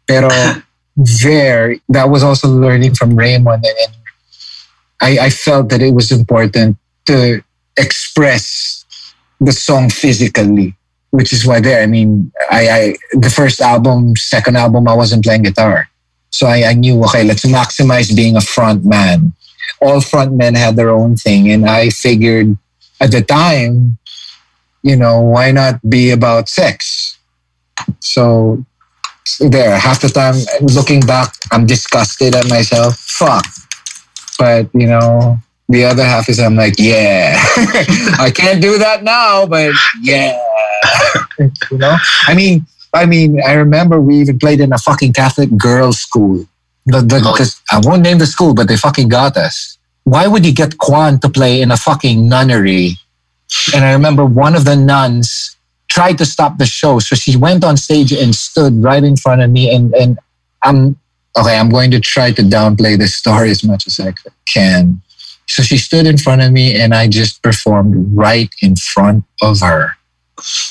Pero 0.07 0.29
there, 1.21 1.75
that 1.89 2.09
was 2.09 2.23
also 2.23 2.47
learning 2.47 2.95
from 2.95 3.15
Raymond. 3.15 3.65
And, 3.65 3.77
and 3.83 3.93
I, 5.01 5.25
I 5.25 5.29
felt 5.29 5.69
that 5.69 5.81
it 5.81 5.93
was 5.93 6.11
important 6.11 6.77
to 7.05 7.43
express 7.77 8.85
the 9.39 9.51
song 9.51 9.89
physically, 9.89 10.75
which 11.11 11.31
is 11.31 11.45
why 11.45 11.59
there. 11.59 11.81
I 11.81 11.85
mean, 11.85 12.31
I, 12.49 12.69
I 12.69 12.95
the 13.13 13.29
first 13.29 13.61
album, 13.61 14.15
second 14.15 14.57
album, 14.57 14.87
I 14.87 14.93
wasn't 14.93 15.23
playing 15.23 15.43
guitar, 15.43 15.89
so 16.31 16.47
I, 16.47 16.69
I 16.69 16.73
knew 16.73 17.03
okay, 17.05 17.23
let's 17.23 17.45
maximize 17.45 18.15
being 18.15 18.35
a 18.35 18.41
front 18.41 18.85
man. 18.85 19.33
All 19.81 20.01
front 20.01 20.33
men 20.33 20.55
had 20.55 20.75
their 20.75 20.89
own 20.89 21.15
thing, 21.15 21.51
and 21.51 21.69
I 21.69 21.89
figured 21.89 22.57
at 22.99 23.11
the 23.11 23.21
time, 23.21 23.97
you 24.83 24.95
know, 24.95 25.21
why 25.21 25.51
not 25.51 25.79
be 25.89 26.11
about 26.11 26.49
sex? 26.49 27.17
So 27.99 28.63
there, 29.39 29.77
half 29.77 30.01
the 30.01 30.09
time, 30.09 30.35
looking 30.61 31.01
back, 31.01 31.33
I'm 31.51 31.65
disgusted 31.65 32.35
at 32.35 32.49
myself. 32.49 32.97
Fuck. 32.97 33.45
But, 34.39 34.69
you 34.73 34.87
know, 34.87 35.39
the 35.69 35.83
other 35.83 36.03
half 36.03 36.29
is 36.29 36.39
I'm 36.39 36.55
like, 36.55 36.75
yeah, 36.77 37.35
I 38.19 38.31
can't 38.33 38.61
do 38.61 38.77
that 38.77 39.03
now, 39.03 39.45
but 39.45 39.73
yeah, 40.01 40.39
you 41.39 41.77
know. 41.77 41.97
I 42.27 42.33
mean, 42.33 42.65
I 42.93 43.05
mean, 43.05 43.41
I 43.45 43.53
remember 43.53 43.99
we 43.99 44.15
even 44.17 44.39
played 44.39 44.61
in 44.61 44.71
a 44.71 44.77
fucking 44.77 45.13
Catholic 45.13 45.55
girls' 45.57 45.99
school. 45.99 46.45
The, 46.85 47.01
the, 47.01 47.21
oh. 47.23 47.75
I 47.75 47.81
won't 47.83 48.01
name 48.01 48.17
the 48.17 48.25
school, 48.25 48.53
but 48.53 48.69
they 48.69 48.77
fucking 48.77 49.09
got 49.09 49.35
us. 49.35 49.77
Why 50.05 50.27
would 50.27 50.45
you 50.45 50.53
get 50.53 50.77
Kjwan 50.77 51.19
to 51.21 51.29
play 51.29 51.61
in 51.61 51.69
a 51.69 51.77
fucking 51.77 52.29
nunnery? 52.29 52.95
And 53.73 53.85
I 53.85 53.93
remember 53.93 54.25
one 54.25 54.55
of 54.55 54.65
the 54.65 54.75
nuns 54.75 55.55
tried 55.89 56.17
to 56.17 56.25
stop 56.25 56.57
the 56.57 56.65
show, 56.65 56.99
so 56.99 57.15
she 57.15 57.37
went 57.37 57.63
on 57.63 57.77
stage 57.77 58.11
and 58.11 58.35
stood 58.35 58.83
right 58.83 59.03
in 59.03 59.15
front 59.15 59.41
of 59.41 59.49
me, 59.49 59.73
and 59.73 59.93
and 59.95 60.19
I'm 60.63 60.99
okay. 61.37 61.57
I'm 61.57 61.69
going 61.69 61.91
to 61.91 61.99
try 61.99 62.31
to 62.31 62.41
downplay 62.41 62.97
this 62.97 63.15
story 63.15 63.51
as 63.51 63.63
much 63.63 63.87
as 63.87 63.99
I 63.99 64.13
can 64.45 65.01
so 65.47 65.63
she 65.63 65.77
stood 65.77 66.05
in 66.05 66.17
front 66.17 66.41
of 66.41 66.51
me 66.51 66.79
and 66.79 66.93
I 66.93 67.07
just 67.07 67.41
performed 67.41 67.95
right 68.15 68.53
in 68.61 68.75
front 68.75 69.23
of 69.41 69.61
her, 69.61 69.97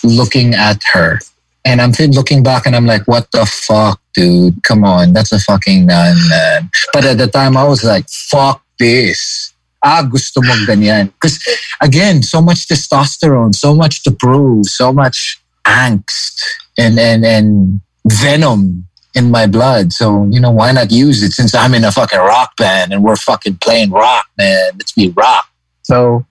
looking 0.05 0.55
at 0.55 0.83
her. 0.93 1.19
And 1.65 1.81
I'm 1.81 1.93
looking 2.11 2.43
back 2.43 2.67
and 2.67 2.77
I'm 2.77 2.87
like, 2.87 3.09
what 3.09 3.33
the 3.33 3.47
fuck, 3.47 4.01
dude? 4.15 4.63
Come 4.63 4.85
on, 4.85 5.15
that's 5.15 5.33
a 5.33 5.41
fucking 5.41 5.87
nun, 5.87 6.17
man. 6.29 6.71
But 6.93 7.05
at 7.05 7.19
the 7.19 7.27
time 7.27 7.57
I 7.57 7.65
was 7.65 7.83
like, 7.83 8.09
fuck 8.09 8.63
this. 8.79 9.53
Ah, 9.85 10.03
gusto 10.03 10.41
mo 10.43 10.53
ganyan. 10.67 11.13
Because 11.13 11.39
again, 11.81 12.23
so 12.23 12.41
much 12.41 12.67
testosterone, 12.67 13.55
so 13.55 13.75
much 13.75 14.03
to 14.05 14.11
prove, 14.11 14.67
so 14.67 14.93
much 14.93 15.41
angst 15.67 16.41
and, 16.79 16.99
and, 16.99 17.25
and 17.25 17.81
venom 18.07 18.87
in 19.15 19.31
my 19.31 19.47
blood. 19.47 19.93
So, 19.93 20.27
you 20.31 20.41
know, 20.41 20.51
why 20.51 20.73
not 20.73 20.91
use 20.91 21.23
it 21.23 21.33
since 21.33 21.55
I'm 21.55 21.75
in 21.75 21.85
a 21.85 21.93
fucking 21.93 22.19
rock 22.19 22.57
band 22.57 22.93
and 22.93 23.03
we're 23.03 23.17
fucking 23.17 23.59
playing 23.59 23.91
rock, 23.91 24.27
man. 24.37 24.73
Let's 24.75 24.93
be 24.93 25.11
rock. 25.11 25.49
So 25.83 26.27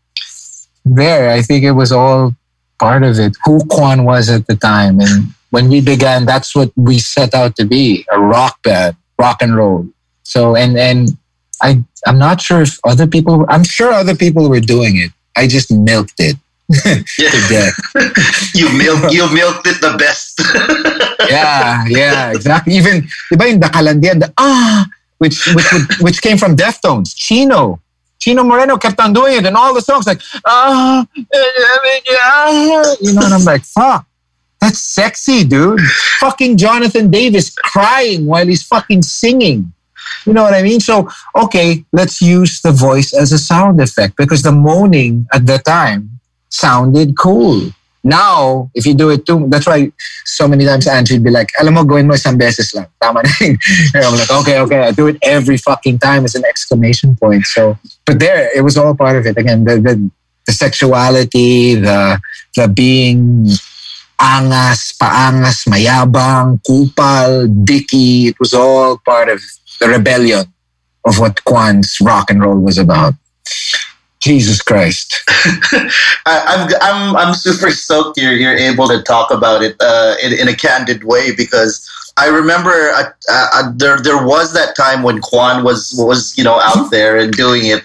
there, 0.86 1.32
I 1.32 1.42
think 1.42 1.64
it 1.64 1.72
was 1.72 1.92
all 1.92 2.36
part 2.80 3.04
of 3.04 3.20
it. 3.20 3.36
Who 3.46 3.60
Kjwan 3.60 4.06
was 4.06 4.30
at 4.30 4.48
the 4.48 4.56
time. 4.56 5.00
And 5.00 5.34
when 5.50 5.70
we 5.70 5.82
began, 5.82 6.26
that's 6.26 6.56
what 6.56 6.72
we 6.76 7.00
set 7.00 7.34
out 7.34 7.56
to 7.56 7.66
be, 7.66 8.06
a 8.12 8.20
rock 8.20 8.62
band, 8.64 8.96
rock 9.18 9.42
and 9.42 9.56
roll. 9.56 9.88
So, 10.24 10.56
and, 10.56 10.78
and 10.78 11.18
I, 11.62 11.84
I'm 12.06 12.20
not 12.20 12.42
sure 12.42 12.62
if 12.62 12.80
other 12.84 13.08
people, 13.08 13.46
I'm 13.50 13.64
sure 13.64 13.92
other 13.92 14.16
people 14.16 14.50
were 14.50 14.60
doing 14.60 14.98
it. 14.98 15.12
I 15.36 15.48
just 15.48 15.72
milked 15.72 16.20
it. 16.20 16.38
yeah. 17.50 17.70
you 18.56 18.76
milk 18.76 19.14
you 19.14 19.32
milked 19.32 19.68
it 19.68 19.80
the 19.82 19.96
best. 20.00 20.42
yeah, 21.30 21.86
yeah, 21.88 22.32
exactly. 22.32 22.74
Even 22.74 23.06
diba 23.30 23.46
yung 23.46 23.60
Dakalandian, 23.62 24.20
the 24.20 24.34
ah, 24.38 24.88
which 25.20 25.46
which 25.54 25.70
which 26.02 26.22
came 26.22 26.38
from 26.38 26.56
Deftones, 26.56 27.14
Chino. 27.16 27.80
Chino 28.18 28.44
Moreno 28.44 28.78
kept 28.78 29.00
on 29.00 29.14
doing 29.14 29.38
it, 29.38 29.46
and 29.46 29.56
all 29.56 29.76
the 29.76 29.82
songs 29.82 30.08
like 30.08 30.22
ah, 30.46 31.06
you 33.00 33.14
know, 33.14 33.22
and 33.22 33.34
I'm 33.34 33.46
like, 33.46 33.62
fuck, 33.62 34.08
that's 34.60 34.80
sexy, 34.80 35.44
dude. 35.44 35.80
fucking 36.18 36.58
Jonathan 36.58 37.12
Davis 37.12 37.54
crying 37.54 38.26
while 38.26 38.48
he's 38.48 38.64
fucking 38.64 39.04
singing. 39.04 39.72
You 40.26 40.34
know 40.34 40.44
what 40.44 40.54
I 40.54 40.64
mean? 40.64 40.80
So, 40.80 41.08
okay, 41.36 41.86
let's 41.92 42.22
use 42.22 42.62
the 42.62 42.72
voice 42.72 43.14
as 43.14 43.32
a 43.32 43.38
sound 43.38 43.80
effect 43.80 44.18
because 44.18 44.42
the 44.42 44.52
moaning 44.52 45.28
at 45.32 45.46
the 45.46 45.60
time 45.60 46.20
sounded 46.50 47.18
cool. 47.18 47.72
Now, 48.06 48.70
if 48.76 48.86
you 48.86 48.94
do 48.94 49.10
it 49.10 49.26
too, 49.26 49.48
that's 49.50 49.66
why 49.66 49.92
so 50.26 50.48
many 50.48 50.64
times 50.64 50.88
Angee 50.88 51.16
would 51.16 51.24
be 51.24 51.32
like, 51.32 51.50
alam 51.60 51.74
mo, 51.74 51.84
gawin 51.84 52.06
mo 52.06 52.14
isang 52.14 52.38
beses 52.38 52.70
lang. 52.76 52.86
Tama 53.02 53.24
na. 53.26 53.30
I'm 53.98 54.14
like, 54.14 54.30
okay, 54.30 54.60
okay, 54.60 54.80
I 54.86 54.92
do 54.92 55.08
it 55.08 55.18
every 55.24 55.58
fucking 55.58 55.98
time 55.98 56.24
as 56.24 56.36
an 56.36 56.46
exclamation 56.46 57.16
point. 57.16 57.46
So, 57.46 57.80
but 58.06 58.20
there, 58.20 58.50
it 58.56 58.62
was 58.62 58.78
all 58.78 58.94
part 58.94 59.18
of 59.18 59.26
it. 59.26 59.38
Again, 59.38 59.66
the, 59.66 59.82
the, 59.82 60.12
the 60.46 60.54
sexuality, 60.54 61.76
the, 61.76 62.22
the 62.56 62.68
being 62.68 63.50
angas, 64.22 64.94
paangas, 65.02 65.66
mayabang, 65.66 66.62
kupal, 66.62 67.50
dicky. 67.66 68.28
It 68.28 68.40
was 68.40 68.54
all 68.54 69.00
part 69.00 69.30
of 69.30 69.42
the 69.80 69.88
rebellion 69.88 70.54
of 71.06 71.20
what 71.20 71.36
Kjwan's 71.46 72.00
rock 72.02 72.30
and 72.30 72.42
roll 72.42 72.60
was 72.60 72.78
about. 72.78 73.14
Jesus 74.20 74.62
Christ. 74.62 75.22
I, 75.28 75.90
I'm 76.26 76.70
I'm 76.82 77.16
I'm 77.16 77.34
super 77.36 77.70
stoked 77.70 78.18
you're 78.20 78.34
you're 78.34 78.58
able 78.58 78.88
to 78.88 79.04
talk 79.04 79.30
about 79.30 79.62
it 79.62 79.76
uh, 79.80 80.16
in 80.24 80.34
in 80.34 80.48
a 80.48 80.56
candid 80.56 81.04
way 81.04 81.36
because 81.36 81.88
I 82.18 82.28
remember 82.28 82.72
uh, 82.72 83.12
uh, 83.30 83.72
there 83.76 84.00
there 84.00 84.26
was 84.26 84.54
that 84.54 84.76
time 84.76 85.04
when 85.04 85.22
Kjwan 85.22 85.64
was 85.64 85.94
was 85.98 86.36
you 86.38 86.44
know 86.44 86.60
out 86.62 86.90
there 86.90 87.18
and 87.18 87.34
doing 87.34 87.66
it, 87.66 87.84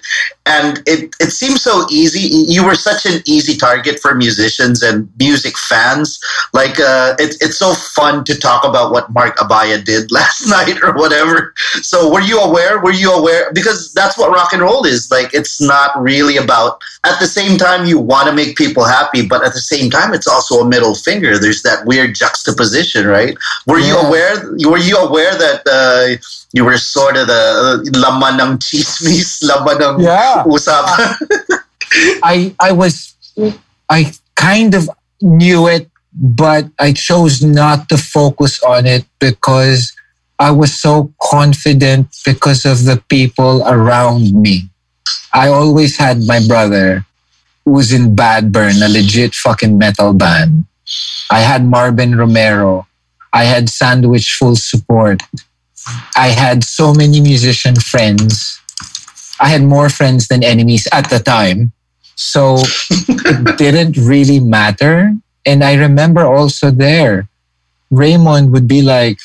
and 0.50 0.82
it 0.86 1.14
it 1.20 1.30
seems 1.30 1.62
so 1.62 1.86
easy. 1.90 2.22
You 2.52 2.64
were 2.66 2.74
such 2.74 3.06
an 3.06 3.22
easy 3.24 3.56
target 3.56 4.00
for 4.00 4.14
musicians 4.14 4.82
and 4.82 5.08
music 5.18 5.56
fans. 5.56 6.18
Like 6.52 6.80
uh, 6.80 7.14
it, 7.18 7.36
it's 7.40 7.56
so 7.56 7.72
fun 7.72 8.24
to 8.24 8.34
talk 8.36 8.64
about 8.64 8.90
what 8.90 9.12
Marc 9.12 9.36
Abaya 9.38 9.82
did 9.84 10.10
last 10.18 10.48
night 10.48 10.82
or 10.82 10.92
whatever. 10.94 11.54
So 11.82 12.12
were 12.12 12.20
you 12.20 12.40
aware? 12.40 12.80
Were 12.80 12.98
you 13.02 13.12
aware? 13.12 13.52
Because 13.52 13.92
that's 13.92 14.18
what 14.18 14.32
rock 14.32 14.52
and 14.52 14.62
roll 14.62 14.84
is. 14.84 15.10
Like 15.10 15.32
it's 15.32 15.60
not 15.60 15.90
really 16.00 16.36
about. 16.36 16.82
At 17.04 17.18
the 17.18 17.26
same 17.26 17.56
time, 17.56 17.86
you 17.86 17.98
want 17.98 18.28
to 18.28 18.34
make 18.34 18.56
people 18.56 18.84
happy, 18.84 19.26
but 19.26 19.44
at 19.44 19.54
the 19.54 19.66
same 19.74 19.88
time, 19.88 20.12
it's 20.12 20.26
also 20.26 20.60
a 20.60 20.68
middle 20.68 20.94
finger. 20.94 21.38
There's 21.38 21.62
that 21.62 21.86
weird 21.86 22.14
juxtaposition, 22.14 23.06
right? 23.06 23.34
Were 23.66 23.78
you 23.78 23.96
aware? 23.96 24.34
Were 24.68 24.78
you 24.78 24.96
aware 24.96 25.34
that 25.44 25.62
uh, 25.66 26.20
you 26.52 26.64
were 26.64 26.78
sort 26.78 27.16
of 27.16 27.26
the 27.26 27.42
uh, 27.84 27.98
laman 27.98 28.40
ng 28.40 28.58
chismis, 28.58 29.42
laman 29.48 29.78
ng 29.82 29.96
Yeah. 30.04 30.42
usapan? 30.46 31.14
I 32.22 32.54
I 32.60 32.72
was 32.72 33.14
I 33.90 34.12
kind 34.36 34.74
of 34.74 34.88
knew 35.20 35.66
it, 35.68 35.90
but 36.14 36.66
I 36.78 36.92
chose 36.92 37.42
not 37.42 37.88
to 37.90 37.96
focus 37.98 38.62
on 38.62 38.86
it 38.86 39.04
because 39.18 39.92
I 40.38 40.50
was 40.50 40.72
so 40.74 41.12
confident 41.20 42.08
because 42.24 42.64
of 42.64 42.84
the 42.86 43.02
people 43.08 43.62
around 43.66 44.32
me. 44.32 44.70
I 45.34 45.48
always 45.48 45.98
had 45.98 46.22
my 46.26 46.40
brother 46.46 47.04
who 47.64 47.72
was 47.72 47.92
in 47.92 48.14
Bad 48.16 48.50
Burn, 48.50 48.80
a 48.82 48.88
legit 48.88 49.34
fucking 49.34 49.76
metal 49.76 50.12
band. 50.14 50.64
I 51.30 51.40
had 51.40 51.64
Marvin 51.66 52.16
Romero. 52.16 52.86
I 53.32 53.44
had 53.44 53.68
Sandwich 53.68 54.34
Full 54.34 54.56
Support. 54.56 55.22
I 56.16 56.28
had 56.28 56.64
so 56.64 56.92
many 56.92 57.20
musician 57.20 57.74
friends. 57.76 58.60
I 59.40 59.48
had 59.48 59.62
more 59.62 59.88
friends 59.88 60.28
than 60.28 60.44
enemies 60.44 60.86
at 60.92 61.08
the 61.08 61.18
time. 61.18 61.72
So 62.16 62.58
it 62.60 63.56
didn't 63.58 63.96
really 63.96 64.40
matter. 64.40 65.14
And 65.46 65.64
I 65.64 65.74
remember 65.74 66.26
also 66.26 66.70
there, 66.70 67.28
Raymond 67.90 68.52
would 68.52 68.68
be 68.68 68.82
like, 68.82 69.18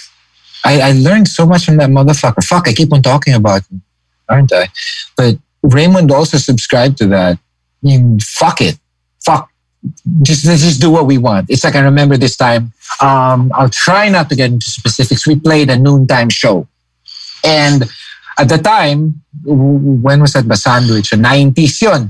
I, 0.64 0.80
I 0.80 0.92
learned 0.94 1.28
so 1.28 1.46
much 1.46 1.66
from 1.66 1.78
that 1.78 1.90
motherfucker. 1.90 2.44
Fuck, 2.44 2.68
I 2.68 2.74
keep 2.74 2.92
on 2.94 3.02
talking 3.02 3.34
about 3.34 3.68
him, 3.68 3.82
aren't 4.30 4.54
I? 4.54 4.70
But 5.16 5.38
Raymond 5.62 6.12
also 6.12 6.38
subscribed 6.38 6.98
to 6.98 7.08
that. 7.08 7.38
I 7.38 7.86
mean, 7.86 8.20
fuck 8.20 8.62
it. 8.62 8.80
Just 10.22 10.46
let's 10.46 10.62
just 10.62 10.82
do 10.82 10.90
what 10.90 11.06
we 11.06 11.18
want. 11.18 11.50
It's 11.50 11.64
like 11.64 11.76
I 11.76 11.82
remember 11.82 12.18
this 12.18 12.36
time. 12.36 12.74
Um, 13.02 13.52
I'll 13.54 13.70
try 13.70 14.10
not 14.10 14.30
to 14.30 14.36
get 14.36 14.52
into 14.52 14.70
specifics. 14.70 15.28
We 15.28 15.40
played 15.40 15.70
a 15.70 15.78
noontime 15.78 16.30
show. 16.30 16.68
And 17.44 17.84
at 18.38 18.50
the 18.50 18.58
time, 18.58 19.22
when 19.44 20.22
was 20.22 20.34
that 20.34 20.46
sandwich? 20.58 21.12
90s 21.12 21.82
yun. 21.82 22.10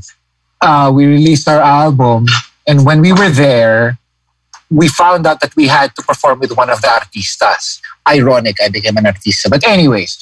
Uh, 0.61 0.91
we 0.93 1.05
released 1.05 1.47
our 1.47 1.61
album. 1.61 2.25
And 2.67 2.85
when 2.85 3.01
we 3.01 3.11
were 3.11 3.29
there, 3.29 3.97
we 4.69 4.87
found 4.87 5.27
out 5.27 5.39
that 5.41 5.55
we 5.55 5.67
had 5.67 5.95
to 5.95 6.01
perform 6.01 6.39
with 6.39 6.55
one 6.55 6.69
of 6.69 6.81
the 6.81 6.87
artistas. 6.87 7.81
Ironic, 8.07 8.57
I 8.63 8.69
became 8.69 8.97
an 8.97 9.05
artista. 9.05 9.49
But 9.49 9.67
anyways, 9.67 10.17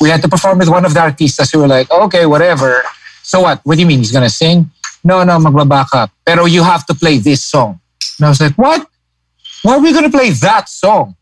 we 0.00 0.10
had 0.10 0.22
to 0.22 0.28
perform 0.28 0.58
with 0.58 0.68
one 0.68 0.84
of 0.84 0.94
the 0.94 1.00
artistas. 1.00 1.54
We 1.54 1.60
were 1.60 1.68
like, 1.68 1.90
okay, 1.90 2.26
whatever. 2.26 2.82
So 3.22 3.40
what? 3.40 3.60
What 3.64 3.76
do 3.76 3.80
you 3.80 3.86
mean? 3.86 3.98
He's 3.98 4.12
gonna 4.12 4.30
sing? 4.30 4.70
No, 5.06 5.22
no, 5.22 5.38
magbaback. 5.38 6.10
Pero 6.24 6.46
you 6.46 6.64
have 6.64 6.84
to 6.86 6.94
play 6.94 7.18
this 7.18 7.40
song. 7.40 7.78
And 8.18 8.26
I 8.26 8.28
was 8.28 8.40
like, 8.40 8.58
what? 8.58 8.88
Why 9.62 9.74
are 9.74 9.80
we 9.80 9.92
gonna 9.92 10.10
play 10.10 10.30
that 10.30 10.68
song? 10.68 11.14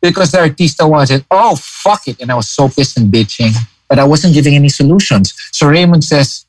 Because 0.00 0.30
the 0.30 0.38
artista 0.38 0.88
wants 0.88 1.10
it. 1.10 1.24
Oh, 1.32 1.56
fuck 1.56 2.06
it. 2.06 2.20
And 2.20 2.30
I 2.30 2.36
was 2.36 2.48
so 2.48 2.68
pissed 2.68 2.96
and 2.96 3.12
bitching. 3.12 3.50
But 3.88 3.98
I 3.98 4.04
wasn't 4.04 4.34
giving 4.34 4.54
any 4.54 4.68
solutions. 4.68 5.34
So 5.50 5.66
Raymond 5.66 6.04
says, 6.04 6.46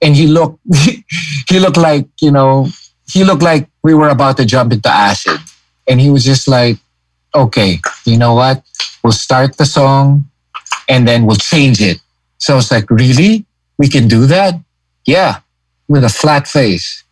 and 0.00 0.14
he 0.14 0.28
looked 0.28 0.60
he 1.48 1.58
looked 1.58 1.76
like, 1.76 2.06
you 2.20 2.30
know, 2.30 2.68
he 3.10 3.24
looked 3.24 3.42
like 3.42 3.68
we 3.82 3.92
were 3.94 4.08
about 4.08 4.36
to 4.36 4.44
jump 4.44 4.72
into 4.72 4.88
acid. 4.88 5.40
And 5.88 6.00
he 6.00 6.08
was 6.08 6.24
just 6.24 6.46
like, 6.46 6.78
okay, 7.34 7.80
you 8.04 8.16
know 8.16 8.34
what? 8.34 8.62
We'll 9.02 9.12
start 9.12 9.56
the 9.56 9.66
song 9.66 10.30
and 10.88 11.08
then 11.08 11.26
we'll 11.26 11.42
change 11.52 11.82
it. 11.82 11.98
So 12.38 12.52
I 12.52 12.56
was 12.56 12.70
like, 12.70 12.88
really? 12.90 13.44
We 13.76 13.88
can 13.88 14.06
do 14.06 14.26
that? 14.26 14.54
Yeah, 15.04 15.40
with 15.88 16.04
a 16.04 16.08
flat 16.08 16.46
face. 16.46 17.04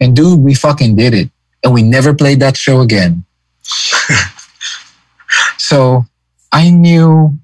And 0.00 0.14
dude, 0.14 0.40
we 0.40 0.54
fucking 0.54 0.96
did 0.96 1.14
it. 1.14 1.30
And 1.64 1.72
we 1.72 1.82
never 1.82 2.14
played 2.14 2.40
that 2.40 2.56
show 2.56 2.80
again. 2.80 3.24
so 5.58 6.04
I 6.52 6.70
knew 6.70 7.38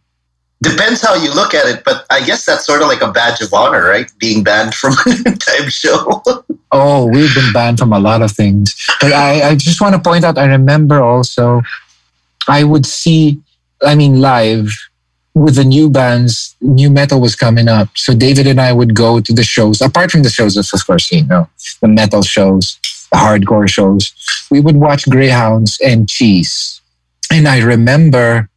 Depends 0.64 1.02
how 1.02 1.14
you 1.14 1.30
look 1.34 1.52
at 1.52 1.66
it, 1.66 1.84
but 1.84 2.06
I 2.08 2.24
guess 2.24 2.46
that's 2.46 2.64
sort 2.64 2.80
of 2.80 2.88
like 2.88 3.02
a 3.02 3.12
badge 3.12 3.42
of 3.42 3.52
honor, 3.52 3.84
right? 3.84 4.10
Being 4.18 4.42
banned 4.42 4.74
from 4.74 4.94
a 5.06 5.36
time 5.36 5.68
show. 5.68 6.22
Oh, 6.76 7.06
we've 7.06 7.32
been 7.32 7.52
banned 7.52 7.78
from 7.78 7.92
a 7.92 8.00
lot 8.00 8.20
of 8.20 8.32
things. 8.32 8.74
But 9.00 9.12
I, 9.12 9.50
I 9.50 9.54
just 9.54 9.80
want 9.80 9.94
to 9.94 10.00
point 10.00 10.24
out, 10.24 10.36
I 10.36 10.46
remember 10.46 11.00
also, 11.00 11.62
I 12.48 12.64
would 12.64 12.84
see, 12.84 13.40
I 13.80 13.94
mean, 13.94 14.20
live 14.20 14.70
with 15.34 15.56
the 15.56 15.64
new 15.64 15.90
bands, 15.90 16.54
new 16.60 16.90
metal 16.90 17.20
was 17.20 17.34
coming 17.34 17.68
up. 17.68 17.88
So 17.94 18.14
David 18.14 18.46
and 18.46 18.60
I 18.60 18.72
would 18.72 18.94
go 18.94 19.20
to 19.20 19.32
the 19.32 19.42
shows, 19.42 19.80
apart 19.80 20.10
from 20.10 20.22
the 20.22 20.30
shows, 20.30 20.56
of 20.56 20.86
course, 20.86 21.10
you 21.10 21.24
know, 21.24 21.48
the 21.80 21.88
metal 21.88 22.22
shows, 22.22 22.78
the 23.10 23.18
hardcore 23.18 23.68
shows. 23.68 24.14
We 24.50 24.60
would 24.60 24.76
watch 24.76 25.08
Greyhoundz 25.08 25.80
and 25.80 26.08
Cheese. 26.08 26.80
And 27.32 27.48
I 27.48 27.60
remember 27.60 28.48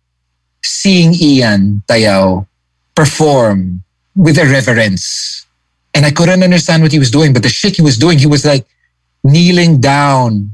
seeing 0.64 1.14
Ian 1.16 1.82
Tayao 1.88 2.46
perform 2.94 3.84
with 4.16 4.38
a 4.38 4.46
reverence. 4.46 5.46
And 5.94 6.06
I 6.06 6.12
couldn't 6.12 6.44
understand 6.44 6.84
what 6.84 6.92
he 6.92 7.00
was 7.00 7.10
doing, 7.10 7.34
but 7.34 7.42
the 7.42 7.50
shit 7.50 7.76
he 7.76 7.82
was 7.82 7.98
doing, 7.98 8.20
he 8.20 8.28
was 8.28 8.46
like 8.46 8.68
kneeling 9.24 9.82
down, 9.82 10.52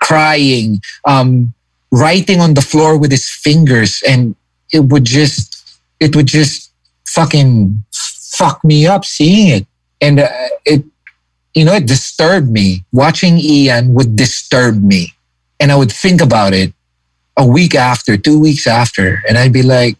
crying, 0.00 0.80
um, 1.06 1.54
writing 1.90 2.40
on 2.40 2.54
the 2.54 2.60
floor 2.60 2.96
with 2.96 3.10
his 3.10 3.28
fingers, 3.28 4.02
and 4.06 4.36
it 4.72 4.80
would 4.80 5.04
just, 5.04 5.55
it 6.00 6.14
would 6.14 6.26
just 6.26 6.72
fucking 7.08 7.84
fuck 7.92 8.62
me 8.64 8.86
up 8.86 9.04
seeing 9.04 9.48
it, 9.48 9.66
and 10.00 10.20
uh, 10.20 10.28
it, 10.64 10.84
you 11.54 11.64
know, 11.64 11.74
it 11.74 11.86
disturbed 11.86 12.50
me. 12.50 12.84
Watching 12.92 13.38
Ian 13.38 13.94
would 13.94 14.16
disturb 14.16 14.82
me, 14.82 15.14
and 15.60 15.72
I 15.72 15.76
would 15.76 15.92
think 15.92 16.20
about 16.20 16.52
it 16.52 16.72
a 17.36 17.46
week 17.46 17.74
after, 17.74 18.16
two 18.16 18.38
weeks 18.40 18.66
after, 18.66 19.22
and 19.28 19.36
I'd 19.36 19.52
be 19.52 19.62
like, 19.62 19.96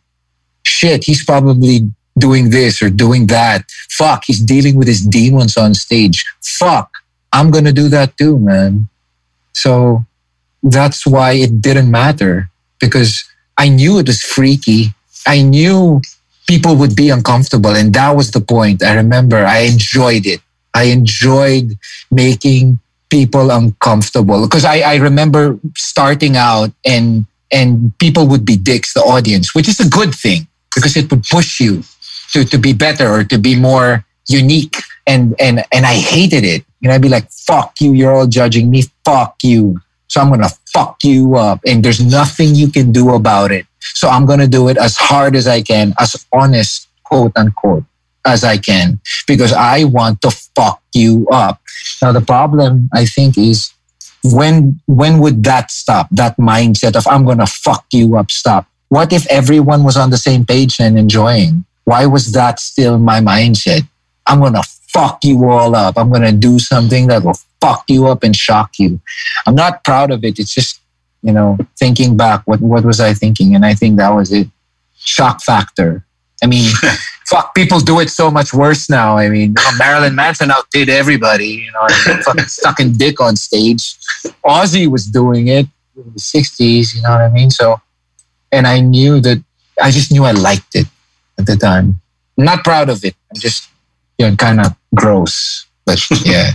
shit, 0.64 1.04
he's 1.04 1.24
probably 1.24 1.90
doing 2.18 2.50
this 2.50 2.82
or 2.82 2.90
doing 2.90 3.26
that. 3.26 3.70
Fuck, 3.90 4.24
he's 4.26 4.40
dealing 4.40 4.76
with 4.76 4.88
his 4.88 5.00
demons 5.00 5.56
on 5.56 5.74
stage. 5.74 6.24
Fuck, 6.42 6.90
I'm 7.32 7.50
gonna 7.50 7.72
do 7.72 7.88
that 7.88 8.16
too, 8.16 8.38
man. 8.38 8.88
So 9.52 10.04
that's 10.62 11.06
why 11.06 11.32
it 11.32 11.60
didn't 11.60 11.90
matter 11.90 12.50
because 12.80 13.24
I 13.56 13.68
knew 13.68 13.98
it 13.98 14.06
was 14.06 14.22
freaky. 14.22 14.92
I 15.26 15.42
knew 15.42 16.00
people 16.46 16.76
would 16.76 16.94
be 16.94 17.10
uncomfortable, 17.10 17.70
and 17.70 17.92
that 17.94 18.14
was 18.16 18.30
the 18.30 18.40
point. 18.40 18.82
I 18.82 18.94
remember 18.94 19.44
I 19.44 19.60
enjoyed 19.60 20.26
it. 20.26 20.40
I 20.74 20.84
enjoyed 20.84 21.78
making 22.10 22.78
people 23.10 23.50
uncomfortable 23.50 24.42
because 24.42 24.64
I, 24.64 24.80
I 24.80 24.96
remember 24.96 25.58
starting 25.76 26.36
out 26.36 26.70
and 26.84 27.24
and 27.52 27.96
people 27.98 28.26
would 28.26 28.44
be 28.44 28.56
dicks, 28.56 28.92
the 28.92 29.00
audience, 29.00 29.54
which 29.54 29.68
is 29.68 29.78
a 29.80 29.88
good 29.88 30.14
thing 30.14 30.48
because 30.74 30.96
it 30.96 31.10
would 31.10 31.24
push 31.24 31.60
you 31.60 31.82
to, 32.32 32.44
to 32.44 32.58
be 32.58 32.72
better 32.72 33.08
or 33.08 33.24
to 33.24 33.38
be 33.38 33.56
more 33.58 34.04
unique. 34.28 34.76
And 35.06 35.34
and 35.38 35.64
and 35.72 35.86
I 35.86 35.94
hated 35.94 36.44
it. 36.44 36.64
And 36.82 36.92
I'd 36.92 37.02
be 37.02 37.08
like, 37.08 37.30
fuck 37.30 37.80
you, 37.80 37.92
you're 37.92 38.12
all 38.12 38.26
judging 38.26 38.70
me, 38.70 38.84
fuck 39.04 39.36
you. 39.42 39.80
So 40.08 40.20
I'm 40.20 40.30
gonna 40.30 40.50
fuck 40.76 41.02
you 41.02 41.36
up. 41.36 41.60
And 41.66 41.82
there's 41.82 42.04
nothing 42.04 42.54
you 42.54 42.68
can 42.68 42.92
do 42.92 43.14
about 43.14 43.50
it. 43.50 43.66
So 43.80 44.08
I'm 44.08 44.26
gonna 44.26 44.48
do 44.48 44.68
it 44.68 44.76
as 44.76 44.96
hard 44.96 45.34
as 45.34 45.46
I 45.46 45.62
can, 45.62 45.94
as 45.98 46.26
honest, 46.32 46.88
quote 47.04 47.32
unquote, 47.36 47.84
as 48.26 48.44
I 48.44 48.58
can, 48.58 49.00
because 49.26 49.52
I 49.52 49.84
want 49.84 50.20
to 50.22 50.30
fuck 50.30 50.82
you 50.92 51.26
up. 51.32 51.60
Now 52.02 52.12
the 52.12 52.20
problem 52.20 52.90
I 52.92 53.06
think 53.06 53.38
is 53.38 53.72
when 54.24 54.80
when 54.86 55.18
would 55.20 55.44
that 55.44 55.70
stop? 55.70 56.08
That 56.10 56.36
mindset 56.36 56.96
of 56.96 57.06
I'm 57.06 57.24
gonna 57.24 57.46
fuck 57.46 57.86
you 57.92 58.16
up 58.16 58.30
stop. 58.30 58.66
What 58.88 59.12
if 59.12 59.26
everyone 59.28 59.82
was 59.82 59.96
on 59.96 60.10
the 60.10 60.18
same 60.18 60.44
page 60.44 60.78
and 60.80 60.98
enjoying? 60.98 61.64
Why 61.84 62.06
was 62.06 62.32
that 62.32 62.60
still 62.60 62.98
my 62.98 63.20
mindset? 63.20 63.86
I'm 64.26 64.40
gonna 64.40 64.62
fuck 64.88 65.24
you 65.24 65.48
all 65.48 65.74
up. 65.74 65.96
I'm 65.96 66.10
gonna 66.10 66.32
do 66.32 66.58
something 66.58 67.06
that 67.06 67.22
will 67.22 67.38
fuck 67.66 67.84
you 67.88 68.06
up 68.06 68.22
and 68.22 68.34
shock 68.36 68.78
you. 68.78 69.00
I'm 69.46 69.54
not 69.54 69.82
proud 69.84 70.10
of 70.10 70.24
it. 70.24 70.38
It's 70.38 70.54
just, 70.54 70.80
you 71.22 71.32
know, 71.32 71.58
thinking 71.78 72.16
back, 72.16 72.42
what 72.46 72.60
what 72.60 72.84
was 72.84 73.00
I 73.00 73.12
thinking? 73.14 73.54
And 73.54 73.64
I 73.64 73.74
think 73.74 73.96
that 73.96 74.10
was 74.10 74.32
it. 74.32 74.48
Shock 74.96 75.42
factor. 75.42 76.04
I 76.42 76.46
mean, 76.46 76.70
fuck, 77.26 77.54
people 77.54 77.80
do 77.80 77.98
it 78.00 78.10
so 78.10 78.30
much 78.30 78.52
worse 78.52 78.88
now. 78.88 79.16
I 79.16 79.28
mean, 79.28 79.54
oh, 79.58 79.76
Marilyn 79.78 80.14
Manson 80.14 80.50
outdid 80.50 80.88
everybody, 80.88 81.48
you 81.64 81.72
know, 81.72 81.86
fucking 82.24 82.44
sucking 82.44 82.92
dick 82.92 83.20
on 83.20 83.36
stage. 83.36 83.96
Ozzy 84.44 84.86
was 84.86 85.06
doing 85.06 85.48
it 85.48 85.66
in 85.96 86.12
the 86.12 86.20
60s, 86.20 86.94
you 86.94 87.02
know 87.02 87.10
what 87.10 87.22
I 87.22 87.30
mean? 87.30 87.50
So, 87.50 87.80
and 88.52 88.66
I 88.66 88.80
knew 88.80 89.20
that, 89.20 89.42
I 89.82 89.90
just 89.90 90.12
knew 90.12 90.24
I 90.24 90.32
liked 90.32 90.74
it 90.74 90.86
at 91.38 91.46
the 91.46 91.56
time. 91.56 92.00
I'm 92.38 92.44
not 92.44 92.64
proud 92.64 92.90
of 92.90 93.02
it. 93.04 93.14
I'm 93.30 93.40
just, 93.40 93.68
you 94.18 94.28
know, 94.28 94.36
kind 94.36 94.60
of 94.60 94.76
gross. 94.94 95.66
But 95.86 96.04
yeah. 96.26 96.50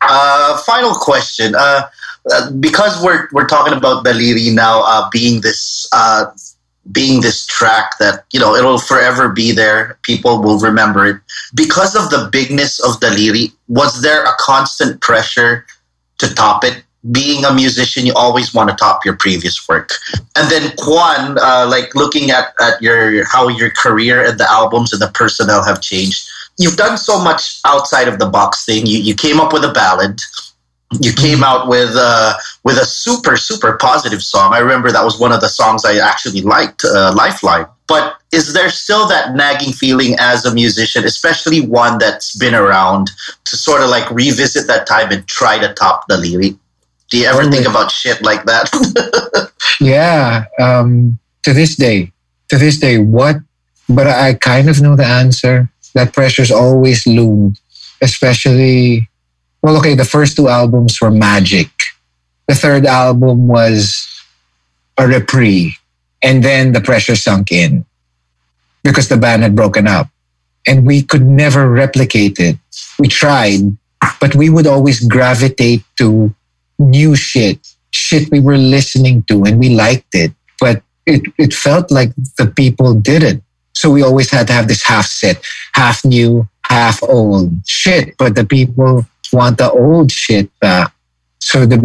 Uh, 0.00 0.58
final 0.58 0.94
question. 0.94 1.54
Uh, 1.54 1.88
uh, 2.32 2.50
because 2.52 3.02
we're 3.02 3.28
we're 3.32 3.46
talking 3.46 3.72
about 3.72 4.04
Daliri 4.04 4.54
now 4.54 4.82
uh, 4.84 5.08
being 5.10 5.40
this 5.40 5.88
uh, 5.92 6.26
being 6.92 7.20
this 7.20 7.46
track 7.46 7.98
that 7.98 8.24
you 8.32 8.40
know 8.40 8.54
it'll 8.54 8.78
forever 8.78 9.28
be 9.28 9.52
there. 9.52 9.98
People 10.02 10.42
will 10.42 10.58
remember 10.58 11.06
it. 11.06 11.20
Because 11.54 11.94
of 11.94 12.10
the 12.10 12.28
bigness 12.32 12.80
of 12.80 13.00
daliri 13.00 13.52
was 13.68 14.02
there 14.02 14.24
a 14.24 14.32
constant 14.38 15.00
pressure 15.00 15.66
to 16.18 16.34
top 16.34 16.64
it? 16.64 16.82
Being 17.12 17.44
a 17.44 17.54
musician 17.54 18.06
you 18.06 18.12
always 18.14 18.52
want 18.52 18.70
to 18.70 18.76
top 18.76 19.04
your 19.04 19.16
previous 19.16 19.68
work. 19.68 19.92
And 20.36 20.50
then 20.50 20.70
Kjwan 20.76 21.38
uh, 21.38 21.66
like 21.68 21.94
looking 21.94 22.30
at, 22.30 22.54
at 22.60 22.80
your 22.82 23.24
how 23.26 23.48
your 23.48 23.70
career 23.70 24.24
and 24.24 24.38
the 24.38 24.50
albums 24.50 24.92
and 24.92 25.00
the 25.00 25.08
personnel 25.08 25.64
have 25.64 25.80
changed 25.80 26.28
you've 26.58 26.76
done 26.76 26.98
so 26.98 27.22
much 27.22 27.60
outside 27.64 28.08
of 28.08 28.18
the 28.18 28.26
box 28.26 28.64
thing 28.64 28.86
you, 28.86 28.98
you 28.98 29.14
came 29.14 29.40
up 29.40 29.52
with 29.52 29.64
a 29.64 29.72
ballad 29.72 30.20
you 31.00 31.12
came 31.12 31.44
out 31.44 31.68
with 31.68 31.90
uh, 31.94 32.34
with 32.64 32.78
a 32.78 32.84
super 32.84 33.36
super 33.36 33.76
positive 33.76 34.22
song. 34.22 34.54
I 34.54 34.58
remember 34.58 34.90
that 34.90 35.04
was 35.04 35.20
one 35.20 35.32
of 35.32 35.40
the 35.40 35.48
songs 35.48 35.84
I 35.84 35.98
actually 35.98 36.40
liked, 36.40 36.84
uh, 36.84 37.12
Lifeline. 37.14 37.66
But 37.86 38.16
is 38.32 38.52
there 38.52 38.70
still 38.70 39.06
that 39.08 39.34
nagging 39.34 39.72
feeling 39.72 40.16
as 40.18 40.44
a 40.44 40.54
musician, 40.54 41.04
especially 41.04 41.60
one 41.60 41.98
that's 41.98 42.36
been 42.36 42.54
around, 42.54 43.10
to 43.44 43.56
sort 43.56 43.82
of 43.82 43.90
like 43.90 44.10
revisit 44.10 44.66
that 44.66 44.86
time 44.86 45.10
and 45.10 45.26
try 45.26 45.58
to 45.58 45.72
top 45.74 46.06
the 46.08 46.16
lyric? 46.16 46.54
Do 47.10 47.18
you 47.18 47.26
ever 47.26 47.50
think 47.50 47.66
about 47.66 47.90
shit 47.90 48.22
like 48.22 48.44
that? 48.44 49.50
yeah, 49.80 50.44
um, 50.60 51.18
to 51.42 51.52
this 51.52 51.76
day, 51.76 52.12
to 52.48 52.58
this 52.58 52.78
day, 52.78 52.98
what? 52.98 53.36
But 53.88 54.06
I 54.06 54.34
kind 54.34 54.68
of 54.68 54.80
know 54.82 54.96
the 54.96 55.06
answer. 55.06 55.70
That 55.98 56.14
pressure's 56.14 56.52
always 56.52 57.06
loomed, 57.08 57.58
especially 58.00 59.08
well, 59.62 59.76
okay, 59.78 59.94
the 59.94 60.04
first 60.04 60.36
two 60.36 60.48
albums 60.48 61.00
were 61.00 61.10
magic. 61.10 61.68
The 62.46 62.54
third 62.54 62.86
album 62.86 63.48
was 63.48 64.06
a 64.96 65.06
reprieve. 65.06 65.76
And 66.22 66.42
then 66.42 66.72
the 66.72 66.80
pressure 66.80 67.16
sunk 67.16 67.50
in 67.50 67.84
because 68.82 69.08
the 69.08 69.16
band 69.16 69.42
had 69.42 69.56
broken 69.56 69.86
up. 69.86 70.08
And 70.66 70.86
we 70.86 71.02
could 71.02 71.26
never 71.26 71.68
replicate 71.68 72.38
it. 72.38 72.56
We 72.98 73.08
tried, 73.08 73.76
but 74.20 74.34
we 74.34 74.50
would 74.50 74.66
always 74.66 75.00
gravitate 75.06 75.82
to 75.96 76.34
new 76.78 77.16
shit, 77.16 77.66
shit 77.90 78.30
we 78.30 78.40
were 78.40 78.58
listening 78.58 79.22
to, 79.24 79.42
and 79.44 79.58
we 79.58 79.70
liked 79.70 80.14
it. 80.14 80.32
But 80.60 80.82
it, 81.06 81.22
it 81.38 81.54
felt 81.54 81.90
like 81.90 82.14
the 82.36 82.46
people 82.46 82.94
didn't. 82.94 83.42
So 83.78 83.90
we 83.90 84.02
always 84.02 84.28
had 84.28 84.48
to 84.48 84.52
have 84.52 84.66
this 84.66 84.82
half 84.82 85.06
set, 85.06 85.40
half 85.72 86.04
new, 86.04 86.48
half 86.64 87.00
old 87.00 87.52
shit. 87.64 88.16
But 88.18 88.34
the 88.34 88.44
people 88.44 89.06
want 89.32 89.58
the 89.58 89.70
old 89.70 90.10
shit 90.10 90.50
back. 90.58 90.92
So 91.38 91.64
the 91.64 91.78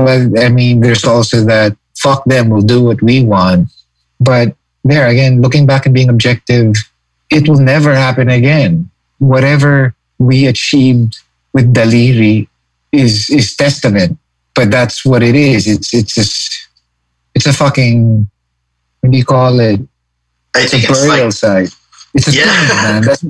I 0.43 0.49
mean, 0.49 0.81
there's 0.81 1.05
also 1.05 1.45
that 1.45 1.77
fuck 1.95 2.25
them, 2.25 2.49
we'll 2.49 2.63
do 2.63 2.83
what 2.83 2.99
we 3.03 3.23
want. 3.23 3.69
But 4.19 4.55
there 4.83 5.07
again, 5.07 5.43
looking 5.43 5.67
back 5.67 5.85
and 5.85 5.93
being 5.93 6.09
objective, 6.09 6.73
it 7.29 7.47
will 7.47 7.59
never 7.59 7.93
happen 7.93 8.27
again. 8.27 8.89
Whatever 9.19 9.93
we 10.17 10.47
achieved 10.47 11.19
with 11.53 11.75
Daliri 11.75 12.47
is 12.91 13.29
is 13.29 13.55
testament. 13.55 14.17
But 14.55 14.71
that's 14.71 15.05
what 15.05 15.21
it 15.21 15.35
is. 15.35 15.67
It's 15.67 15.93
it's 15.93 16.15
just 16.15 16.69
it's 17.35 17.45
a 17.45 17.53
fucking 17.53 18.27
what 19.01 19.11
do 19.11 19.15
you 19.15 19.25
call 19.25 19.59
it? 19.59 19.79
I 20.55 20.65
think 20.65 20.89
it's 20.89 20.99
a 20.99 21.05
burial 21.05 21.25
like, 21.25 21.33
site. 21.33 21.82
It's 22.13 22.27
a 22.27 22.31
yeah. 22.31 22.43
tomb, 22.43 22.67
man. 22.67 23.01
That's 23.03 23.25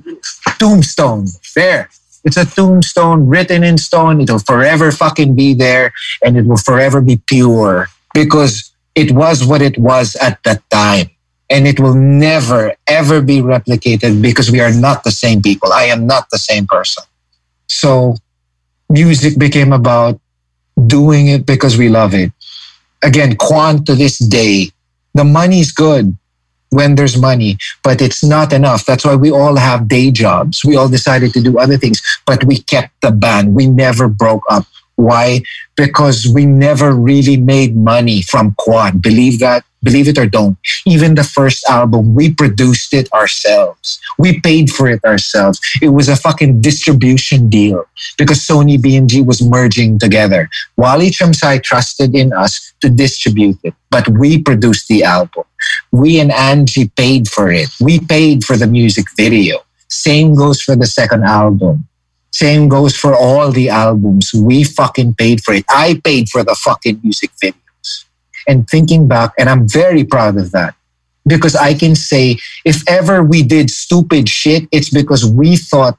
tombstone. 0.60 1.28
There. 1.56 1.90
It's 2.24 2.38
a 2.38 2.46
tombstone 2.46 3.28
written 3.28 3.64
in 3.64 3.78
stone. 3.78 4.22
It'll 4.22 4.40
forever 4.40 4.92
fucking 4.92 5.36
be 5.36 5.54
there 5.54 5.94
and 6.24 6.38
it 6.38 6.46
will 6.46 6.58
forever 6.58 7.02
be 7.02 7.18
pure 7.18 7.88
because 8.14 8.72
it 8.96 9.12
was 9.12 9.46
what 9.46 9.62
it 9.62 9.78
was 9.78 10.16
at 10.16 10.42
that 10.44 10.68
time. 10.70 11.10
And 11.50 11.68
it 11.68 11.80
will 11.80 11.94
never, 11.94 12.74
ever 12.88 13.22
be 13.22 13.40
replicated 13.40 14.22
because 14.22 14.50
we 14.50 14.60
are 14.62 14.74
not 14.74 15.04
the 15.04 15.12
same 15.12 15.42
people. 15.42 15.72
I 15.74 15.84
am 15.84 16.08
not 16.08 16.30
the 16.30 16.38
same 16.38 16.66
person. 16.66 17.04
So 17.68 18.16
music 18.90 19.38
became 19.38 19.74
about 19.74 20.20
doing 20.88 21.28
it 21.28 21.46
because 21.46 21.78
we 21.78 21.90
love 21.90 22.14
it. 22.14 22.32
Again, 23.04 23.36
Kjwan 23.36 23.86
to 23.86 23.96
this 23.96 24.18
day, 24.18 24.72
the 25.14 25.24
money's 25.24 25.72
good 25.72 26.18
when 26.74 26.96
there's 26.96 27.18
money, 27.18 27.58
but 27.84 28.02
it's 28.02 28.24
not 28.24 28.52
enough. 28.52 28.86
That's 28.86 29.06
why 29.06 29.16
we 29.16 29.32
all 29.32 29.56
have 29.56 29.88
day 29.88 30.12
jobs. 30.12 30.66
We 30.66 30.76
all 30.76 30.90
decided 30.90 31.34
to 31.34 31.42
do 31.42 31.58
other 31.60 31.78
things, 31.78 32.02
but 32.26 32.44
we 32.44 32.60
kept 32.60 33.00
the 33.02 33.12
band. 33.12 33.56
We 33.56 33.68
never 33.68 34.08
broke 34.08 34.44
up. 34.50 34.66
Why? 34.96 35.42
Because 35.76 36.28
we 36.28 36.46
never 36.46 36.92
really 36.92 37.38
made 37.38 37.76
money 37.76 38.22
from 38.22 38.56
Kjwan. 38.60 39.02
Believe 39.02 39.40
that? 39.40 39.64
Believe 39.84 40.08
it 40.08 40.18
or 40.18 40.26
don't. 40.26 40.58
Even 40.86 41.16
the 41.16 41.26
first 41.26 41.66
album, 41.68 42.16
we 42.16 42.32
produced 42.32 42.94
it 42.94 43.12
ourselves. 43.12 44.00
We 44.18 44.40
paid 44.40 44.70
for 44.70 44.88
it 44.88 45.04
ourselves. 45.04 45.60
It 45.82 45.90
was 45.90 46.08
a 46.08 46.16
fucking 46.16 46.62
distribution 46.62 47.50
deal 47.50 47.84
because 48.18 48.40
Sony 48.40 48.78
BMG 48.78 49.26
was 49.26 49.42
merging 49.42 50.00
together. 50.00 50.50
Wally 50.78 51.10
Chamsai 51.10 51.62
trusted 51.62 52.16
in 52.16 52.32
us 52.32 52.74
to 52.82 52.90
distribute 52.90 53.58
it, 53.64 53.74
but 53.90 54.08
we 54.08 54.42
produced 54.42 54.88
the 54.88 55.04
album. 55.04 55.44
We 55.92 56.20
and 56.20 56.32
Angee 56.32 56.88
paid 56.96 57.28
for 57.28 57.52
it. 57.52 57.70
We 57.82 58.00
paid 58.00 58.46
for 58.46 58.56
the 58.56 58.68
music 58.68 59.08
video. 59.18 59.60
Same 59.90 60.34
goes 60.34 60.62
for 60.62 60.76
the 60.76 60.88
second 60.88 61.24
album. 61.24 61.88
Same 62.34 62.68
goes 62.68 62.96
for 62.96 63.16
all 63.16 63.52
the 63.52 63.70
albums. 63.70 64.34
We 64.34 64.64
fucking 64.64 65.16
paid 65.16 65.44
for 65.44 65.54
it. 65.54 65.66
I 65.70 66.02
paid 66.04 66.30
for 66.30 66.44
the 66.44 66.56
fucking 66.56 67.00
music 67.04 67.30
videos. 67.42 68.06
And 68.48 68.68
thinking 68.68 69.08
back, 69.08 69.34
and 69.38 69.48
I'm 69.50 69.70
very 69.70 70.04
proud 70.04 70.38
of 70.38 70.52
that 70.52 70.76
because 71.26 71.56
I 71.56 71.76
can 71.76 71.96
say 71.96 72.38
if 72.66 72.84
ever 72.90 73.24
we 73.24 73.44
did 73.44 73.70
stupid 73.70 74.28
shit, 74.28 74.68
it's 74.72 74.90
because 74.90 75.26
we 75.26 75.56
thought 75.56 75.98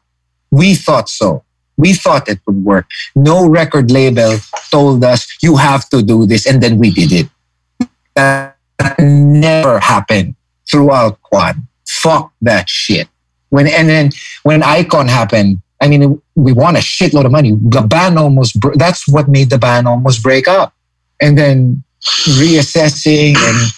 we 0.51 0.75
thought 0.75 1.09
so. 1.09 1.43
We 1.77 1.95
thought 1.95 2.29
it 2.29 2.39
would 2.47 2.65
work. 2.65 2.87
No 3.17 3.49
record 3.49 3.91
label 3.91 4.39
told 4.71 5.03
us 5.03 5.27
you 5.43 5.57
have 5.57 5.89
to 5.91 6.03
do 6.03 6.27
this, 6.27 6.47
and 6.47 6.63
then 6.63 6.79
we 6.79 6.91
did 6.91 7.13
it. 7.13 7.89
That 8.15 8.57
never 8.99 9.81
happened 9.81 10.37
throughout 10.71 11.19
Kjwan. 11.23 11.67
Fuck 11.87 12.33
that 12.43 12.69
shit. 12.69 13.09
When 13.49 13.67
and 13.67 13.89
then 13.89 14.11
when 14.43 14.63
Icon 14.63 15.09
happened, 15.09 15.61
I 15.85 15.87
mean, 15.87 16.23
we 16.35 16.55
won 16.55 16.77
a 16.77 16.79
shitload 16.79 17.27
of 17.27 17.33
money. 17.33 17.53
The 17.53 17.83
band 17.83 18.19
almost, 18.19 18.57
that's 18.77 19.07
what 19.07 19.29
made 19.29 19.51
the 19.51 19.59
band 19.59 19.87
almost 19.87 20.23
break 20.23 20.49
up. 20.49 20.73
And 21.21 21.37
then 21.37 21.85
reassessing 22.03 23.37
and 23.37 23.73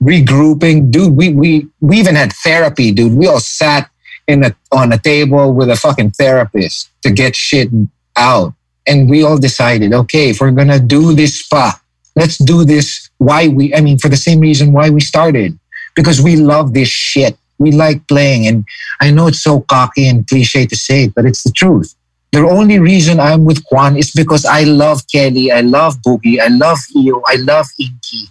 regrouping. 0.00 0.92
Dude, 0.92 1.16
we, 1.16 1.34
we, 1.34 1.66
we 1.80 1.98
even 1.98 2.14
had 2.14 2.32
therapy, 2.32 2.92
dude. 2.92 3.14
We 3.14 3.26
all 3.26 3.40
sat 3.40 3.90
in 4.28 4.44
a, 4.44 4.54
on 4.70 4.92
a 4.92 4.98
table 4.98 5.52
with 5.52 5.70
a 5.70 5.76
fucking 5.76 6.12
therapist 6.12 6.90
to 7.02 7.10
get 7.10 7.34
shit 7.34 7.68
out. 8.14 8.54
And 8.86 9.10
we 9.10 9.24
all 9.24 9.38
decided, 9.38 9.92
okay, 9.92 10.30
if 10.30 10.40
we're 10.40 10.52
going 10.52 10.68
to 10.68 10.78
do 10.78 11.14
this 11.14 11.40
spa, 11.40 11.80
let's 12.14 12.38
do 12.38 12.64
this. 12.64 13.10
Why 13.18 13.48
we, 13.48 13.74
I 13.74 13.80
mean, 13.80 13.98
for 13.98 14.08
the 14.08 14.16
same 14.16 14.38
reason 14.38 14.72
why 14.72 14.88
we 14.88 15.00
started, 15.00 15.58
because 15.96 16.22
we 16.22 16.36
love 16.36 16.74
this 16.74 16.88
shit 16.88 17.36
we 17.58 17.72
like 17.72 18.06
playing. 18.08 18.46
And 18.46 18.64
I 19.00 19.10
know 19.10 19.26
it's 19.28 19.42
so 19.42 19.60
cocky 19.60 20.08
and 20.08 20.26
cliche 20.26 20.66
to 20.66 20.76
say 20.76 21.04
it, 21.04 21.14
but 21.14 21.24
it's 21.24 21.42
the 21.42 21.52
truth. 21.52 21.94
The 22.32 22.40
only 22.40 22.80
reason 22.80 23.20
I'm 23.20 23.44
with 23.44 23.64
Kjwan 23.66 23.96
is 23.96 24.10
because 24.10 24.44
I 24.44 24.64
love 24.64 25.06
Kelly, 25.06 25.52
I 25.52 25.60
love 25.60 25.98
Boogie, 26.02 26.40
I 26.40 26.48
love 26.48 26.78
EO, 26.96 27.22
I 27.28 27.36
love 27.36 27.68
Inky. 27.78 28.28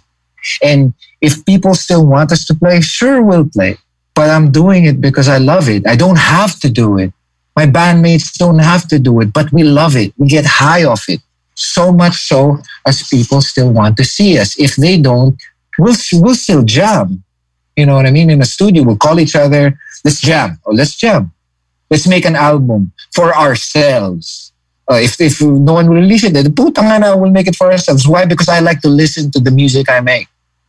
And 0.62 0.92
if 1.22 1.42
people 1.46 1.74
still 1.74 2.04
want 2.06 2.30
us 2.30 2.44
to 2.46 2.54
play, 2.54 2.82
sure 2.82 3.22
we'll 3.22 3.48
play. 3.48 3.78
But 4.14 4.28
I'm 4.28 4.52
doing 4.52 4.84
it 4.84 5.00
because 5.00 5.26
I 5.26 5.38
love 5.38 5.70
it. 5.70 5.86
I 5.86 5.96
don't 5.96 6.18
have 6.18 6.60
to 6.60 6.68
do 6.68 6.98
it. 6.98 7.14
My 7.56 7.64
bandmates 7.64 8.36
don't 8.36 8.58
have 8.58 8.86
to 8.88 8.98
do 8.98 9.20
it, 9.22 9.32
but 9.32 9.50
we 9.52 9.62
love 9.62 9.96
it. 9.96 10.12
We 10.18 10.28
get 10.28 10.44
high 10.44 10.84
off 10.84 11.08
it. 11.08 11.20
So 11.54 11.90
much 11.90 12.16
so 12.16 12.58
as 12.86 13.08
people 13.08 13.40
still 13.40 13.72
want 13.72 13.96
to 13.96 14.04
see 14.04 14.38
us. 14.38 14.58
If 14.58 14.76
they 14.76 15.00
don't, 15.00 15.40
we'll, 15.78 15.96
we'll 16.12 16.34
still 16.34 16.62
jam. 16.62 17.23
You 17.76 17.86
know 17.86 17.94
what 17.94 18.06
I 18.06 18.10
mean? 18.10 18.30
In 18.30 18.40
a 18.40 18.44
studio, 18.44 18.82
we'll 18.84 18.96
call 18.96 19.18
each 19.18 19.34
other, 19.34 19.78
let's 20.04 20.20
jam, 20.20 20.58
or 20.64 20.74
let's 20.74 20.94
jam. 20.94 21.32
Let's 21.90 22.06
make 22.06 22.24
an 22.24 22.36
album 22.36 22.92
for 23.12 23.34
ourselves. 23.34 24.52
Uh, 24.90 24.96
if, 24.96 25.20
if 25.20 25.40
no 25.40 25.74
one 25.74 25.88
will 25.88 25.96
release 25.96 26.24
it, 26.24 26.34
then 26.34 26.52
we'll 26.56 27.30
make 27.30 27.46
it 27.46 27.56
for 27.56 27.70
ourselves. 27.72 28.06
Why? 28.06 28.26
Because 28.26 28.48
I 28.48 28.60
like 28.60 28.80
to 28.82 28.88
listen 28.88 29.30
to 29.32 29.40
the 29.40 29.50
music 29.50 29.88
I 29.88 30.00
make 30.00 30.28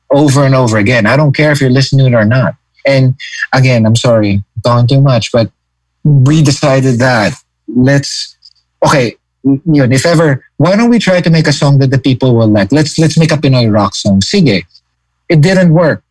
over 0.09 0.45
and 0.45 0.55
over 0.55 0.77
again. 0.77 1.05
I 1.05 1.17
don't 1.17 1.35
care 1.35 1.51
if 1.51 1.59
you're 1.59 1.69
listening 1.69 2.11
to 2.11 2.17
it 2.17 2.21
or 2.21 2.25
not. 2.25 2.55
And 2.85 3.15
again, 3.53 3.85
I'm 3.85 3.95
sorry, 3.95 4.43
talking 4.63 4.87
too 4.87 5.01
much, 5.01 5.31
but 5.31 5.51
we 6.03 6.41
decided 6.43 6.99
that 6.99 7.33
let's 7.67 8.37
okay, 8.85 9.15
you 9.43 9.61
know, 9.65 9.83
if 9.83 10.05
ever, 10.05 10.45
why 10.57 10.75
don't 10.75 10.89
we 10.89 10.99
try 10.99 11.19
to 11.19 11.29
make 11.29 11.47
a 11.47 11.53
song 11.53 11.79
that 11.79 11.89
the 11.89 11.97
people 11.97 12.35
will 12.35 12.47
like? 12.47 12.71
Let's 12.71 12.97
let's 12.99 13.17
make 13.17 13.31
a 13.31 13.35
Pinoy 13.37 13.71
rock 13.71 13.95
song. 13.95 14.21
Sige. 14.21 14.65
It 15.27 15.41
didn't 15.41 15.73
work. 15.73 16.03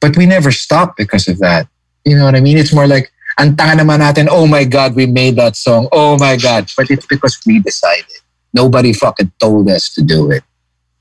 But 0.00 0.16
we 0.16 0.26
never 0.26 0.50
stopped 0.50 0.96
because 0.96 1.28
of 1.28 1.38
that. 1.38 1.68
You 2.04 2.16
know 2.16 2.24
what 2.24 2.34
I 2.34 2.40
mean? 2.40 2.58
It's 2.58 2.72
more 2.72 2.86
like, 2.86 3.12
ang 3.38 3.56
tanga 3.56 3.82
naman 3.82 4.00
natin, 4.00 4.28
oh 4.30 4.46
my 4.46 4.64
God, 4.64 4.94
we 4.94 5.06
made 5.06 5.36
that 5.36 5.56
song. 5.56 5.88
Oh 5.92 6.18
my 6.18 6.36
God. 6.36 6.70
But 6.76 6.90
it's 6.90 7.06
because 7.06 7.38
we 7.46 7.60
decided. 7.60 8.20
Nobody 8.52 8.92
fucking 8.92 9.32
told 9.38 9.68
us 9.68 9.92
to 9.94 10.02
do 10.02 10.30
it. 10.30 10.42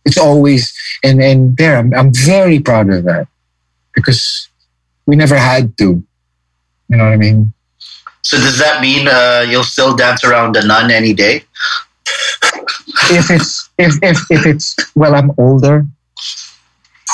It's 0.06 0.18
always, 0.18 0.74
and, 1.04 1.22
and 1.22 1.56
there, 1.58 1.78
I'm, 1.78 1.94
I'm 1.94 2.14
very 2.14 2.60
proud 2.60 2.90
of 2.90 3.04
that 3.06 3.28
because 3.94 4.50
we 5.06 5.16
never 5.16 5.36
had 5.36 5.78
to. 5.80 6.04
You 6.90 6.98
know 6.98 7.06
what 7.06 7.14
I 7.14 7.18
mean? 7.18 7.54
So 8.22 8.38
does 8.38 8.60
that 8.60 8.82
mean 8.82 9.08
uh, 9.08 9.46
you'll 9.48 9.64
still 9.64 9.96
dance 9.96 10.24
around 10.24 10.56
the 10.56 10.62
nun 10.66 10.92
any 10.92 11.14
day? 11.14 11.44
if 13.12 13.30
it's 13.30 13.70
if, 13.78 13.96
if 14.02 14.18
if 14.30 14.46
it's 14.46 14.76
well, 14.96 15.16
I'm 15.16 15.32
older 15.38 15.86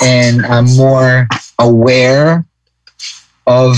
and 0.03 0.45
I'm 0.45 0.65
more 0.75 1.27
aware 1.59 2.45
of 3.47 3.77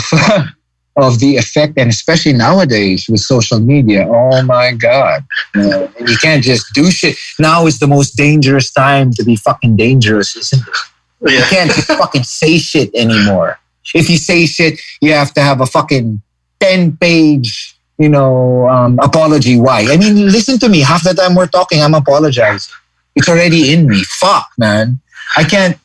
of 0.98 1.20
the 1.20 1.38
effect, 1.38 1.74
and 1.78 1.90
especially 1.90 2.34
nowadays 2.34 3.08
with 3.08 3.20
social 3.20 3.60
media. 3.60 4.08
Oh 4.10 4.42
my 4.44 4.74
god, 4.74 5.26
you, 5.56 5.90
you 6.00 6.18
can't 6.18 6.44
just 6.44 6.74
do 6.74 6.90
shit. 6.90 7.16
Now 7.40 7.68
is 7.68 7.80
the 7.80 7.88
most 7.88 8.18
dangerous 8.18 8.72
time 8.72 9.12
to 9.14 9.24
be 9.24 9.36
fucking 9.36 9.76
dangerous, 9.76 10.36
isn't 10.36 10.68
it? 10.68 10.76
Yeah. 11.22 11.40
You 11.40 11.44
can't 11.46 11.72
just 11.72 11.88
fucking 11.88 12.24
say 12.40 12.58
shit 12.58 12.94
anymore. 12.96 13.60
If 13.94 14.10
you 14.10 14.18
say 14.18 14.46
shit, 14.46 14.80
you 15.02 15.14
have 15.14 15.34
to 15.36 15.42
have 15.42 15.62
a 15.62 15.66
fucking 15.66 16.22
10 16.60 16.98
page, 16.98 17.76
you 17.98 18.10
know, 18.10 18.68
um, 18.68 19.00
apology. 19.00 19.60
Why? 19.60 19.88
I 19.90 19.98
mean, 19.98 20.28
listen 20.28 20.60
to 20.60 20.70
me. 20.70 20.82
Half 20.82 21.04
the 21.04 21.14
time 21.14 21.36
we're 21.36 21.48
talking, 21.48 21.82
I'm 21.82 21.94
apologizing. 21.94 22.74
It's 23.16 23.30
already 23.30 23.74
in 23.74 23.88
me. 23.88 24.04
Fuck, 24.04 24.50
man. 24.58 25.00
I 25.36 25.44
can't, 25.44 25.78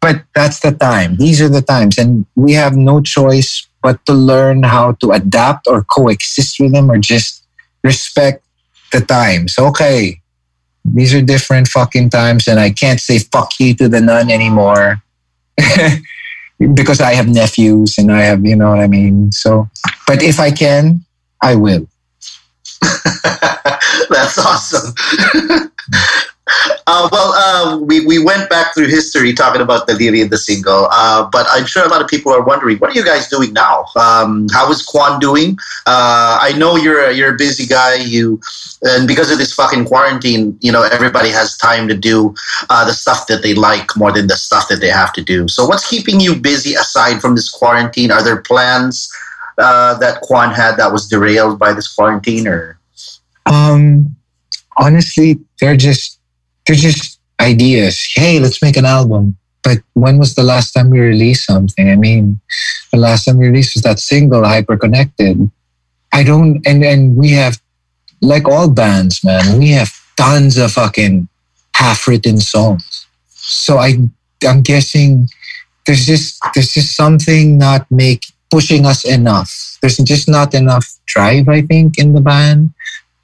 but 0.00 0.24
that's 0.34 0.60
the 0.60 0.72
time. 0.72 1.16
These 1.16 1.40
are 1.42 1.48
the 1.48 1.62
times. 1.62 1.98
And 1.98 2.26
we 2.34 2.52
have 2.52 2.76
no 2.76 3.00
choice 3.00 3.66
but 3.82 4.04
to 4.06 4.12
learn 4.12 4.62
how 4.62 4.92
to 4.92 5.12
adapt 5.12 5.66
or 5.66 5.84
coexist 5.84 6.60
with 6.60 6.72
them 6.72 6.90
or 6.90 6.98
just 6.98 7.44
respect 7.82 8.44
the 8.92 9.00
times. 9.00 9.58
Okay. 9.58 10.20
These 10.84 11.14
are 11.14 11.20
different 11.20 11.68
fucking 11.68 12.08
times, 12.08 12.48
and 12.48 12.58
I 12.58 12.70
can't 12.70 13.00
say 13.00 13.18
fuck 13.18 13.52
you 13.60 13.74
to 13.74 13.88
the 13.88 14.00
nun 14.00 14.30
anymore. 14.30 15.02
because 16.74 17.00
I 17.00 17.12
have 17.12 17.28
nephews 17.28 17.96
and 17.98 18.12
I 18.12 18.22
have, 18.22 18.44
you 18.44 18.56
know 18.56 18.70
what 18.70 18.80
I 18.80 18.86
mean? 18.86 19.30
So, 19.32 19.68
but 20.06 20.22
if 20.22 20.40
I 20.40 20.50
can, 20.50 21.04
I 21.42 21.54
will. 21.54 21.86
That's 22.82 24.38
awesome. 24.38 24.94
Uh, 26.86 27.08
well, 27.12 27.32
uh, 27.36 27.78
we, 27.78 28.04
we 28.06 28.22
went 28.22 28.48
back 28.50 28.74
through 28.74 28.88
history 28.88 29.32
talking 29.32 29.60
about 29.60 29.86
Daliri 29.86 30.22
and 30.22 30.30
the 30.30 30.38
single, 30.38 30.88
uh, 30.90 31.28
but 31.30 31.46
I'm 31.50 31.66
sure 31.66 31.84
a 31.84 31.88
lot 31.88 32.02
of 32.02 32.08
people 32.08 32.32
are 32.32 32.42
wondering, 32.42 32.78
what 32.78 32.90
are 32.90 32.94
you 32.94 33.04
guys 33.04 33.28
doing 33.28 33.52
now? 33.52 33.84
Um, 33.96 34.46
how 34.52 34.70
is 34.70 34.86
Kjwan 34.86 35.20
doing? 35.20 35.58
Uh, 35.86 36.38
I 36.40 36.52
know 36.56 36.76
you're 36.76 37.04
a, 37.04 37.12
you're 37.12 37.34
a 37.34 37.36
busy 37.36 37.66
guy. 37.66 37.94
You 37.96 38.40
and 38.82 39.06
because 39.06 39.30
of 39.30 39.38
this 39.38 39.52
fucking 39.52 39.84
quarantine, 39.84 40.58
you 40.60 40.72
know 40.72 40.82
everybody 40.82 41.30
has 41.30 41.56
time 41.56 41.88
to 41.88 41.96
do 41.96 42.34
uh, 42.70 42.84
the 42.84 42.92
stuff 42.92 43.26
that 43.26 43.42
they 43.42 43.54
like 43.54 43.96
more 43.96 44.12
than 44.12 44.26
the 44.26 44.36
stuff 44.36 44.68
that 44.68 44.80
they 44.80 44.88
have 44.88 45.12
to 45.14 45.22
do. 45.22 45.48
So, 45.48 45.66
what's 45.66 45.88
keeping 45.88 46.20
you 46.20 46.34
busy 46.34 46.74
aside 46.74 47.20
from 47.20 47.34
this 47.34 47.50
quarantine? 47.50 48.10
Are 48.10 48.22
there 48.22 48.40
plans 48.42 49.12
uh, 49.58 49.98
that 49.98 50.22
Kjwan 50.22 50.54
had 50.54 50.76
that 50.76 50.92
was 50.92 51.08
derailed 51.08 51.58
by 51.58 51.72
this 51.72 51.92
quarantine, 51.92 52.46
or? 52.46 52.78
Um, 53.46 54.16
honestly, 54.76 55.38
they're 55.60 55.76
just 55.76 56.19
they're 56.70 56.76
just 56.92 57.18
ideas. 57.40 58.12
Hey, 58.14 58.38
let's 58.38 58.62
make 58.62 58.76
an 58.76 58.84
album. 58.84 59.36
But 59.64 59.78
when 59.94 60.18
was 60.18 60.36
the 60.36 60.44
last 60.44 60.70
time 60.70 60.88
we 60.88 61.00
released 61.00 61.44
something? 61.44 61.90
I 61.90 61.96
mean, 61.96 62.40
the 62.92 62.98
last 62.98 63.24
time 63.24 63.38
we 63.38 63.48
released 63.48 63.74
was 63.74 63.82
that 63.82 63.98
single, 63.98 64.44
Hyper 64.44 64.76
Connected. 64.76 65.50
I 66.12 66.22
don't, 66.22 66.64
and, 66.64 66.84
and 66.84 67.16
we 67.16 67.32
have, 67.32 67.60
like 68.22 68.46
all 68.46 68.70
bands, 68.70 69.24
man, 69.24 69.58
we 69.58 69.70
have 69.70 69.92
tons 70.16 70.58
of 70.58 70.70
fucking 70.70 71.26
half 71.74 72.06
written 72.06 72.38
songs. 72.38 73.06
So 73.30 73.78
I, 73.78 73.94
I'm 74.46 74.62
guessing 74.62 75.28
there's 75.86 76.06
just, 76.06 76.38
there's 76.54 76.72
just 76.72 76.94
something 76.94 77.58
not 77.58 77.90
make, 77.90 78.26
pushing 78.48 78.86
us 78.86 79.04
enough. 79.04 79.76
There's 79.80 79.96
just 79.96 80.28
not 80.28 80.54
enough 80.54 80.86
drive, 81.06 81.48
I 81.48 81.62
think, 81.62 81.98
in 81.98 82.12
the 82.12 82.20
band. 82.20 82.72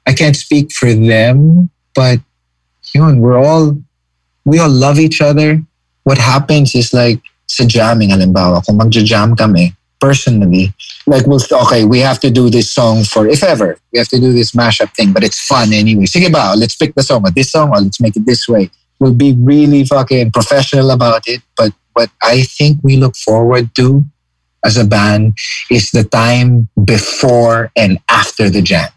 I 0.05 0.11
can't 0.11 0.35
speak 0.35 0.73
for 0.73 0.93
them, 0.93 1.69
but 1.95 2.19
yun, 2.93 3.19
we're 3.19 3.37
all, 3.37 3.77
we 4.45 4.59
all 4.59 4.69
love 4.69 4.99
each 4.99 5.21
other. 5.21 5.61
What 6.03 6.17
happens 6.17 6.75
is 6.75 6.93
like, 6.93 7.21
sa 7.47 7.65
jamming, 7.65 8.09
halimbawa, 8.09 8.65
kung 8.65 8.77
magja-jam 8.77 9.35
kami, 9.35 9.73
personally, 9.99 10.73
like 11.07 11.25
we'll, 11.25 11.39
okay, 11.63 11.85
we 11.85 11.99
have 11.99 12.19
to 12.19 12.29
do 12.29 12.49
this 12.49 12.69
song 12.69 13.03
for, 13.03 13.27
if 13.27 13.43
ever, 13.43 13.77
we 13.91 13.99
have 13.99 14.07
to 14.09 14.19
do 14.19 14.33
this 14.33 14.51
mashup 14.51 14.93
thing, 14.95 15.13
but 15.13 15.23
it's 15.23 15.39
fun 15.39 15.73
anyway. 15.73 16.05
Sige 16.05 16.31
ba, 16.31 16.53
let's 16.57 16.75
pick 16.75 16.93
the 16.95 17.03
song, 17.03 17.25
or 17.25 17.31
this 17.31 17.51
song, 17.51 17.69
or 17.69 17.79
let's 17.79 17.99
make 17.99 18.15
it 18.15 18.25
this 18.25 18.47
way. 18.47 18.69
We'll 18.99 19.13
be 19.13 19.33
really 19.33 19.85
fucking 19.85 20.31
professional 20.31 20.91
about 20.91 21.27
it, 21.27 21.41
but 21.55 21.71
what 21.93 22.09
I 22.21 22.43
think 22.43 22.79
we 22.83 22.97
look 22.97 23.15
forward 23.15 23.73
to 23.75 24.03
as 24.63 24.77
a 24.77 24.85
band 24.85 25.37
is 25.71 25.91
the 25.91 26.03
time 26.03 26.67
before 26.83 27.71
and 27.75 27.99
after 28.09 28.49
the 28.49 28.61
jam. 28.61 28.89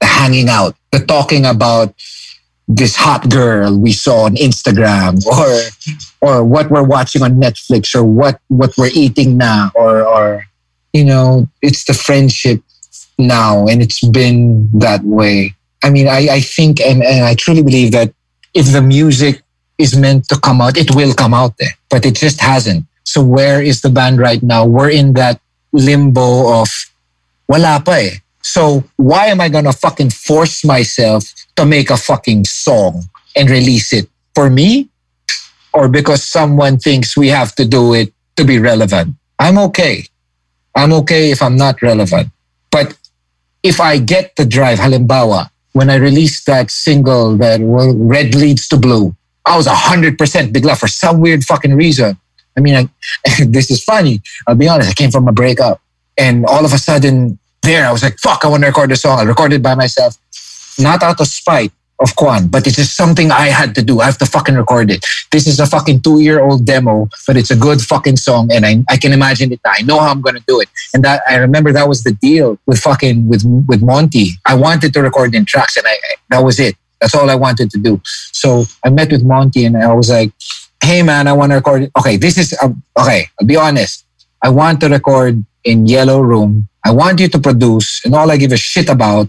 The 0.00 0.06
hanging 0.06 0.48
out, 0.48 0.76
the 0.92 1.00
talking 1.00 1.44
about 1.44 1.94
this 2.68 2.96
hot 2.96 3.28
girl 3.30 3.78
we 3.78 3.92
saw 3.92 4.24
on 4.24 4.34
Instagram 4.34 5.24
or 5.26 5.54
or 6.20 6.44
what 6.44 6.70
we're 6.70 6.82
watching 6.82 7.22
on 7.22 7.34
Netflix 7.34 7.94
or 7.94 8.02
what 8.02 8.40
what 8.48 8.76
we're 8.76 8.90
eating 8.92 9.36
now 9.36 9.70
or 9.74 10.02
or 10.02 10.44
you 10.92 11.04
know 11.04 11.48
it's 11.62 11.84
the 11.84 11.94
friendship 11.94 12.62
now 13.18 13.66
and 13.66 13.82
it's 13.82 14.02
been 14.08 14.68
that 14.78 15.02
way. 15.04 15.54
I 15.84 15.90
mean 15.90 16.08
I, 16.08 16.28
I 16.28 16.40
think 16.40 16.80
and, 16.80 17.02
and 17.02 17.24
I 17.24 17.34
truly 17.34 17.62
believe 17.62 17.92
that 17.92 18.12
if 18.52 18.72
the 18.72 18.82
music 18.82 19.42
is 19.78 19.96
meant 19.96 20.28
to 20.28 20.40
come 20.40 20.60
out 20.60 20.76
it 20.76 20.94
will 20.94 21.14
come 21.14 21.34
out 21.34 21.56
there 21.58 21.74
but 21.88 22.04
it 22.04 22.16
just 22.16 22.40
hasn't. 22.40 22.84
So 23.04 23.22
where 23.22 23.62
is 23.62 23.82
the 23.82 23.90
band 23.90 24.18
right 24.18 24.42
now? 24.42 24.66
We're 24.66 24.90
in 24.90 25.12
that 25.12 25.40
limbo 25.72 26.60
of 26.60 26.68
wala 27.46 27.80
pa 27.84 27.92
eh. 27.92 28.16
So 28.42 28.82
why 28.96 29.26
am 29.26 29.40
I 29.40 29.48
gonna 29.48 29.72
fucking 29.72 30.10
force 30.10 30.64
myself 30.64 31.32
to 31.56 31.66
make 31.66 31.90
a 31.90 31.96
fucking 31.96 32.44
song 32.44 33.04
and 33.34 33.50
release 33.50 33.92
it 33.92 34.08
for 34.34 34.48
me 34.48 34.88
or 35.72 35.88
because 35.88 36.22
someone 36.22 36.78
thinks 36.78 37.16
we 37.16 37.28
have 37.28 37.54
to 37.54 37.64
do 37.64 37.92
it 37.92 38.12
to 38.36 38.44
be 38.44 38.58
relevant. 38.58 39.14
I'm 39.38 39.58
okay. 39.58 40.04
I'm 40.74 40.92
okay 40.92 41.30
if 41.30 41.42
I'm 41.42 41.56
not 41.56 41.82
relevant. 41.82 42.28
But 42.70 42.96
if 43.62 43.80
I 43.80 43.98
get 43.98 44.36
the 44.36 44.44
drive, 44.44 44.78
halimbawa, 44.78 45.50
when 45.72 45.90
I 45.90 45.96
released 45.96 46.46
that 46.46 46.70
single 46.70 47.36
that 47.36 47.60
Red 47.62 48.34
Leads 48.34 48.68
to 48.68 48.78
Blue, 48.78 49.14
I 49.44 49.56
was 49.56 49.66
100% 49.66 50.16
bigla 50.16 50.78
for 50.78 50.88
some 50.88 51.20
weird 51.20 51.44
fucking 51.44 51.74
reason. 51.74 52.16
I 52.56 52.60
mean, 52.60 52.74
I, 52.74 52.88
this 53.46 53.70
is 53.70 53.84
funny. 53.84 54.20
I'll 54.46 54.54
be 54.54 54.68
honest. 54.68 54.90
I 54.90 54.94
came 54.94 55.10
from 55.10 55.28
a 55.28 55.32
breakup. 55.32 55.80
And 56.18 56.46
all 56.46 56.64
of 56.64 56.72
a 56.72 56.78
sudden, 56.78 57.38
there, 57.62 57.86
I 57.86 57.92
was 57.92 58.02
like, 58.02 58.18
fuck, 58.18 58.44
I 58.44 58.48
want 58.48 58.62
to 58.62 58.68
record 58.68 58.90
a 58.92 58.96
song. 58.96 59.18
I 59.18 59.24
recorded 59.24 59.56
it 59.56 59.62
by 59.62 59.74
myself 59.74 60.16
not 60.78 61.02
out 61.02 61.20
of 61.20 61.26
spite 61.26 61.72
of 61.98 62.10
Kjwan, 62.14 62.50
but 62.50 62.66
it's 62.66 62.76
just 62.76 62.94
something 62.94 63.30
I 63.30 63.46
had 63.46 63.74
to 63.76 63.82
do. 63.82 64.00
I 64.00 64.04
have 64.04 64.18
to 64.18 64.26
fucking 64.26 64.54
record 64.54 64.90
it. 64.90 65.04
This 65.30 65.46
is 65.46 65.58
a 65.58 65.66
fucking 65.66 66.02
two 66.02 66.20
year 66.20 66.42
old 66.42 66.66
demo, 66.66 67.08
but 67.26 67.36
it's 67.36 67.50
a 67.50 67.56
good 67.56 67.80
fucking 67.80 68.16
song, 68.16 68.52
and 68.52 68.66
I, 68.66 68.84
I 68.90 68.96
can 68.96 69.12
imagine 69.12 69.52
it. 69.52 69.60
I 69.64 69.82
know 69.82 69.98
how 69.98 70.10
I'm 70.10 70.20
gonna 70.20 70.44
do 70.46 70.60
it, 70.60 70.68
and 70.92 71.02
that 71.04 71.22
I 71.28 71.36
remember 71.36 71.72
that 71.72 71.88
was 71.88 72.02
the 72.02 72.12
deal 72.12 72.58
with 72.66 72.80
fucking 72.80 73.28
with 73.28 73.44
with 73.66 73.82
Monty. 73.82 74.30
I 74.44 74.54
wanted 74.54 74.92
to 74.94 75.02
record 75.02 75.34
in 75.34 75.44
tracks, 75.44 75.76
and 75.76 75.86
I, 75.86 75.92
I 75.92 76.14
that 76.30 76.40
was 76.40 76.60
it. 76.60 76.76
That's 77.00 77.14
all 77.14 77.30
I 77.30 77.34
wanted 77.34 77.70
to 77.70 77.78
do. 77.78 78.00
So 78.32 78.64
I 78.84 78.90
met 78.90 79.10
with 79.10 79.24
Monty, 79.24 79.64
and 79.64 79.76
I 79.76 79.92
was 79.94 80.10
like, 80.10 80.32
"Hey 80.82 81.02
man, 81.02 81.26
I 81.26 81.32
want 81.32 81.52
to 81.52 81.56
record. 81.56 81.82
It. 81.84 81.92
Okay, 81.98 82.16
this 82.18 82.36
is 82.36 82.54
uh, 82.60 82.68
okay. 83.00 83.28
I'll 83.40 83.46
be 83.46 83.56
honest. 83.56 84.04
I 84.42 84.50
want 84.50 84.80
to 84.80 84.88
record 84.88 85.42
in 85.64 85.86
Yellow 85.86 86.20
Room 86.20 86.68
I 86.86 86.92
want 86.92 87.18
you 87.18 87.26
to 87.26 87.40
produce, 87.40 88.04
and 88.04 88.14
all 88.14 88.30
I 88.30 88.36
give 88.36 88.52
a 88.52 88.56
shit 88.56 88.88
about 88.88 89.28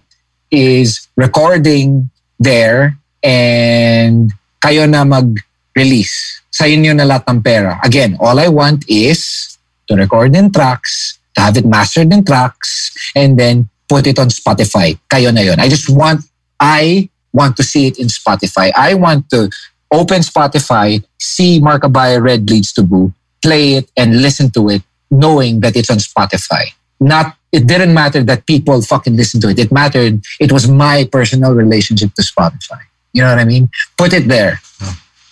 is 0.51 1.07
recording 1.15 2.09
there 2.39 2.97
and 3.23 4.31
kayo 4.63 4.89
na 4.89 5.03
mag-release. 5.03 6.41
Sa 6.49 6.65
inyo 6.65 6.95
na 6.95 7.05
lahat 7.05 7.29
ng 7.29 7.41
pera. 7.41 7.79
Again, 7.83 8.17
all 8.19 8.39
I 8.39 8.47
want 8.47 8.83
is 8.89 9.57
to 9.87 9.95
record 9.95 10.35
in 10.35 10.51
tracks, 10.51 11.19
to 11.35 11.41
have 11.41 11.57
it 11.57 11.65
mastered 11.65 12.11
in 12.11 12.25
tracks, 12.25 12.91
and 13.15 13.37
then 13.37 13.69
put 13.87 14.07
it 14.07 14.19
on 14.19 14.29
Spotify. 14.29 14.97
Kayo 15.07 15.33
na 15.33 15.41
yon. 15.41 15.59
I 15.59 15.69
just 15.69 15.89
want, 15.89 16.21
I 16.59 17.09
want 17.31 17.55
to 17.57 17.63
see 17.63 17.87
it 17.87 17.99
in 17.99 18.07
Spotify. 18.07 18.71
I 18.75 18.95
want 18.95 19.29
to 19.29 19.49
open 19.91 20.21
Spotify, 20.21 21.03
see 21.19 21.59
Marc 21.59 21.83
Abaya 21.83 22.21
Red 22.21 22.45
Bleeds 22.45 22.73
to 22.73 22.83
Boo, 22.83 23.13
play 23.41 23.75
it 23.75 23.89
and 23.95 24.21
listen 24.21 24.49
to 24.51 24.69
it, 24.69 24.81
knowing 25.11 25.61
that 25.61 25.75
it's 25.75 25.89
on 25.89 25.97
Spotify. 25.97 26.73
Not 26.99 27.36
it 27.51 27.67
didn't 27.67 27.93
matter 27.93 28.23
that 28.23 28.45
people 28.45 28.81
fucking 28.81 29.15
listen 29.15 29.39
to 29.41 29.49
it. 29.49 29.59
It 29.59 29.71
mattered. 29.71 30.21
It 30.39 30.51
was 30.51 30.67
my 30.67 31.07
personal 31.11 31.53
relationship 31.53 32.13
to 32.15 32.21
Spotify. 32.21 32.81
You 33.13 33.23
know 33.23 33.29
what 33.29 33.39
I 33.39 33.45
mean? 33.45 33.69
Put 33.97 34.13
it 34.13 34.27
there. 34.27 34.59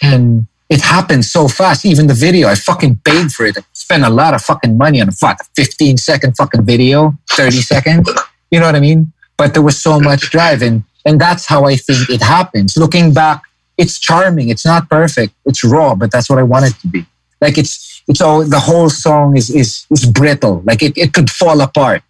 And 0.01 0.47
it 0.70 0.82
happened 0.82 1.26
so 1.26 1.47
fast. 1.47 1.86
Even 1.86 2.07
the 2.07 2.13
video, 2.13 2.47
I 2.47 2.55
fucking 2.55 3.01
paid 3.05 3.32
for 3.32 3.45
it. 3.45 3.57
I 3.57 3.61
spent 3.74 4.03
a 4.03 4.09
lot 4.09 4.34
of 4.34 4.41
fucking 4.41 4.78
money 4.78 5.01
on 5.01 5.09
a 5.09 5.11
what, 5.20 5.38
15 5.55 5.97
second 5.97 6.36
fucking 6.38 6.63
video, 6.66 7.16
30 7.32 7.51
seconds. 7.74 8.09
You 8.49 8.59
know 8.59 8.66
what 8.66 8.76
I 8.76 8.80
mean? 8.80 9.11
But 9.38 9.53
there 9.53 9.63
was 9.63 9.78
so 9.78 9.99
much 9.99 10.32
drive. 10.32 10.61
And, 10.61 10.84
and 11.05 11.20
that's 11.20 11.45
how 11.45 11.66
I 11.66 11.76
think 11.76 12.09
it 12.09 12.22
happens. 12.22 12.78
Looking 12.78 13.13
back, 13.13 13.43
it's 13.78 13.99
charming. 13.99 14.49
It's 14.49 14.66
not 14.66 14.89
perfect. 14.89 15.34
It's 15.45 15.63
raw, 15.63 15.95
but 15.95 16.11
that's 16.11 16.30
what 16.30 16.39
I 16.39 16.43
want 16.43 16.66
it 16.66 16.74
to 16.80 16.88
be. 16.88 17.05
Like 17.41 17.57
it's, 17.57 17.95
all, 18.22 18.43
the 18.43 18.60
whole 18.60 18.89
song 18.89 19.38
is, 19.38 19.49
is, 19.49 19.86
is 19.89 20.06
brittle. 20.06 20.62
Like 20.66 20.84
it, 20.84 20.97
it 20.97 21.14
could 21.14 21.30
fall 21.30 21.62
apart 21.62 22.03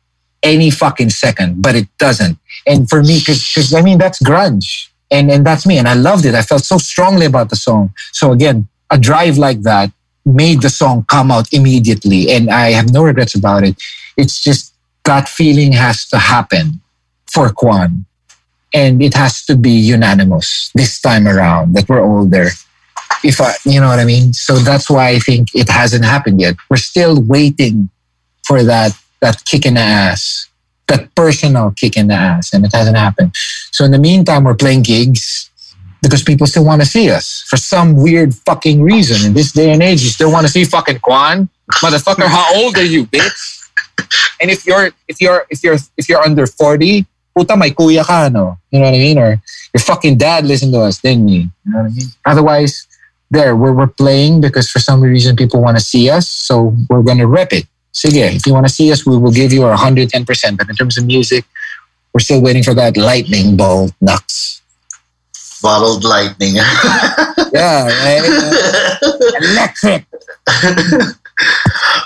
any 0.43 0.69
fucking 0.69 1.09
second, 1.09 1.61
but 1.61 1.75
it 1.75 1.87
doesn't. 1.97 2.37
And 2.67 2.87
for 2.89 3.01
me, 3.01 3.21
cause, 3.21 3.51
cause 3.53 3.73
I 3.73 3.81
mean, 3.81 3.97
that's 3.97 4.21
grunge 4.21 4.89
and, 5.11 5.31
and 5.31 5.45
that's 5.45 5.65
me. 5.65 5.77
And 5.77 5.87
I 5.87 5.93
loved 5.93 6.25
it. 6.25 6.35
I 6.35 6.41
felt 6.41 6.63
so 6.63 6.77
strongly 6.77 7.25
about 7.25 7.49
the 7.49 7.55
song. 7.55 7.93
So 8.11 8.31
again, 8.31 8.67
a 8.89 8.97
drive 8.97 9.37
like 9.37 9.61
that 9.63 9.91
made 10.25 10.61
the 10.61 10.69
song 10.69 11.05
come 11.07 11.31
out 11.31 11.51
immediately. 11.53 12.31
And 12.31 12.49
I 12.49 12.71
have 12.71 12.91
no 12.91 13.03
regrets 13.03 13.35
about 13.35 13.63
it. 13.63 13.75
It's 14.17 14.41
just 14.41 14.73
that 15.03 15.29
feeling 15.29 15.71
has 15.73 16.07
to 16.07 16.17
happen 16.17 16.81
for 17.27 17.49
Kjwan. 17.49 18.05
And 18.73 19.01
it 19.01 19.13
has 19.13 19.45
to 19.45 19.55
be 19.55 19.71
unanimous 19.71 20.71
this 20.75 20.99
time 20.99 21.27
around 21.27 21.75
that 21.75 21.87
we're 21.87 22.03
older. 22.03 22.49
If 23.23 23.41
I, 23.41 23.53
you 23.65 23.79
know 23.79 23.87
what 23.87 23.99
I 23.99 24.05
mean? 24.05 24.33
So 24.33 24.57
that's 24.57 24.89
why 24.89 25.09
I 25.09 25.19
think 25.19 25.49
it 25.55 25.69
hasn't 25.69 26.05
happened 26.05 26.39
yet. 26.41 26.55
We're 26.69 26.77
still 26.77 27.21
waiting 27.21 27.89
for 28.45 28.63
that, 28.63 28.91
that 29.21 29.43
kick 29.45 29.65
in 29.65 29.75
the 29.75 29.81
ass, 29.81 30.47
that 30.87 31.13
personal 31.15 31.71
kick 31.71 31.97
in 31.97 32.07
the 32.07 32.13
ass, 32.13 32.53
and 32.53 32.63
it 32.65 32.73
hasn't 32.73 32.97
happened. 32.97 33.31
So 33.71 33.85
in 33.85 33.91
the 33.91 33.99
meantime, 33.99 34.43
we're 34.43 34.55
playing 34.55 34.83
gigs 34.83 35.49
because 36.01 36.21
people 36.21 36.45
still 36.45 36.65
want 36.65 36.81
to 36.81 36.87
see 36.87 37.09
us 37.09 37.43
for 37.49 37.57
some 37.57 37.95
weird 37.95 38.35
fucking 38.35 38.81
reason. 38.81 39.25
In 39.25 39.33
this 39.33 39.51
day 39.51 39.71
and 39.71 39.81
age, 39.81 40.03
you 40.03 40.09
still 40.09 40.31
want 40.31 40.45
to 40.45 40.51
see 40.51 40.63
fucking 40.63 40.99
Kjwan, 40.99 41.49
motherfucker. 41.81 42.27
How 42.27 42.55
old 42.55 42.77
are 42.77 42.85
you, 42.85 43.05
bitch? 43.07 43.69
And 44.39 44.51
if 44.51 44.65
you're 44.67 44.91
if 45.07 45.19
you're 45.19 45.47
if 45.49 45.63
you're 45.63 45.77
if 45.97 46.07
you're 46.07 46.21
under 46.21 46.45
forty, 46.45 47.05
puta 47.35 47.57
may 47.57 47.71
kuya 47.71 48.05
ka, 48.05 48.29
no? 48.29 48.57
You 48.69 48.79
know 48.79 48.85
what 48.85 48.93
I 48.93 48.99
mean? 48.99 49.17
Or 49.17 49.41
your 49.73 49.81
fucking 49.81 50.17
dad 50.17 50.45
listened 50.45 50.73
to 50.73 50.81
us, 50.81 50.99
didn't 50.99 51.27
he? 51.27 51.37
You 51.37 51.71
know 51.71 51.79
what 51.79 51.85
I 51.85 51.89
mean? 51.89 52.07
Otherwise, 52.25 52.87
there 53.31 53.55
we're 53.55 53.73
we're 53.73 53.87
playing 53.87 54.41
because 54.41 54.69
for 54.69 54.79
some 54.79 55.01
reason 55.01 55.35
people 55.35 55.61
want 55.61 55.77
to 55.77 55.83
see 55.83 56.09
us, 56.09 56.27
so 56.27 56.75
we're 56.89 57.03
gonna 57.03 57.27
rep 57.27 57.53
it. 57.53 57.65
So 57.91 58.09
yeah, 58.09 58.25
if 58.25 58.45
you 58.45 58.53
want 58.53 58.67
to 58.67 58.73
see 58.73 58.91
us, 58.91 59.05
we 59.05 59.17
will 59.17 59.31
give 59.31 59.53
you 59.53 59.63
our 59.63 59.75
hundred 59.75 60.09
ten 60.09 60.25
percent. 60.25 60.57
But 60.57 60.69
in 60.69 60.75
terms 60.75 60.97
of 60.97 61.05
music, 61.05 61.45
we're 62.13 62.19
still 62.19 62.41
waiting 62.41 62.63
for 62.63 62.73
that 62.73 62.97
lightning 62.97 63.57
bolt 63.57 63.93
nuts. 64.01 64.61
Bottled 65.61 66.03
lightning. 66.03 66.55
Yeah, 66.55 67.87
right? 67.87 68.97
electric. 69.41 70.05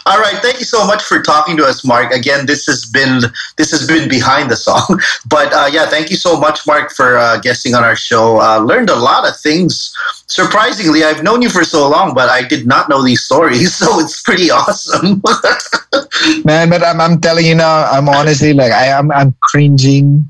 All 0.05 0.19
right, 0.19 0.37
thank 0.41 0.59
you 0.59 0.65
so 0.65 0.85
much 0.85 1.03
for 1.03 1.21
talking 1.21 1.57
to 1.57 1.65
us, 1.65 1.85
Marc. 1.85 2.11
Again, 2.11 2.45
this 2.45 2.65
has 2.65 2.85
been 2.85 3.21
this 3.57 3.71
has 3.71 3.87
been 3.87 4.09
behind 4.09 4.49
the 4.49 4.55
song, 4.55 4.99
but 5.29 5.53
uh, 5.53 5.69
yeah, 5.71 5.85
thank 5.85 6.09
you 6.09 6.15
so 6.15 6.39
much, 6.39 6.65
Marc, 6.65 6.91
for 6.91 7.17
uh, 7.17 7.39
guesting 7.39 7.75
on 7.75 7.83
our 7.83 7.95
show. 7.95 8.39
Uh, 8.39 8.59
learned 8.59 8.89
a 8.89 8.95
lot 8.95 9.27
of 9.27 9.37
things. 9.39 9.95
Surprisingly, 10.27 11.03
I've 11.03 11.23
known 11.23 11.41
you 11.41 11.49
for 11.49 11.63
so 11.63 11.87
long, 11.89 12.13
but 12.13 12.29
I 12.29 12.47
did 12.47 12.67
not 12.67 12.89
know 12.89 13.03
these 13.03 13.21
stories, 13.21 13.73
so 13.81 13.99
it's 13.99 14.21
pretty 14.21 14.51
awesome. 14.51 15.21
Man, 16.45 16.69
but 16.69 16.83
I'm, 16.83 16.99
I'm 17.01 17.19
telling 17.21 17.45
you 17.45 17.55
now, 17.55 17.85
I'm 17.85 18.09
honestly 18.09 18.53
like 18.53 18.71
I 18.71 18.87
am 18.87 19.11
I'm 19.11 19.35
cringing 19.41 20.29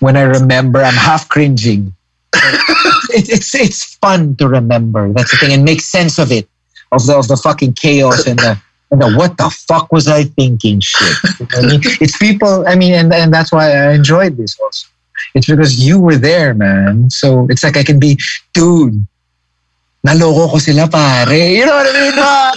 when 0.00 0.16
I 0.16 0.22
remember. 0.22 0.80
I'm 0.80 0.94
half 0.94 1.28
cringing. 1.28 1.94
It, 3.14 3.28
it's 3.28 3.54
it's 3.54 3.94
fun 3.96 4.36
to 4.36 4.48
remember. 4.48 5.12
That's 5.12 5.30
the 5.30 5.36
thing, 5.36 5.52
and 5.52 5.64
make 5.64 5.80
sense 5.80 6.18
of 6.18 6.32
it, 6.32 6.48
of 6.92 7.06
the 7.06 7.16
of 7.16 7.26
the 7.28 7.36
fucking 7.36 7.72
chaos 7.72 8.26
and 8.26 8.38
the 8.38 8.60
and 8.92 9.00
the 9.00 9.10
what 9.16 9.36
the 9.38 9.50
fuck 9.50 9.90
was 9.90 10.06
I 10.06 10.24
thinking 10.24 10.78
shit. 10.80 11.16
I 11.56 11.62
mean, 11.62 11.80
it's 12.00 12.16
people. 12.18 12.68
I 12.68 12.76
mean, 12.76 12.92
and 12.92 13.12
and 13.12 13.32
that's 13.32 13.50
why 13.50 13.72
I 13.72 13.92
enjoyed 13.92 14.36
this 14.36 14.58
also. 14.60 14.86
It's 15.34 15.46
because 15.46 15.80
you 15.80 15.98
were 15.98 16.16
there, 16.16 16.52
man. 16.52 17.08
So 17.08 17.46
it's 17.48 17.64
like 17.64 17.76
I 17.76 17.84
can 17.84 17.98
be, 17.98 18.18
dude. 18.52 19.06
Naloko 20.06 20.50
ko 20.50 20.58
sila 20.58 20.88
pare. 20.88 21.32
You 21.32 21.64
know 21.64 21.76
what 21.76 21.86
I 21.88 22.00
mean? 22.00 22.12
Ah. 22.16 22.52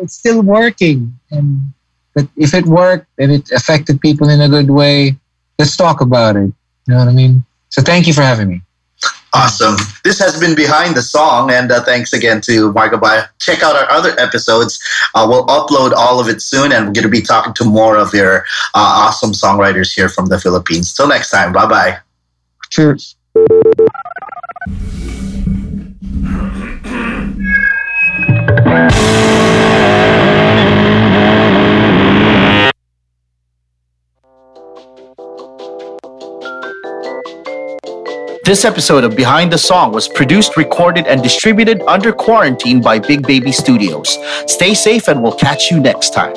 It's 0.00 0.14
still 0.14 0.42
working, 0.42 1.18
and 1.30 1.72
but 2.14 2.28
if 2.36 2.54
it 2.54 2.66
worked 2.66 3.06
and 3.18 3.32
it 3.32 3.50
affected 3.50 4.00
people 4.00 4.28
in 4.28 4.40
a 4.40 4.48
good 4.48 4.70
way, 4.70 5.16
let's 5.58 5.76
talk 5.76 6.00
about 6.00 6.36
it. 6.36 6.52
You 6.86 6.94
know 6.94 6.98
what 6.98 7.08
I 7.08 7.12
mean? 7.12 7.44
So 7.70 7.82
thank 7.82 8.06
you 8.06 8.12
for 8.12 8.22
having 8.22 8.48
me. 8.48 8.62
Awesome. 9.34 9.76
This 10.04 10.18
has 10.18 10.38
been 10.38 10.54
Behind 10.54 10.94
the 10.94 11.00
Song, 11.00 11.50
and 11.50 11.72
uh, 11.72 11.82
thanks 11.84 12.12
again 12.12 12.42
to 12.42 12.70
Marc 12.72 12.92
Abaya. 12.92 13.28
Check 13.38 13.62
out 13.62 13.74
our 13.74 13.90
other 13.90 14.18
episodes. 14.20 14.78
Uh, 15.14 15.26
we'll 15.28 15.46
upload 15.46 15.92
all 15.92 16.20
of 16.20 16.28
it 16.28 16.42
soon, 16.42 16.70
and 16.70 16.86
we're 16.86 16.92
going 16.92 17.04
to 17.04 17.08
be 17.08 17.22
talking 17.22 17.54
to 17.54 17.64
more 17.64 17.96
of 17.96 18.12
your 18.12 18.40
uh, 18.40 18.44
awesome 18.74 19.32
songwriters 19.32 19.94
here 19.94 20.10
from 20.10 20.26
the 20.26 20.38
Philippines. 20.38 20.92
Till 20.92 21.08
next 21.08 21.30
time. 21.30 21.52
Bye 21.52 21.66
bye. 21.66 21.98
Cheers. 22.68 23.16
This 38.52 38.66
episode 38.66 39.02
of 39.02 39.16
Behind 39.16 39.50
the 39.50 39.56
Song 39.56 39.92
was 39.92 40.08
produced, 40.08 40.58
recorded, 40.58 41.06
and 41.06 41.22
distributed 41.22 41.80
under 41.88 42.12
quarantine 42.12 42.82
by 42.82 42.98
Big 42.98 43.26
Baby 43.26 43.50
Studios. 43.50 44.18
Stay 44.46 44.74
safe, 44.74 45.08
and 45.08 45.22
we'll 45.22 45.32
catch 45.32 45.70
you 45.70 45.80
next 45.80 46.12
time. 46.12 46.34